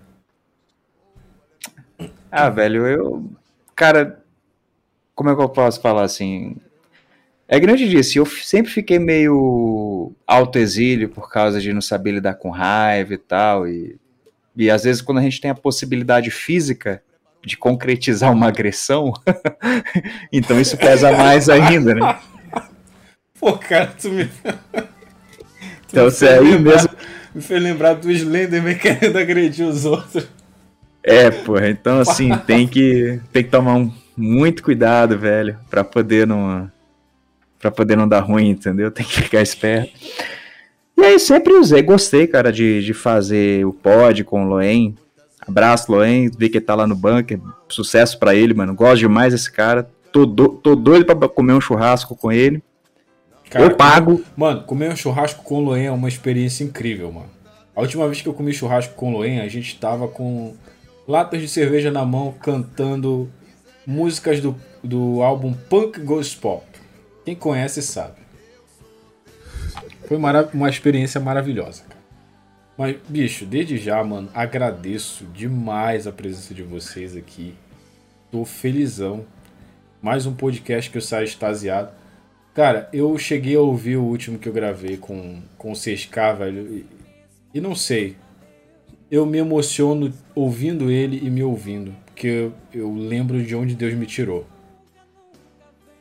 [2.30, 3.30] Ah, velho, eu.
[3.74, 4.22] Cara,
[5.18, 6.54] como é que eu posso falar assim?
[7.48, 8.16] É grande disso.
[8.20, 13.66] Eu sempre fiquei meio autoexílio por causa de não saber lidar com raiva e tal.
[13.66, 13.96] E,
[14.56, 17.02] e às vezes, quando a gente tem a possibilidade física
[17.44, 19.12] de concretizar uma agressão,
[20.32, 22.20] então isso pesa mais ainda, né?
[23.40, 24.24] Pô, cara, tu me.
[24.46, 24.84] tu
[25.90, 26.90] então, você aí lembrar, mesmo.
[27.34, 30.28] Me fez lembrar do Slenderman querendo agredir os outros.
[31.02, 36.26] É, porra, então assim, tem que, tem que tomar um, muito cuidado, velho, pra poder
[36.26, 36.70] não
[37.58, 38.90] para poder não dar ruim, entendeu?
[38.90, 39.92] Tem que ficar esperto.
[40.96, 44.96] E aí sempre usei, gostei, cara, de, de fazer o pod com o Loen.
[45.40, 47.40] Abraço, Loen, vi que tá lá no bunker.
[47.68, 48.74] Sucesso para ele, mano.
[48.74, 49.88] Gosto demais desse cara.
[50.12, 52.62] Tô, do, tô doido pra comer um churrasco com ele.
[53.48, 54.22] Cara, eu pago.
[54.36, 57.30] Mano, comer um churrasco com o Loen é uma experiência incrível, mano.
[57.74, 60.54] A última vez que eu comi churrasco com o Loen, a gente tava com
[61.06, 63.30] latas de cerveja na mão, cantando
[63.88, 66.62] músicas do, do álbum Punk Ghost Pop.
[67.24, 68.16] Quem conhece sabe.
[70.06, 71.98] Foi uma experiência maravilhosa, cara.
[72.76, 77.54] Mas, bicho, desde já, mano, agradeço demais a presença de vocês aqui.
[78.30, 79.24] Tô felizão.
[80.02, 81.90] Mais um podcast que eu saio extasiado.
[82.54, 86.76] Cara, eu cheguei a ouvir o último que eu gravei com, com o 6K, velho.
[86.76, 86.86] E,
[87.54, 88.16] e não sei.
[89.10, 91.94] Eu me emociono ouvindo ele e me ouvindo.
[92.18, 94.44] Porque eu, lembro de onde Deus me tirou.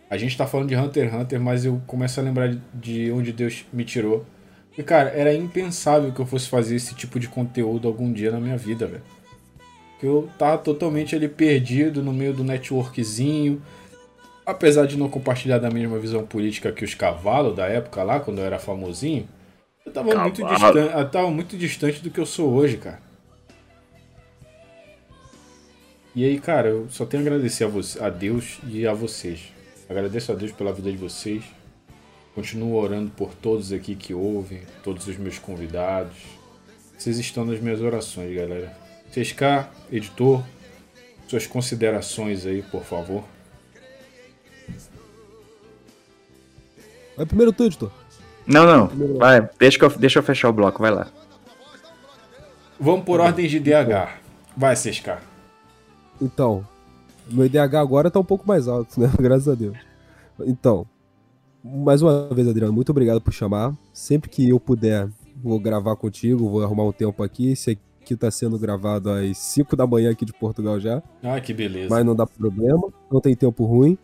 [0.09, 3.31] A gente tá falando de Hunter x Hunter, mas eu começo a lembrar de onde
[3.31, 4.25] Deus me tirou.
[4.75, 8.39] E, cara, era impensável que eu fosse fazer esse tipo de conteúdo algum dia na
[8.39, 9.03] minha vida, velho.
[10.01, 13.61] Eu tava totalmente ali perdido no meio do networkzinho.
[14.43, 18.39] Apesar de não compartilhar da mesma visão política que os cavalos da época lá, quando
[18.39, 19.27] eu era famosinho,
[19.85, 23.06] eu tava, muito distante, eu tava muito distante do que eu sou hoje, cara.
[26.17, 29.53] E aí, cara, eu só tenho a agradecer a, você, a Deus e a vocês.
[29.87, 31.43] Agradeço a Deus pela vida de vocês.
[32.33, 36.17] Continuo orando por todos aqui que ouvem, todos os meus convidados.
[36.97, 38.75] Vocês estão nas minhas orações, galera.
[39.13, 40.43] 6K, editor,
[41.27, 43.23] suas considerações aí, por favor.
[47.15, 47.91] Vai primeiro tu, editor.
[48.47, 49.17] Não, não.
[49.19, 51.09] Vai, deixa, eu, deixa eu fechar o bloco, vai lá.
[52.79, 54.17] Vamos por ordem de DH.
[54.57, 55.36] Vai, 6K.
[56.21, 56.65] Então,
[57.29, 59.11] meu IDH agora tá um pouco mais alto, né?
[59.19, 59.77] Graças a Deus.
[60.41, 60.85] Então,
[61.63, 63.75] mais uma vez, Adriano, muito obrigado por chamar.
[63.91, 67.51] Sempre que eu puder, vou gravar contigo, vou arrumar um tempo aqui.
[67.51, 71.01] Esse aqui tá sendo gravado às 5 da manhã aqui de Portugal já.
[71.21, 71.89] Ah, que beleza.
[71.89, 73.97] Mas não dá problema, não tem tempo ruim.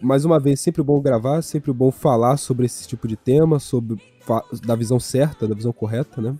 [0.00, 4.00] Mais uma vez, sempre bom gravar, sempre bom falar sobre esse tipo de tema, sobre
[4.64, 6.36] da visão certa, da visão correta, né?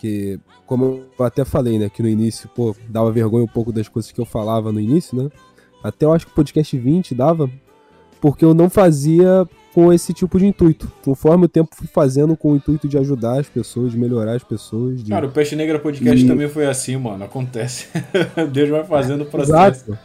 [0.00, 3.86] Porque, como eu até falei, né, que no início, pô, dava vergonha um pouco das
[3.86, 5.28] coisas que eu falava no início, né?
[5.84, 7.50] Até eu acho que o podcast 20 dava,
[8.18, 10.90] porque eu não fazia com esse tipo de intuito.
[11.04, 14.42] Conforme o tempo fui fazendo com o intuito de ajudar as pessoas, de melhorar as
[14.42, 15.04] pessoas.
[15.04, 15.10] De...
[15.10, 16.26] Cara, o Peixe Negra Podcast e...
[16.26, 17.22] também foi assim, mano.
[17.22, 17.88] Acontece.
[18.50, 19.84] Deus vai fazendo o processo.
[19.84, 19.98] Exato.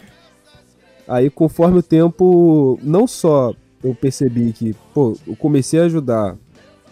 [1.07, 6.35] Aí, conforme o tempo, não só eu percebi que, pô, eu comecei a ajudar,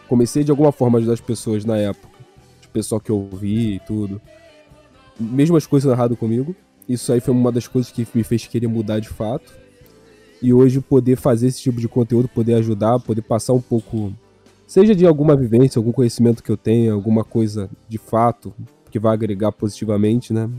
[0.07, 2.12] comecei de alguma forma a ajudar as pessoas na época
[2.73, 4.21] pessoal que eu vi e tudo.
[5.19, 6.55] Mesmo as coisas errado comigo.
[6.87, 9.53] Isso aí foi uma das coisas que me fez querer mudar de fato.
[10.41, 14.11] E hoje poder fazer esse tipo de conteúdo, poder ajudar, poder passar um pouco,
[14.67, 18.53] seja de alguma vivência, algum conhecimento que eu tenha, alguma coisa de fato
[18.91, 20.49] que vai agregar positivamente, né?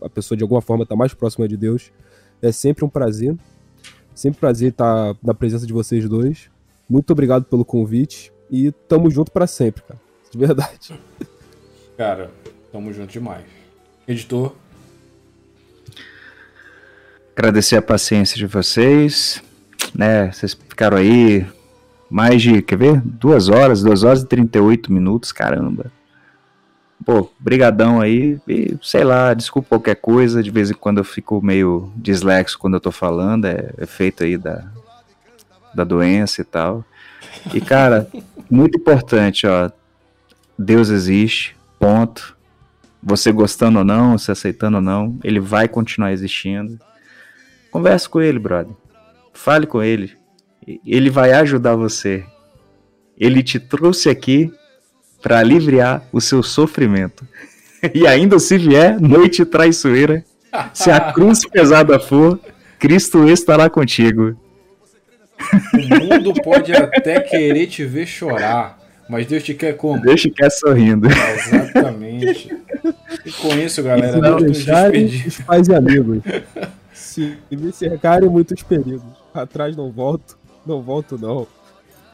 [0.00, 1.92] A pessoa de alguma forma tá mais próxima de Deus.
[2.40, 3.36] É sempre um prazer.
[4.14, 6.50] Sempre prazer estar na presença de vocês dois.
[6.88, 10.00] Muito obrigado pelo convite e tamo junto para sempre, cara.
[10.30, 10.92] De verdade.
[12.02, 12.32] Cara,
[12.72, 13.44] tamo junto demais.
[14.08, 14.56] Editor.
[17.36, 19.40] Agradecer a paciência de vocês.
[19.94, 21.46] Né, vocês ficaram aí
[22.10, 23.00] mais de, quer ver?
[23.04, 25.92] Duas horas, duas horas e 38 minutos, caramba.
[27.06, 31.40] Pô, brigadão aí, e sei lá, desculpa qualquer coisa, de vez em quando eu fico
[31.40, 34.64] meio dislexo quando eu tô falando, é, é feito aí da,
[35.72, 36.84] da doença e tal.
[37.54, 38.08] E cara,
[38.50, 39.70] muito importante, ó,
[40.58, 42.36] Deus existe, Ponto.
[43.02, 46.78] Você gostando ou não, você aceitando ou não, ele vai continuar existindo.
[47.72, 48.72] Converse com ele, brother.
[49.34, 50.12] Fale com ele.
[50.86, 52.24] Ele vai ajudar você.
[53.18, 54.52] Ele te trouxe aqui
[55.20, 57.26] para aliviar o seu sofrimento.
[57.92, 60.24] E ainda se vier noite traiçoeira,
[60.72, 62.38] se a cruz pesada for,
[62.78, 64.40] Cristo estará contigo.
[65.74, 68.78] O mundo pode até querer te ver chorar,
[69.08, 70.00] mas Deus te quer como?
[70.00, 71.08] Deus te quer sorrindo.
[71.08, 72.56] Exatamente.
[73.24, 76.22] E com isso, galera, não deixarem os pais e amigos.
[76.92, 79.02] Se me cercarem muitos perigos.
[79.34, 81.46] Atrás não volto, não volto não.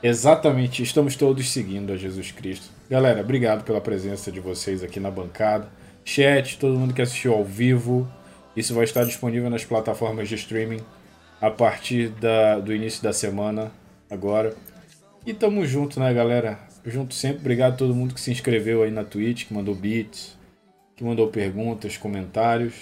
[0.03, 2.69] Exatamente, estamos todos seguindo a Jesus Cristo.
[2.89, 5.69] Galera, obrigado pela presença de vocês aqui na bancada.
[6.05, 8.09] Chat, todo mundo que assistiu ao vivo.
[8.57, 10.81] Isso vai estar disponível nas plataformas de streaming
[11.41, 13.71] a partir da, do início da semana,
[14.11, 14.55] agora.
[15.27, 16.59] E tamo junto, né, galera?
[16.89, 17.41] Junto sempre.
[17.41, 20.37] Obrigado a todo mundo que se inscreveu aí na Twitch, que mandou beats,
[20.97, 22.75] que mandou perguntas, comentários.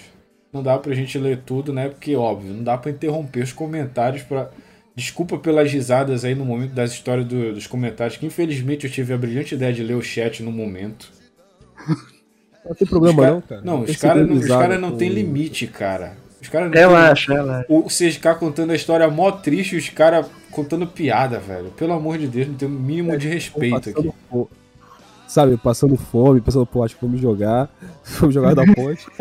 [0.51, 1.89] Não dá pra gente ler tudo, né?
[1.89, 4.49] Porque, óbvio, não dá pra interromper os comentários para
[4.97, 9.13] Desculpa pelas risadas aí no momento das histórias do, dos comentários, que infelizmente eu tive
[9.13, 11.11] a brilhante ideia de ler o chat no momento.
[12.65, 13.61] Não tem problema cara, não, cara.
[13.61, 16.17] Não, os caras não, cara não tem limite, cara.
[16.41, 17.35] Os caras não relaxa, tem...
[17.35, 17.65] relaxa.
[17.69, 20.25] O CSK contando a história mó triste e os caras
[20.57, 21.69] contando piada, velho.
[21.69, 24.11] Pelo amor de Deus, não tem o um mínimo é, de respeito aqui.
[24.27, 24.47] Fome.
[25.27, 27.69] Sabe, passando fome, pensando, pô, acho que vamos jogar.
[28.19, 29.05] Vamos jogar da ponte.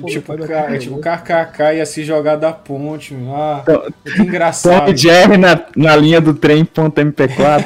[0.00, 3.16] pô, tipo, cara, tipo, KKK ia se jogar da ponte.
[3.28, 4.86] Ah, então, que engraçado.
[4.86, 7.64] Tom Jerry na, na linha do trem.mp4.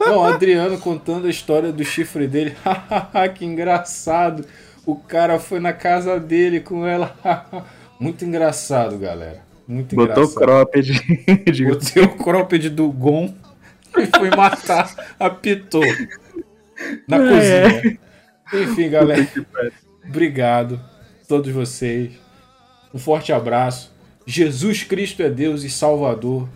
[0.00, 2.54] Não, Adriano contando a história do chifre dele.
[3.34, 4.44] que engraçado.
[4.84, 7.16] O cara foi na casa dele com ela.
[7.98, 9.45] Muito engraçado, galera.
[9.66, 10.34] Muito Botou engraçado.
[10.34, 10.92] cropped.
[11.68, 13.34] Botei o cropped do Gon
[13.96, 15.82] e foi matar a Pitou
[17.08, 17.70] na é.
[17.70, 17.98] cozinha.
[18.54, 19.26] Enfim, galera.
[20.08, 20.80] Obrigado
[21.22, 22.12] a todos vocês.
[22.94, 23.94] Um forte abraço.
[24.24, 26.48] Jesus Cristo é Deus e Salvador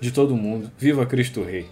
[0.00, 0.70] de todo mundo.
[0.78, 1.66] Viva Cristo Rei.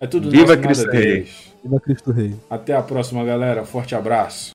[0.00, 1.28] É tudo Viva nosso, Cristo Rei.
[1.62, 2.34] Viva Cristo Rei.
[2.48, 3.64] Até a próxima, galera.
[3.64, 4.48] Forte abraço.